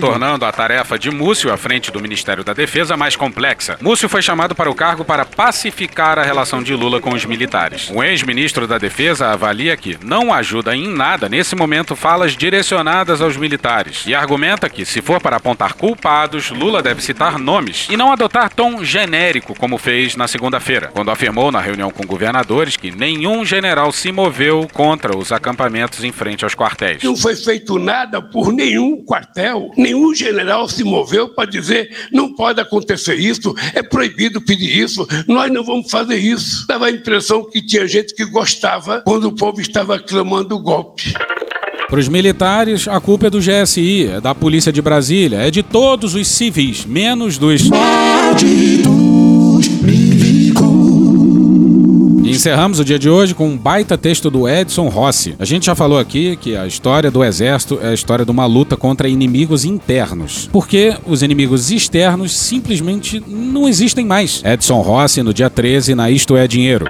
Tornando 0.00 0.44
a 0.44 0.52
tarefa 0.52 0.98
de 0.98 1.10
Múcio 1.10 1.52
à 1.52 1.56
frente 1.56 1.90
do 1.90 2.00
Ministério 2.00 2.44
da 2.44 2.52
Defesa 2.52 2.96
mais 2.96 3.16
complexa. 3.16 3.78
Múcio 3.80 4.08
foi 4.08 4.22
chamado 4.22 4.54
para 4.54 4.70
o 4.70 4.74
cargo 4.74 5.04
para 5.04 5.24
pacificar 5.24 6.18
a 6.18 6.22
relação 6.22 6.62
de 6.62 6.74
Lula 6.74 7.00
com 7.00 7.14
os 7.14 7.24
militares. 7.24 7.90
O 7.92 8.02
ex-ministro 8.02 8.66
da 8.66 8.78
Defesa 8.78 9.28
avalia 9.28 9.76
que 9.76 9.98
não 10.02 10.32
ajuda 10.32 10.74
em 10.76 10.88
nada 10.88 11.28
nesse 11.28 11.54
momento 11.54 11.96
falas 11.96 12.36
direcionadas 12.36 13.20
aos 13.20 13.36
militares 13.36 14.04
e 14.06 14.14
argumenta 14.14 14.68
que, 14.68 14.84
se 14.84 15.00
for 15.00 15.20
para 15.20 15.36
apontar 15.36 15.74
culpados, 15.74 16.50
Lula 16.50 16.82
deve 16.82 17.02
citar 17.02 17.38
nomes 17.38 17.88
e 17.90 17.96
não 17.96 18.12
adotar 18.12 18.52
tom 18.52 18.84
genérico 18.84 19.54
como 19.54 19.78
fez 19.78 20.16
na 20.16 20.28
segunda-feira, 20.28 20.90
quando 20.92 21.10
afirmou 21.10 21.50
na 21.50 21.60
reunião 21.60 21.90
com 21.90 22.06
governadores 22.06 22.76
que 22.76 22.90
nenhum 22.90 23.44
general 23.44 23.92
se 23.92 24.12
moveu 24.12 24.68
contra 24.72 25.16
os 25.16 25.32
acampamentos 25.32 26.04
em 26.04 26.12
frente 26.12 26.44
aos 26.44 26.54
quartéis. 26.54 27.02
Não 27.02 27.16
foi 27.16 27.36
feito 27.36 27.78
nada 27.78 28.20
por 28.20 28.52
nenhum 28.52 29.04
quartel, 29.04 29.70
nenhum 29.86 30.12
general 30.12 30.68
se 30.68 30.82
moveu 30.82 31.28
para 31.28 31.48
dizer 31.48 31.90
não 32.12 32.34
pode 32.34 32.60
acontecer 32.60 33.14
isso, 33.14 33.54
é 33.72 33.82
proibido 33.82 34.40
pedir 34.40 34.76
isso, 34.78 35.06
nós 35.28 35.50
não 35.52 35.64
vamos 35.64 35.90
fazer 35.90 36.16
isso. 36.16 36.66
Dava 36.66 36.86
a 36.86 36.90
impressão 36.90 37.44
que 37.44 37.64
tinha 37.64 37.86
gente 37.86 38.14
que 38.14 38.24
gostava 38.24 39.02
quando 39.02 39.28
o 39.28 39.32
povo 39.32 39.60
estava 39.60 39.98
clamando 39.98 40.56
o 40.56 40.58
golpe. 40.58 41.14
Para 41.88 42.00
os 42.00 42.08
militares, 42.08 42.88
a 42.88 43.00
culpa 43.00 43.28
é 43.28 43.30
do 43.30 43.38
GSI, 43.38 44.06
é 44.06 44.20
da 44.20 44.34
Polícia 44.34 44.72
de 44.72 44.82
Brasília, 44.82 45.38
é 45.38 45.52
de 45.52 45.62
todos 45.62 46.16
os 46.16 46.26
civis, 46.26 46.84
menos 46.84 47.38
dos. 47.38 47.62
E 52.26 52.30
encerramos 52.30 52.80
o 52.80 52.84
dia 52.84 52.98
de 52.98 53.08
hoje 53.08 53.36
com 53.36 53.46
um 53.46 53.56
baita 53.56 53.96
texto 53.96 54.28
do 54.28 54.48
Edson 54.48 54.88
Rossi. 54.88 55.36
A 55.38 55.44
gente 55.44 55.66
já 55.66 55.76
falou 55.76 55.96
aqui 55.96 56.34
que 56.34 56.56
a 56.56 56.66
história 56.66 57.08
do 57.08 57.22
exército 57.22 57.78
é 57.80 57.90
a 57.90 57.94
história 57.94 58.24
de 58.24 58.30
uma 58.32 58.44
luta 58.46 58.76
contra 58.76 59.08
inimigos 59.08 59.64
internos. 59.64 60.50
Porque 60.52 60.96
os 61.06 61.22
inimigos 61.22 61.70
externos 61.70 62.36
simplesmente 62.36 63.22
não 63.28 63.68
existem 63.68 64.04
mais. 64.04 64.42
Edson 64.44 64.80
Rossi 64.80 65.22
no 65.22 65.32
dia 65.32 65.48
13 65.48 65.94
na 65.94 66.10
Isto 66.10 66.36
é 66.36 66.48
Dinheiro. 66.48 66.86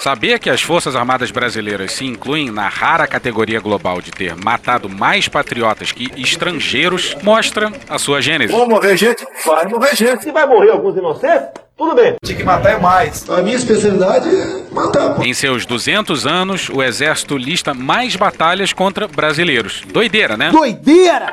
Sabia 0.00 0.38
que 0.38 0.50
as 0.50 0.60
Forças 0.60 0.94
Armadas 0.94 1.30
Brasileiras 1.30 1.92
se 1.92 2.04
incluem 2.04 2.50
na 2.50 2.68
rara 2.68 3.06
categoria 3.06 3.60
global 3.60 4.02
de 4.02 4.10
ter 4.10 4.36
matado 4.36 4.86
mais 4.86 5.28
patriotas 5.28 5.92
que 5.92 6.10
estrangeiros? 6.14 7.16
Mostra 7.22 7.72
a 7.88 7.98
sua 7.98 8.20
gênese. 8.20 8.52
Vou 8.52 8.68
morrer 8.68 8.98
gente? 8.98 9.24
Vai 9.46 9.66
morrer 9.66 9.96
gente. 9.96 10.24
Se 10.24 10.30
vai 10.30 10.46
morrer 10.46 10.72
alguns 10.72 10.94
inocentes, 10.94 11.48
tudo 11.78 11.94
bem. 11.94 12.14
Tinha 12.24 12.36
que 12.36 12.44
matar 12.44 12.72
é 12.72 12.78
mais. 12.78 13.24
A 13.30 13.40
minha 13.40 13.56
especialidade 13.56 14.28
é 14.28 14.74
matar. 14.74 15.14
pô. 15.14 15.22
Em 15.22 15.32
seus 15.32 15.64
200 15.64 16.26
anos, 16.26 16.68
o 16.68 16.82
Exército 16.82 17.38
lista 17.38 17.72
mais 17.72 18.16
batalhas 18.16 18.72
contra 18.72 19.06
brasileiros. 19.06 19.82
Doideira, 19.92 20.36
né? 20.36 20.50
Doideira! 20.50 21.30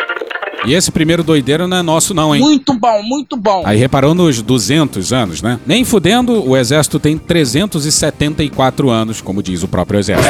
E 0.66 0.74
esse 0.74 0.92
primeiro 0.92 1.24
doideira 1.24 1.68
não 1.68 1.78
é 1.78 1.82
nosso 1.84 2.14
não, 2.14 2.34
hein? 2.34 2.42
Muito 2.42 2.74
bom, 2.74 3.04
muito 3.04 3.38
bom. 3.38 3.62
Aí 3.66 3.78
reparou 3.78 4.16
nos 4.16 4.42
200 4.42 5.14
anos, 5.14 5.42
né? 5.42 5.60
Nem 5.66 5.84
fudendo, 5.84 6.48
o 6.48 6.58
Exército 6.58 7.00
tem 7.00 7.18
374 7.18 8.90
anos, 8.90 9.22
como 9.22 9.44
diz 9.44 9.62
o 9.62 9.68
próprio 9.68 10.00
Exército. 10.00 10.28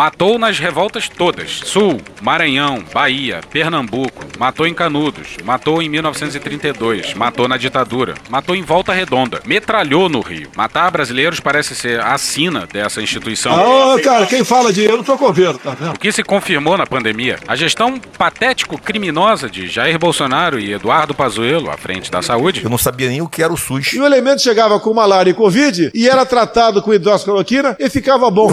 Matou 0.00 0.38
nas 0.38 0.58
revoltas 0.58 1.10
todas: 1.10 1.60
Sul, 1.62 2.00
Maranhão, 2.22 2.82
Bahia, 2.90 3.42
Pernambuco. 3.50 4.24
Matou 4.38 4.66
em 4.66 4.72
Canudos. 4.72 5.36
Matou 5.44 5.82
em 5.82 5.90
1932. 5.90 7.12
Matou 7.12 7.46
na 7.46 7.58
ditadura. 7.58 8.14
Matou 8.30 8.56
em 8.56 8.62
Volta 8.62 8.94
Redonda. 8.94 9.42
Metralhou 9.44 10.08
no 10.08 10.22
Rio. 10.22 10.48
Matar 10.56 10.90
brasileiros 10.90 11.38
parece 11.38 11.74
ser 11.74 12.00
a 12.00 12.16
sina 12.16 12.66
dessa 12.66 13.02
instituição. 13.02 13.52
Ah, 13.52 13.94
ô, 13.94 14.00
cara, 14.00 14.24
quem 14.24 14.42
fala 14.42 14.72
de 14.72 14.84
eu 14.84 14.96
não 14.96 15.04
tô 15.04 15.18
com 15.18 15.26
governo, 15.26 15.58
tá 15.58 15.76
vendo? 15.78 15.92
O 15.94 15.98
que 15.98 16.10
se 16.10 16.22
confirmou 16.22 16.78
na 16.78 16.86
pandemia? 16.86 17.38
A 17.46 17.54
gestão 17.54 18.00
patético-criminosa 18.16 19.50
de 19.50 19.68
Jair 19.68 19.98
Bolsonaro 19.98 20.58
e 20.58 20.72
Eduardo 20.72 21.14
Pazuello 21.14 21.70
à 21.70 21.76
frente 21.76 22.10
da 22.10 22.22
saúde. 22.22 22.62
Eu 22.64 22.70
não 22.70 22.78
sabia 22.78 23.10
nem 23.10 23.20
o 23.20 23.28
que 23.28 23.42
era 23.42 23.52
o 23.52 23.56
SUS. 23.58 23.92
E 23.92 24.00
o 24.00 24.06
elemento 24.06 24.40
chegava 24.40 24.80
com 24.80 24.94
malária 24.94 25.30
e 25.30 25.34
covid 25.34 25.90
e 25.92 26.08
era 26.08 26.24
tratado 26.24 26.80
com 26.80 26.94
hidroxicloroquina 26.94 27.76
e 27.78 27.90
ficava 27.90 28.30
bom. 28.30 28.50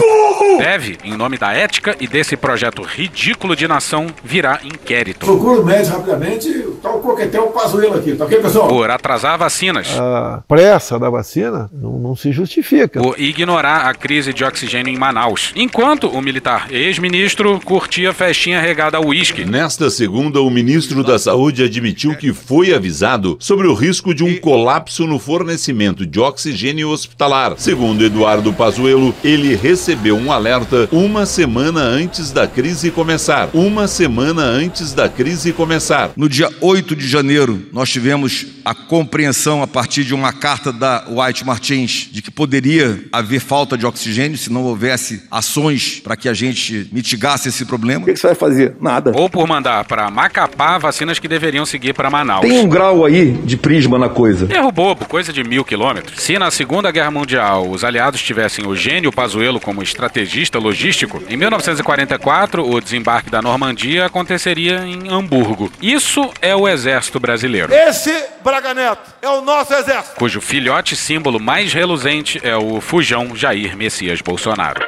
Deve, 0.58 0.98
em 1.02 1.16
nome 1.16 1.37
da 1.38 1.52
ética 1.52 1.96
e 2.00 2.06
desse 2.06 2.36
projeto 2.36 2.82
ridículo 2.82 3.54
de 3.54 3.66
nação, 3.68 4.06
virar 4.22 4.60
inquérito. 4.64 5.24
Procura 5.24 5.60
o 5.60 5.64
médico 5.64 5.96
rapidamente, 5.96 6.50
tá 6.82 6.90
o 6.90 7.00
coquetel 7.00 7.46
Pazuello 7.48 7.98
aqui, 7.98 8.14
tá 8.14 8.24
ok, 8.24 8.38
pessoal? 8.38 8.68
Por 8.68 8.90
atrasar 8.90 9.38
vacinas. 9.38 9.88
A 9.98 10.42
pressa 10.46 10.98
da 10.98 11.08
vacina 11.08 11.70
não, 11.72 11.98
não 11.98 12.16
se 12.16 12.32
justifica. 12.32 13.00
Por 13.00 13.18
ignorar 13.18 13.88
a 13.88 13.94
crise 13.94 14.32
de 14.32 14.44
oxigênio 14.44 14.92
em 14.92 14.98
Manaus. 14.98 15.52
Enquanto 15.54 16.08
o 16.08 16.20
militar 16.20 16.66
ex-ministro 16.70 17.60
curtia 17.64 18.12
festinha 18.12 18.60
regada 18.60 18.98
a 18.98 19.00
uísque. 19.00 19.44
Nesta 19.44 19.90
segunda, 19.90 20.40
o 20.40 20.50
ministro 20.50 21.04
da 21.04 21.18
Saúde 21.18 21.62
admitiu 21.62 22.16
que 22.16 22.32
foi 22.32 22.74
avisado 22.74 23.36
sobre 23.38 23.66
o 23.66 23.74
risco 23.74 24.14
de 24.14 24.24
um 24.24 24.36
colapso 24.38 25.06
no 25.06 25.18
fornecimento 25.18 26.06
de 26.06 26.20
oxigênio 26.20 26.90
hospitalar. 26.90 27.54
Segundo 27.58 28.04
Eduardo 28.04 28.52
Pazuello, 28.52 29.14
ele 29.22 29.54
recebeu 29.54 30.16
um 30.16 30.32
alerta 30.32 30.88
uma 30.90 31.17
semana 31.26 31.80
antes 31.80 32.32
da 32.32 32.46
crise 32.46 32.90
começar. 32.90 33.48
Uma 33.54 33.86
semana 33.86 34.42
antes 34.42 34.92
da 34.92 35.08
crise 35.08 35.52
começar. 35.52 36.10
No 36.16 36.28
dia 36.28 36.48
8 36.60 36.94
de 36.94 37.06
janeiro, 37.06 37.66
nós 37.72 37.88
tivemos 37.90 38.46
a 38.64 38.74
compreensão 38.74 39.62
a 39.62 39.66
partir 39.66 40.04
de 40.04 40.14
uma 40.14 40.32
carta 40.32 40.70
da 40.70 41.04
White 41.08 41.44
Martins 41.46 42.08
de 42.12 42.20
que 42.20 42.30
poderia 42.30 43.02
haver 43.10 43.40
falta 43.40 43.78
de 43.78 43.86
oxigênio 43.86 44.36
se 44.36 44.52
não 44.52 44.64
houvesse 44.64 45.22
ações 45.30 46.00
para 46.00 46.16
que 46.16 46.28
a 46.28 46.34
gente 46.34 46.88
mitigasse 46.92 47.48
esse 47.48 47.64
problema. 47.64 48.02
O 48.02 48.04
que, 48.04 48.12
que 48.12 48.18
você 48.18 48.26
vai 48.26 48.36
fazer? 48.36 48.76
Nada. 48.80 49.12
Ou 49.14 49.30
por 49.30 49.46
mandar 49.46 49.84
para 49.84 50.10
Macapá 50.10 50.76
vacinas 50.76 51.18
que 51.18 51.26
deveriam 51.26 51.64
seguir 51.64 51.94
para 51.94 52.10
Manaus. 52.10 52.42
Tem 52.42 52.58
um 52.58 52.68
grau 52.68 53.06
aí 53.06 53.32
de 53.32 53.56
prisma 53.56 53.98
na 53.98 54.08
coisa. 54.08 54.52
Erro 54.52 54.70
bobo, 54.70 55.06
coisa 55.06 55.32
de 55.32 55.42
mil 55.42 55.64
quilômetros. 55.64 56.20
Se 56.20 56.38
na 56.38 56.50
Segunda 56.50 56.90
Guerra 56.90 57.10
Mundial 57.10 57.70
os 57.70 57.84
aliados 57.84 58.20
tivessem 58.20 58.66
o 58.66 58.76
gênio 58.76 59.10
Pazuello 59.10 59.58
como 59.60 59.82
estrategista 59.82 60.58
logístico, 60.58 61.07
em 61.28 61.36
1944 61.36 62.68
o 62.68 62.80
desembarque 62.80 63.30
da 63.30 63.40
Normandia 63.42 64.06
aconteceria 64.06 64.84
em 64.86 65.08
Hamburgo. 65.08 65.70
Isso 65.80 66.30
é 66.40 66.54
o 66.54 66.68
exército 66.68 67.18
brasileiro. 67.18 67.72
Esse, 67.72 68.12
Braga 68.42 68.74
Neto, 68.74 69.10
é 69.22 69.28
o 69.28 69.40
nosso 69.40 69.72
exército. 69.74 70.16
Cujo 70.16 70.40
filhote 70.40 70.96
símbolo 70.96 71.40
mais 71.40 71.72
reluzente 71.72 72.40
é 72.42 72.56
o 72.56 72.80
fujão 72.80 73.34
Jair 73.34 73.76
Messias 73.76 74.20
Bolsonaro. 74.20 74.80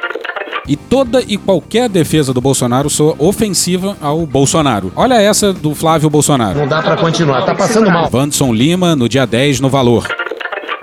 E 0.67 0.75
toda 0.75 1.21
e 1.27 1.37
qualquer 1.37 1.89
defesa 1.89 2.33
do 2.33 2.39
Bolsonaro 2.39 2.89
soa 2.89 3.15
ofensiva 3.17 3.97
ao 3.99 4.25
Bolsonaro. 4.25 4.91
Olha 4.95 5.19
essa 5.19 5.51
do 5.51 5.73
Flávio 5.73 6.09
Bolsonaro. 6.09 6.59
Não 6.59 6.67
dá 6.67 6.81
pra 6.81 6.95
continuar, 6.95 7.45
tá 7.45 7.55
passando 7.55 7.89
mal. 7.89 8.09
Vanderson 8.09 8.53
Lima, 8.53 8.95
no 8.95 9.09
dia 9.09 9.25
10, 9.25 9.59
no 9.59 9.69
Valor. 9.69 10.07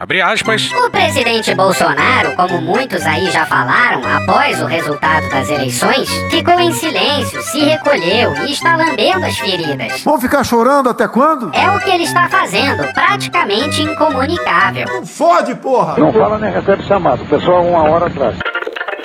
Abre 0.08 0.22
aspas. 0.22 0.70
O 0.72 0.90
presidente 0.90 1.54
Bolsonaro, 1.54 2.34
como 2.34 2.62
muitos 2.62 3.04
aí 3.04 3.30
já 3.30 3.44
falaram, 3.44 4.00
após 4.16 4.58
o 4.62 4.64
resultado 4.64 5.28
das 5.28 5.50
eleições, 5.50 6.08
ficou 6.30 6.58
em 6.58 6.72
silêncio, 6.72 7.42
se 7.42 7.60
recolheu 7.60 8.34
e 8.46 8.52
está 8.52 8.74
lambendo 8.74 9.26
as 9.26 9.38
feridas. 9.38 10.00
Vão 10.00 10.18
ficar 10.18 10.44
chorando 10.44 10.88
até 10.88 11.06
quando? 11.06 11.54
É 11.54 11.70
o 11.76 11.78
que 11.80 11.90
ele 11.90 12.04
está 12.04 12.26
fazendo, 12.26 12.90
praticamente 12.94 13.82
incomunicável. 13.82 14.86
Fode, 15.04 15.54
porra! 15.56 15.98
Não 15.98 16.10
fala 16.10 16.38
nem 16.38 16.54
recebe 16.54 16.82
chamado, 16.84 17.24
o 17.24 17.26
pessoal 17.26 17.62
uma 17.66 17.82
hora 17.82 18.06
atrás. 18.06 18.38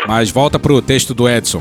Mas 0.07 0.31
volta 0.31 0.57
pro 0.57 0.81
texto 0.81 1.13
do 1.13 1.27
Edson. 1.27 1.59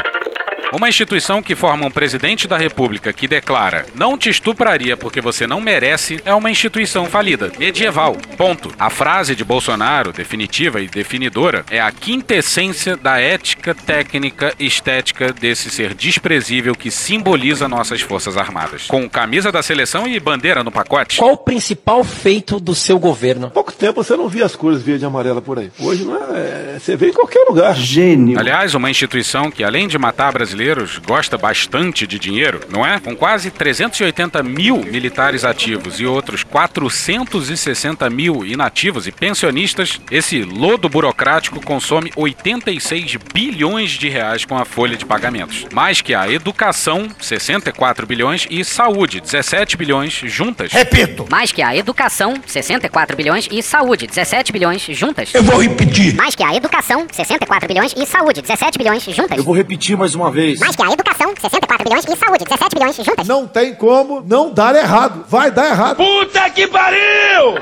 Uma 0.73 0.89
instituição 0.89 1.43
que 1.43 1.55
forma 1.55 1.87
um 1.87 1.91
presidente 1.91 2.49
da 2.49 2.57
República 2.57 3.12
que 3.12 3.29
declara 3.29 3.85
não 3.95 4.16
te 4.16 4.31
estupraria 4.31 4.97
porque 4.97 5.20
você 5.20 5.47
não 5.47 5.61
merece 5.61 6.18
é 6.25 6.33
uma 6.33 6.51
instituição 6.51 7.05
falida, 7.05 7.53
medieval. 7.59 8.16
Ponto. 8.39 8.73
A 8.79 8.89
frase 8.89 9.37
de 9.37 9.45
Bolsonaro, 9.45 10.12
definitiva 10.12 10.81
e 10.81 10.89
definidora, 10.89 11.62
é 11.70 11.79
a 11.79 11.93
quintessência 11.93 12.97
da 12.97 13.20
ética, 13.20 13.75
técnica 13.75 14.55
e 14.59 14.64
estética 14.64 15.31
desse 15.31 15.68
ser 15.68 15.93
desprezível 15.93 16.75
que 16.75 16.91
simboliza 16.91 17.68
nossas 17.68 18.01
Forças 18.01 18.39
Armadas. 18.39 18.87
Com 18.87 19.11
camisa 19.11 19.53
da 19.53 19.62
seleção 19.62 20.07
e 20.07 20.18
bandeira 20.18 20.64
no 20.64 20.73
pacote. 20.73 21.18
Qual 21.18 21.33
o 21.33 21.37
principal 21.37 22.03
feito 22.03 22.59
do 22.59 22.75
seu 22.75 22.99
governo? 22.99 23.49
Há 23.49 23.51
pouco 23.51 23.73
tempo 23.73 24.03
você 24.03 24.16
não 24.16 24.27
via 24.27 24.47
as 24.47 24.57
cores 24.57 24.81
verde 24.81 25.05
e 25.05 25.07
amarela 25.07 25.43
por 25.43 25.59
aí. 25.59 25.70
Hoje 25.79 26.03
não 26.03 26.16
é, 26.16 26.77
é. 26.77 26.79
Você 26.81 26.97
vê 26.97 27.11
em 27.11 27.12
qualquer 27.12 27.45
lugar. 27.47 27.77
Gênio. 27.77 28.39
Aliás, 28.39 28.75
uma 28.75 28.91
instituição 28.91 29.51
que, 29.51 29.62
além 29.62 29.87
de 29.87 29.99
matar 29.99 30.33
brasileiros, 30.33 30.62
gosta 31.05 31.37
bastante 31.37 32.07
de 32.07 32.19
dinheiro, 32.19 32.61
não 32.71 32.87
é? 32.87 33.01
Com 33.01 33.17
quase 33.17 33.51
380 33.51 34.43
mil 34.43 34.79
militares 34.79 35.45
ativos 35.45 36.01
e 36.01 36.07
outros 36.07 36.43
460 36.45 38.09
mil 38.11 38.45
inativos 38.45 39.07
e 39.07 39.13
pensionistas, 39.13 40.01
esse 40.11 40.43
lodo 40.43 40.89
burocrático 40.89 41.61
consome 41.65 42.13
86 42.17 43.17
bilhões 43.33 43.91
de 43.93 44.09
reais 44.09 44.45
com 44.45 44.57
a 44.57 44.65
folha 44.65 44.97
de 44.97 45.05
pagamentos. 45.05 45.67
Mais 45.73 46.01
que 46.01 46.15
a 46.15 46.31
educação, 46.31 47.09
64 47.19 48.07
bilhões, 48.07 48.47
e 48.51 48.65
saúde, 48.65 49.21
17 49.21 49.77
bilhões 49.77 50.13
juntas. 50.25 50.73
Repito! 50.73 51.27
Mais 51.31 51.53
que 51.53 51.63
a 51.63 51.75
educação, 51.77 52.35
64 52.47 53.17
bilhões, 53.17 53.49
e 53.51 53.63
saúde, 53.63 54.07
17 54.07 54.53
bilhões 54.53 54.83
juntas. 54.83 55.35
Eu 55.35 55.43
vou 55.43 55.61
repetir! 55.61 56.15
Mais 56.15 56.35
que 56.35 56.45
a 56.45 56.55
educação, 56.55 57.07
64 57.11 57.69
bilhões, 57.69 57.95
e 57.97 58.07
saúde, 58.07 58.43
17 58.43 58.79
bilhões 58.79 59.03
juntas. 59.03 59.37
Eu 59.39 59.45
vou 59.45 59.55
repetir 59.55 59.97
mais 59.97 60.15
uma 60.15 60.31
vez. 60.31 60.51
Mais 60.61 60.76
que 60.76 60.82
a 60.82 60.92
educação, 60.92 61.34
64 61.40 61.84
bilhões, 61.84 62.05
e 62.05 62.16
saúde, 62.16 62.44
17 62.44 62.74
bilhões 62.74 62.96
juntas. 62.96 63.26
Não 63.28 63.46
tem 63.46 63.74
como 63.74 64.22
não 64.26 64.53
dar 64.53 64.74
errado. 64.74 65.24
Vai 65.28 65.50
dar 65.50 65.66
errado. 65.66 65.96
Puta 65.96 66.50
que 66.50 66.66
pariu! 66.66 67.55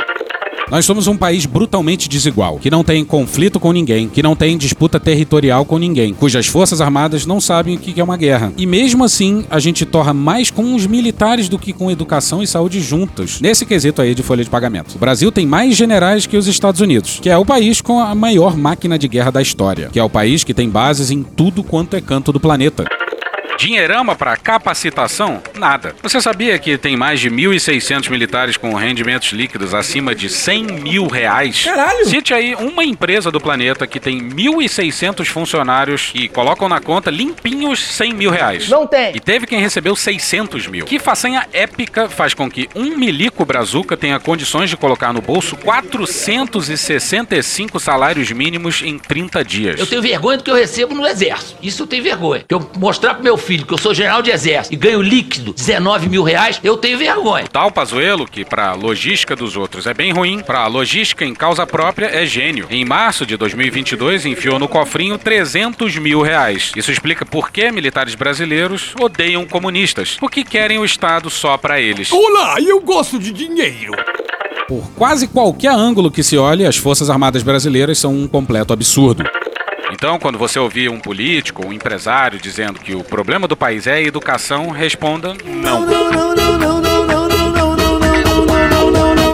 Nós 0.70 0.86
somos 0.86 1.08
um 1.08 1.16
país 1.16 1.46
brutalmente 1.46 2.08
desigual, 2.08 2.58
que 2.58 2.70
não 2.70 2.84
tem 2.84 3.04
conflito 3.04 3.58
com 3.58 3.72
ninguém, 3.72 4.08
que 4.08 4.22
não 4.22 4.36
tem 4.36 4.56
disputa 4.56 5.00
territorial 5.00 5.64
com 5.64 5.78
ninguém, 5.78 6.14
cujas 6.14 6.46
forças 6.46 6.80
armadas 6.80 7.26
não 7.26 7.40
sabem 7.40 7.74
o 7.74 7.78
que 7.78 8.00
é 8.00 8.04
uma 8.04 8.16
guerra. 8.16 8.52
E 8.56 8.66
mesmo 8.66 9.02
assim, 9.02 9.44
a 9.50 9.58
gente 9.58 9.84
torra 9.84 10.14
mais 10.14 10.48
com 10.48 10.74
os 10.76 10.86
militares 10.86 11.48
do 11.48 11.58
que 11.58 11.72
com 11.72 11.90
educação 11.90 12.40
e 12.40 12.46
saúde 12.46 12.80
juntos, 12.80 13.40
nesse 13.40 13.66
quesito 13.66 14.00
aí 14.00 14.14
de 14.14 14.22
folha 14.22 14.44
de 14.44 14.50
pagamento. 14.50 14.94
O 14.94 14.98
Brasil 14.98 15.32
tem 15.32 15.44
mais 15.44 15.76
generais 15.76 16.24
que 16.24 16.36
os 16.36 16.46
Estados 16.46 16.80
Unidos, 16.80 17.18
que 17.20 17.28
é 17.28 17.36
o 17.36 17.44
país 17.44 17.80
com 17.80 17.98
a 17.98 18.14
maior 18.14 18.56
máquina 18.56 18.96
de 18.96 19.08
guerra 19.08 19.32
da 19.32 19.42
história, 19.42 19.88
que 19.92 19.98
é 19.98 20.04
o 20.04 20.10
país 20.10 20.44
que 20.44 20.54
tem 20.54 20.70
bases 20.70 21.10
em 21.10 21.24
tudo 21.24 21.64
quanto 21.64 21.96
é 21.96 22.00
canto 22.00 22.32
do 22.32 22.38
planeta. 22.38 22.84
Dinheirama 23.60 24.16
para 24.16 24.36
capacitação? 24.38 25.42
Nada. 25.54 25.94
Você 26.02 26.18
sabia 26.18 26.58
que 26.58 26.78
tem 26.78 26.96
mais 26.96 27.20
de 27.20 27.30
1.600 27.30 28.08
militares 28.08 28.56
com 28.56 28.72
rendimentos 28.72 29.32
líquidos 29.32 29.74
acima 29.74 30.14
de 30.14 30.30
100 30.30 30.64
mil 30.64 31.06
reais? 31.06 31.64
Caralho! 31.64 32.06
Cite 32.06 32.32
aí 32.32 32.54
uma 32.54 32.82
empresa 32.82 33.30
do 33.30 33.38
planeta 33.38 33.86
que 33.86 34.00
tem 34.00 34.18
1.600 34.18 35.26
funcionários 35.26 36.10
e 36.14 36.26
colocam 36.26 36.70
na 36.70 36.80
conta 36.80 37.10
limpinhos 37.10 37.80
100 37.80 38.14
mil 38.14 38.30
reais. 38.30 38.70
Não 38.70 38.86
tem. 38.86 39.14
E 39.14 39.20
teve 39.20 39.46
quem 39.46 39.60
recebeu 39.60 39.94
600 39.94 40.66
mil. 40.66 40.86
Que 40.86 40.98
façanha 40.98 41.46
épica 41.52 42.08
faz 42.08 42.32
com 42.32 42.50
que 42.50 42.66
um 42.74 42.96
milico 42.96 43.44
brazuca 43.44 43.94
tenha 43.94 44.18
condições 44.18 44.70
de 44.70 44.76
colocar 44.78 45.12
no 45.12 45.20
bolso 45.20 45.54
465 45.58 47.78
salários 47.78 48.32
mínimos 48.32 48.80
em 48.80 48.98
30 48.98 49.44
dias. 49.44 49.78
Eu 49.78 49.86
tenho 49.86 50.00
vergonha 50.00 50.38
do 50.38 50.44
que 50.44 50.50
eu 50.50 50.54
recebo 50.54 50.94
no 50.94 51.06
exército. 51.06 51.58
Isso 51.62 51.82
eu 51.82 51.86
tenho 51.86 52.02
vergonha. 52.02 52.42
Que 52.48 52.54
eu 52.54 52.70
mostrar 52.78 53.12
pro 53.12 53.22
meu 53.22 53.36
filho 53.36 53.49
que 53.58 53.74
eu 53.74 53.78
sou 53.78 53.92
general 53.92 54.22
de 54.22 54.30
exército 54.30 54.74
e 54.74 54.76
ganho 54.76 55.02
líquido 55.02 55.52
19 55.52 56.08
mil 56.08 56.22
reais, 56.22 56.60
eu 56.62 56.76
tenho 56.76 56.98
vergonha. 56.98 57.46
Tal 57.48 57.70
Pazuello, 57.70 58.26
que 58.26 58.44
pra 58.44 58.74
logística 58.74 59.34
dos 59.34 59.56
outros 59.56 59.86
é 59.86 59.94
bem 59.94 60.12
ruim, 60.12 60.40
pra 60.40 60.66
logística 60.66 61.24
em 61.24 61.34
causa 61.34 61.66
própria 61.66 62.06
é 62.06 62.24
gênio. 62.24 62.66
Em 62.70 62.84
março 62.84 63.26
de 63.26 63.36
2022, 63.36 64.26
enfiou 64.26 64.58
no 64.58 64.68
cofrinho 64.68 65.18
300 65.18 65.96
mil 65.96 66.22
reais. 66.22 66.72
Isso 66.76 66.90
explica 66.90 67.26
por 67.26 67.50
que 67.50 67.70
militares 67.70 68.14
brasileiros 68.14 68.94
odeiam 69.00 69.44
comunistas, 69.46 70.16
porque 70.20 70.44
querem 70.44 70.78
o 70.78 70.84
Estado 70.84 71.28
só 71.30 71.56
pra 71.56 71.80
eles. 71.80 72.12
Olá, 72.12 72.56
eu 72.60 72.80
gosto 72.80 73.18
de 73.18 73.32
dinheiro. 73.32 73.92
Por 74.68 74.88
quase 74.92 75.26
qualquer 75.26 75.72
ângulo 75.72 76.10
que 76.10 76.22
se 76.22 76.36
olhe, 76.36 76.64
as 76.64 76.76
Forças 76.76 77.10
Armadas 77.10 77.42
brasileiras 77.42 77.98
são 77.98 78.14
um 78.14 78.28
completo 78.28 78.72
absurdo. 78.72 79.24
Então, 79.92 80.18
quando 80.18 80.38
você 80.38 80.58
ouvir 80.58 80.88
um 80.88 81.00
político, 81.00 81.66
um 81.66 81.72
empresário 81.72 82.38
dizendo 82.38 82.78
que 82.78 82.94
o 82.94 83.02
problema 83.02 83.48
do 83.48 83.56
país 83.56 83.86
é 83.86 83.94
a 83.94 84.00
educação, 84.00 84.70
responda 84.70 85.34
não. 85.44 85.86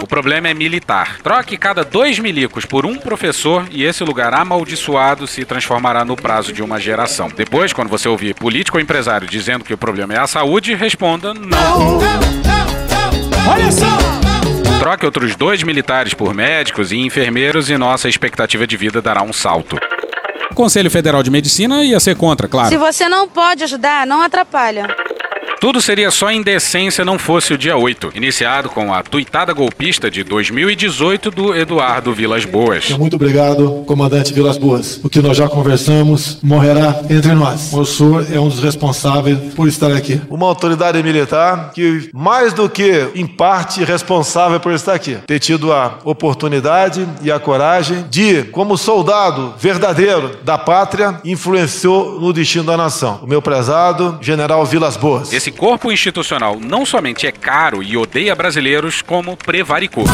O 0.02 0.06
problema 0.06 0.48
é 0.48 0.54
militar. 0.54 1.18
Troque 1.22 1.56
cada 1.56 1.84
dois 1.84 2.18
milicos 2.18 2.64
por 2.64 2.86
um 2.86 2.96
professor 2.96 3.66
e 3.70 3.84
esse 3.84 4.02
lugar 4.04 4.32
amaldiçoado 4.32 5.26
se 5.26 5.44
transformará 5.44 6.04
no 6.04 6.16
prazo 6.16 6.52
de 6.52 6.62
uma 6.62 6.78
geração. 6.78 7.28
Depois, 7.28 7.72
quando 7.72 7.88
você 7.88 8.08
ouvir 8.08 8.34
político 8.34 8.78
ou 8.78 8.80
empresário 8.80 9.26
dizendo 9.26 9.64
que 9.64 9.74
o 9.74 9.78
problema 9.78 10.14
é 10.14 10.18
a 10.18 10.26
saúde, 10.26 10.74
responda 10.74 11.34
não. 11.34 11.98
Olha 13.50 13.72
só! 13.72 13.86
Troque 14.78 15.04
outros 15.04 15.34
dois 15.34 15.62
militares 15.64 16.14
por 16.14 16.32
médicos 16.32 16.92
e 16.92 16.98
enfermeiros 16.98 17.68
e 17.68 17.76
nossa 17.76 18.08
expectativa 18.08 18.66
de 18.66 18.76
vida 18.76 19.02
dará 19.02 19.22
um 19.22 19.32
salto. 19.32 19.76
O 20.50 20.54
Conselho 20.54 20.90
Federal 20.90 21.22
de 21.22 21.30
Medicina 21.30 21.82
ia 21.82 22.00
ser 22.00 22.16
contra, 22.16 22.48
claro. 22.48 22.68
Se 22.68 22.76
você 22.76 23.08
não 23.08 23.28
pode 23.28 23.64
ajudar, 23.64 24.06
não 24.06 24.22
atrapalha. 24.22 24.86
Tudo 25.58 25.80
seria 25.80 26.10
só 26.10 26.30
indecência 26.30 27.02
não 27.02 27.18
fosse 27.18 27.54
o 27.54 27.58
dia 27.58 27.76
8, 27.78 28.12
iniciado 28.14 28.68
com 28.68 28.92
a 28.92 29.02
tuitada 29.02 29.54
golpista 29.54 30.10
de 30.10 30.22
2018 30.22 31.30
do 31.30 31.54
Eduardo 31.54 32.12
Vilas 32.12 32.44
Boas. 32.44 32.90
Muito 32.90 33.16
obrigado, 33.16 33.82
comandante 33.86 34.34
Vilas 34.34 34.58
Boas. 34.58 35.00
O 35.02 35.08
que 35.08 35.20
nós 35.20 35.34
já 35.34 35.48
conversamos 35.48 36.38
morrerá 36.42 37.00
entre 37.08 37.32
nós. 37.32 37.72
O 37.72 37.86
senhor 37.86 38.26
é 38.30 38.38
um 38.38 38.48
dos 38.48 38.62
responsáveis 38.62 39.54
por 39.54 39.66
estar 39.66 39.90
aqui. 39.92 40.20
Uma 40.28 40.46
autoridade 40.46 41.02
militar 41.02 41.70
que, 41.74 42.10
mais 42.12 42.52
do 42.52 42.68
que 42.68 43.08
em 43.14 43.26
parte 43.26 43.82
responsável 43.82 44.60
por 44.60 44.72
estar 44.74 44.92
aqui, 44.92 45.16
ter 45.26 45.38
tido 45.38 45.72
a 45.72 45.98
oportunidade 46.04 47.08
e 47.22 47.32
a 47.32 47.40
coragem 47.40 48.04
de, 48.10 48.44
como 48.44 48.76
soldado 48.76 49.54
verdadeiro 49.58 50.36
da 50.44 50.58
pátria, 50.58 51.18
influenciou 51.24 52.20
no 52.20 52.30
destino 52.32 52.64
da 52.64 52.76
nação. 52.76 53.20
O 53.22 53.26
meu 53.26 53.40
prezado 53.40 54.18
general 54.20 54.66
Vilas 54.66 54.98
Boas. 54.98 55.32
Esse 55.32 55.45
corpo 55.50 55.92
institucional 55.92 56.58
não 56.60 56.84
somente 56.86 57.26
é 57.26 57.32
caro 57.32 57.82
e 57.82 57.96
odeia 57.96 58.34
brasileiros, 58.34 59.02
como 59.02 59.36
prevaricou. 59.36 60.04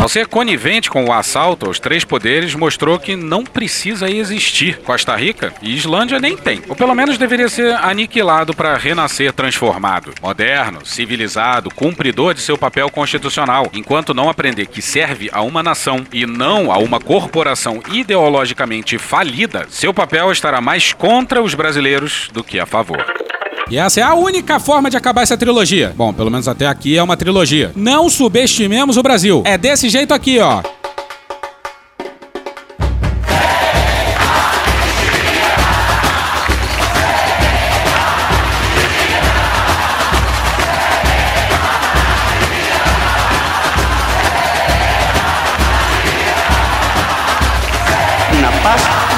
Ao 0.00 0.08
ser 0.08 0.26
conivente 0.26 0.90
com 0.90 1.04
o 1.04 1.12
assalto 1.12 1.66
aos 1.66 1.78
três 1.78 2.04
poderes, 2.04 2.56
mostrou 2.56 2.98
que 2.98 3.14
não 3.14 3.44
precisa 3.44 4.10
existir. 4.10 4.80
Costa 4.80 5.14
Rica 5.14 5.54
e 5.62 5.72
Islândia 5.72 6.18
nem 6.18 6.36
tem. 6.36 6.62
Ou 6.68 6.74
pelo 6.74 6.96
menos 6.96 7.16
deveria 7.16 7.48
ser 7.48 7.74
aniquilado 7.76 8.52
para 8.54 8.76
renascer 8.76 9.32
transformado. 9.32 10.12
Moderno, 10.20 10.84
civilizado, 10.84 11.70
cumpridor 11.70 12.34
de 12.34 12.40
seu 12.40 12.58
papel 12.58 12.90
constitucional, 12.90 13.70
enquanto 13.72 14.12
não 14.12 14.28
aprender 14.28 14.66
que 14.66 14.82
serve 14.82 15.30
a 15.32 15.42
uma 15.42 15.62
nação 15.62 16.04
e 16.12 16.26
não 16.26 16.72
a 16.72 16.78
uma 16.78 16.98
corporação 16.98 17.80
ideologicamente 17.92 18.98
falida, 18.98 19.66
seu 19.70 19.94
papel 19.94 20.32
estará 20.32 20.60
mais 20.60 20.92
contra 20.92 21.40
os 21.40 21.54
brasileiros 21.54 22.28
do 22.32 22.42
que 22.42 22.58
a 22.58 22.66
favor. 22.66 23.27
E 23.70 23.76
essa 23.76 24.00
é 24.00 24.02
a 24.02 24.14
única 24.14 24.58
forma 24.58 24.88
de 24.88 24.96
acabar 24.96 25.22
essa 25.22 25.36
trilogia. 25.36 25.92
Bom, 25.94 26.12
pelo 26.12 26.30
menos 26.30 26.48
até 26.48 26.66
aqui 26.66 26.96
é 26.96 27.02
uma 27.02 27.16
trilogia. 27.18 27.70
Não 27.76 28.08
subestimemos 28.08 28.96
o 28.96 29.02
Brasil. 29.02 29.42
É 29.44 29.58
desse 29.58 29.90
jeito 29.90 30.14
aqui, 30.14 30.38
ó. 30.38 30.62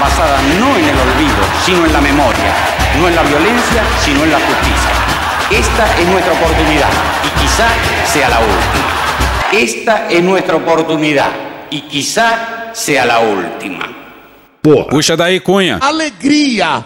Basada 0.00 0.40
no 0.58 0.78
en 0.78 0.88
el 0.88 0.98
olvido, 0.98 1.42
sino 1.66 1.84
en 1.84 1.92
la 1.92 2.00
memoria, 2.00 2.54
no 2.98 3.08
en 3.08 3.16
la 3.16 3.22
violencia, 3.22 3.82
sino 4.04 4.24
en 4.24 4.32
la 4.32 4.38
justicia. 4.38 4.90
Esta 5.50 6.00
es 6.00 6.06
nuestra 6.06 6.32
oportunidad 6.32 6.88
y 7.24 7.40
quizá 7.40 7.68
sea 8.06 8.28
la 8.28 8.38
última. 8.40 9.00
Esta 9.52 10.08
es 10.08 10.22
nuestra 10.22 10.56
oportunidad 10.56 11.30
y 11.70 11.80
quizá 11.82 12.70
sea 12.72 13.04
la 13.04 13.18
última. 13.20 13.88
Puxa 14.62 15.16
daí, 15.16 15.40
Cunha. 15.40 15.78
Alegria! 15.80 16.82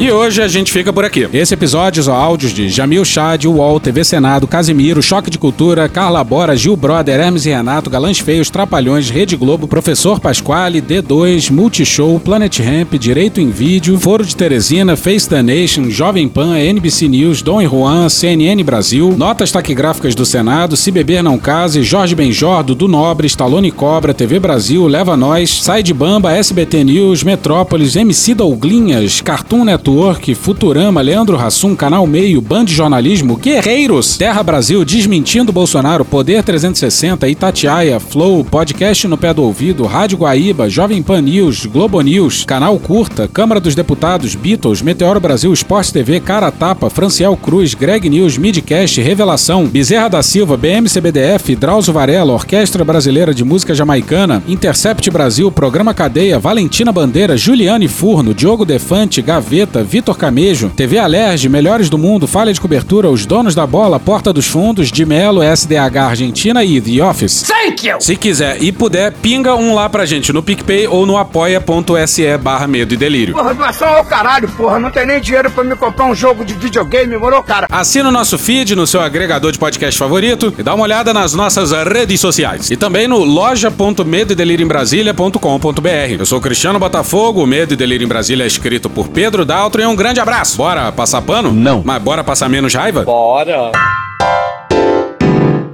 E 0.00 0.12
hoje 0.12 0.40
a 0.40 0.46
gente 0.46 0.72
fica 0.72 0.92
por 0.92 1.04
aqui. 1.04 1.28
Esse 1.32 1.54
episódio 1.54 2.00
são 2.04 2.14
áudios 2.14 2.52
de 2.52 2.68
Jamil 2.68 3.04
Chad, 3.04 3.44
UOL, 3.46 3.80
TV 3.80 4.04
Senado, 4.04 4.46
Casimiro, 4.46 5.02
Choque 5.02 5.28
de 5.28 5.38
Cultura, 5.40 5.88
Carla 5.88 6.22
Bora, 6.22 6.56
Gil 6.56 6.76
Brother, 6.76 7.18
Hermes 7.18 7.46
e 7.46 7.50
Renato, 7.50 7.90
Galãs 7.90 8.20
Feios, 8.20 8.48
Trapalhões, 8.48 9.10
Rede 9.10 9.36
Globo, 9.36 9.66
Professor 9.66 10.20
Pasquale, 10.20 10.80
D2, 10.80 11.50
Multishow, 11.50 12.20
Planet 12.20 12.60
Ramp, 12.60 12.94
Direito 12.94 13.40
em 13.40 13.50
Vídeo, 13.50 13.98
Foro 13.98 14.24
de 14.24 14.36
Teresina, 14.36 14.96
Face 14.96 15.28
the 15.28 15.42
Nation, 15.42 15.90
Jovem 15.90 16.28
Pan, 16.28 16.56
NBC 16.56 17.08
News, 17.08 17.42
Dom 17.42 17.60
e 17.60 17.66
Juan, 17.66 18.08
CNN 18.08 18.62
Brasil, 18.62 19.16
Notas 19.18 19.50
Taquigráficas 19.50 20.14
do 20.14 20.24
Senado, 20.24 20.76
Se 20.76 20.92
Beber 20.92 21.24
Não 21.24 21.38
Case, 21.38 21.82
Jorge 21.82 22.14
Benjor, 22.14 22.62
Dudu 22.62 22.86
Nobre, 22.86 23.26
Stallone 23.26 23.72
Cobra, 23.72 24.14
TV 24.14 24.38
Brasil, 24.38 24.86
Leva 24.86 25.16
Nós, 25.16 25.60
Sai 25.60 25.82
de 25.82 25.92
Bamba, 25.92 26.32
SBT 26.34 26.84
News, 26.84 27.24
Metrópolis, 27.24 27.96
MC 27.96 28.32
Douglinhas, 28.32 29.20
Cartoon 29.20 29.64
Network, 29.64 29.87
Futurama, 30.34 31.00
Leandro 31.00 31.38
Hassum, 31.38 31.74
Canal 31.74 32.06
Meio, 32.06 32.40
Band 32.40 32.66
Jornalismo, 32.66 33.36
Guerreiros, 33.36 34.18
Terra 34.18 34.42
Brasil, 34.42 34.84
Desmentindo 34.84 35.52
Bolsonaro, 35.52 36.04
Poder 36.04 36.42
360, 36.42 37.26
Itatiaia, 37.28 37.98
Flow, 37.98 38.44
Podcast 38.44 39.08
no 39.08 39.16
Pé 39.16 39.32
do 39.32 39.42
Ouvido, 39.42 39.84
Rádio 39.84 40.18
Guaíba, 40.18 40.68
Jovem 40.68 41.02
Pan 41.02 41.22
News, 41.22 41.64
Globo 41.66 42.00
News, 42.02 42.44
Canal 42.44 42.78
Curta, 42.78 43.26
Câmara 43.26 43.60
dos 43.60 43.74
Deputados, 43.74 44.34
Beatles, 44.34 44.82
Meteoro 44.82 45.20
Brasil, 45.20 45.52
Esporte 45.52 45.92
TV, 45.92 46.20
Cara 46.20 46.50
Tapa, 46.50 46.90
Franciel 46.90 47.36
Cruz, 47.36 47.74
Greg 47.74 48.08
News, 48.10 48.36
Midcast, 48.36 49.00
Revelação, 49.00 49.66
Bezerra 49.66 50.08
da 50.08 50.22
Silva, 50.22 50.56
BMCBDF, 50.56 51.56
Drauzio 51.56 51.94
Varela, 51.94 52.32
Orquestra 52.32 52.84
Brasileira 52.84 53.32
de 53.32 53.44
Música 53.44 53.74
Jamaicana, 53.74 54.42
Intercept 54.46 55.10
Brasil, 55.10 55.50
Programa 55.50 55.94
Cadeia, 55.94 56.38
Valentina 56.38 56.92
Bandeira, 56.92 57.36
Juliane 57.36 57.88
Furno, 57.88 58.34
Diogo 58.34 58.64
Defante, 58.64 59.22
Gaveta, 59.22 59.77
Vitor 59.82 60.16
Camejo, 60.16 60.70
TV 60.70 60.98
Alerj, 60.98 61.48
Melhores 61.48 61.88
do 61.88 61.98
Mundo, 61.98 62.26
Falha 62.26 62.52
de 62.52 62.60
Cobertura, 62.60 63.08
Os 63.08 63.26
Donos 63.26 63.54
da 63.54 63.66
Bola, 63.66 64.00
Porta 64.00 64.32
dos 64.32 64.46
Fundos, 64.46 64.90
de 64.90 65.04
Melo, 65.04 65.42
SDH 65.42 65.96
Argentina 65.98 66.64
e 66.64 66.80
The 66.80 67.04
Office. 67.04 67.42
Thank 67.42 67.86
you! 67.86 68.00
Se 68.00 68.16
quiser 68.16 68.62
e 68.62 68.72
puder, 68.72 69.12
pinga 69.12 69.54
um 69.54 69.74
lá 69.74 69.88
pra 69.88 70.06
gente 70.06 70.32
no 70.32 70.42
PicPay 70.42 70.86
ou 70.86 71.06
no 71.06 71.16
apoia.se 71.16 72.38
barra 72.38 72.66
medo 72.66 72.94
e 72.94 72.96
delírio. 72.96 73.34
Porra, 73.34 73.54
doação 73.54 73.88
ao 73.88 74.04
caralho, 74.04 74.48
porra. 74.48 74.78
Não 74.78 74.90
tem 74.90 75.06
nem 75.06 75.20
dinheiro 75.20 75.50
pra 75.50 75.64
me 75.64 75.76
comprar 75.76 76.06
um 76.06 76.14
jogo 76.14 76.44
de 76.44 76.54
videogame, 76.54 77.16
moro, 77.16 77.42
cara? 77.42 77.66
Assina 77.70 78.08
o 78.08 78.12
nosso 78.12 78.38
feed 78.38 78.74
no 78.74 78.86
seu 78.86 79.00
agregador 79.00 79.52
de 79.52 79.58
podcast 79.58 79.98
favorito 79.98 80.52
e 80.58 80.62
dá 80.62 80.74
uma 80.74 80.84
olhada 80.84 81.14
nas 81.14 81.34
nossas 81.34 81.72
redes 81.72 82.20
sociais. 82.20 82.70
E 82.70 82.76
também 82.76 83.08
no 83.08 83.18
loja.medoedelirioembrasilha.com.br. 83.18 85.88
Eu 86.18 86.26
sou 86.26 86.40
Cristiano 86.40 86.78
Botafogo, 86.78 87.42
o 87.42 87.46
Medo 87.46 87.74
e 87.74 87.76
Delírio 87.76 88.04
em 88.04 88.08
Brasília 88.08 88.44
é 88.44 88.46
escrito 88.46 88.88
por 88.88 89.08
Pedro 89.08 89.44
Daltro 89.68 89.82
e 89.82 89.86
um 89.86 89.94
grande 89.94 90.18
abraço. 90.18 90.56
Bora 90.56 90.90
passar 90.90 91.20
pano? 91.20 91.52
Não. 91.52 91.82
Mas 91.84 92.02
bora 92.02 92.24
passar 92.24 92.48
menos 92.48 92.74
raiva? 92.74 93.02
Bora. 93.02 93.70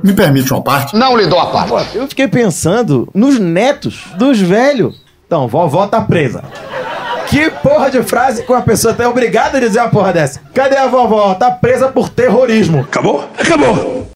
Me 0.02 0.12
permite 0.12 0.52
uma 0.52 0.60
parte? 0.60 0.96
Não 0.96 1.16
lhe 1.16 1.28
dou 1.28 1.38
a 1.38 1.46
parte. 1.46 1.96
Eu 1.96 2.08
fiquei 2.08 2.26
pensando 2.26 3.08
nos 3.14 3.38
netos 3.38 4.06
dos 4.16 4.40
velhos. 4.40 5.00
Então, 5.24 5.46
vovó 5.46 5.86
tá 5.86 6.00
presa. 6.00 6.42
Que 7.28 7.48
porra 7.50 7.88
de 7.88 8.02
frase 8.02 8.42
que 8.42 8.50
uma 8.50 8.62
pessoa 8.62 8.92
até 8.92 9.04
é 9.04 9.08
obrigada 9.08 9.58
a 9.58 9.60
dizer 9.60 9.78
uma 9.78 9.90
porra 9.90 10.12
dessa? 10.12 10.40
Cadê 10.52 10.76
a 10.76 10.88
vovó? 10.88 11.32
Tá 11.34 11.52
presa 11.52 11.86
por 11.86 12.08
terrorismo. 12.08 12.80
Acabou? 12.80 13.24
Acabou. 13.38 14.08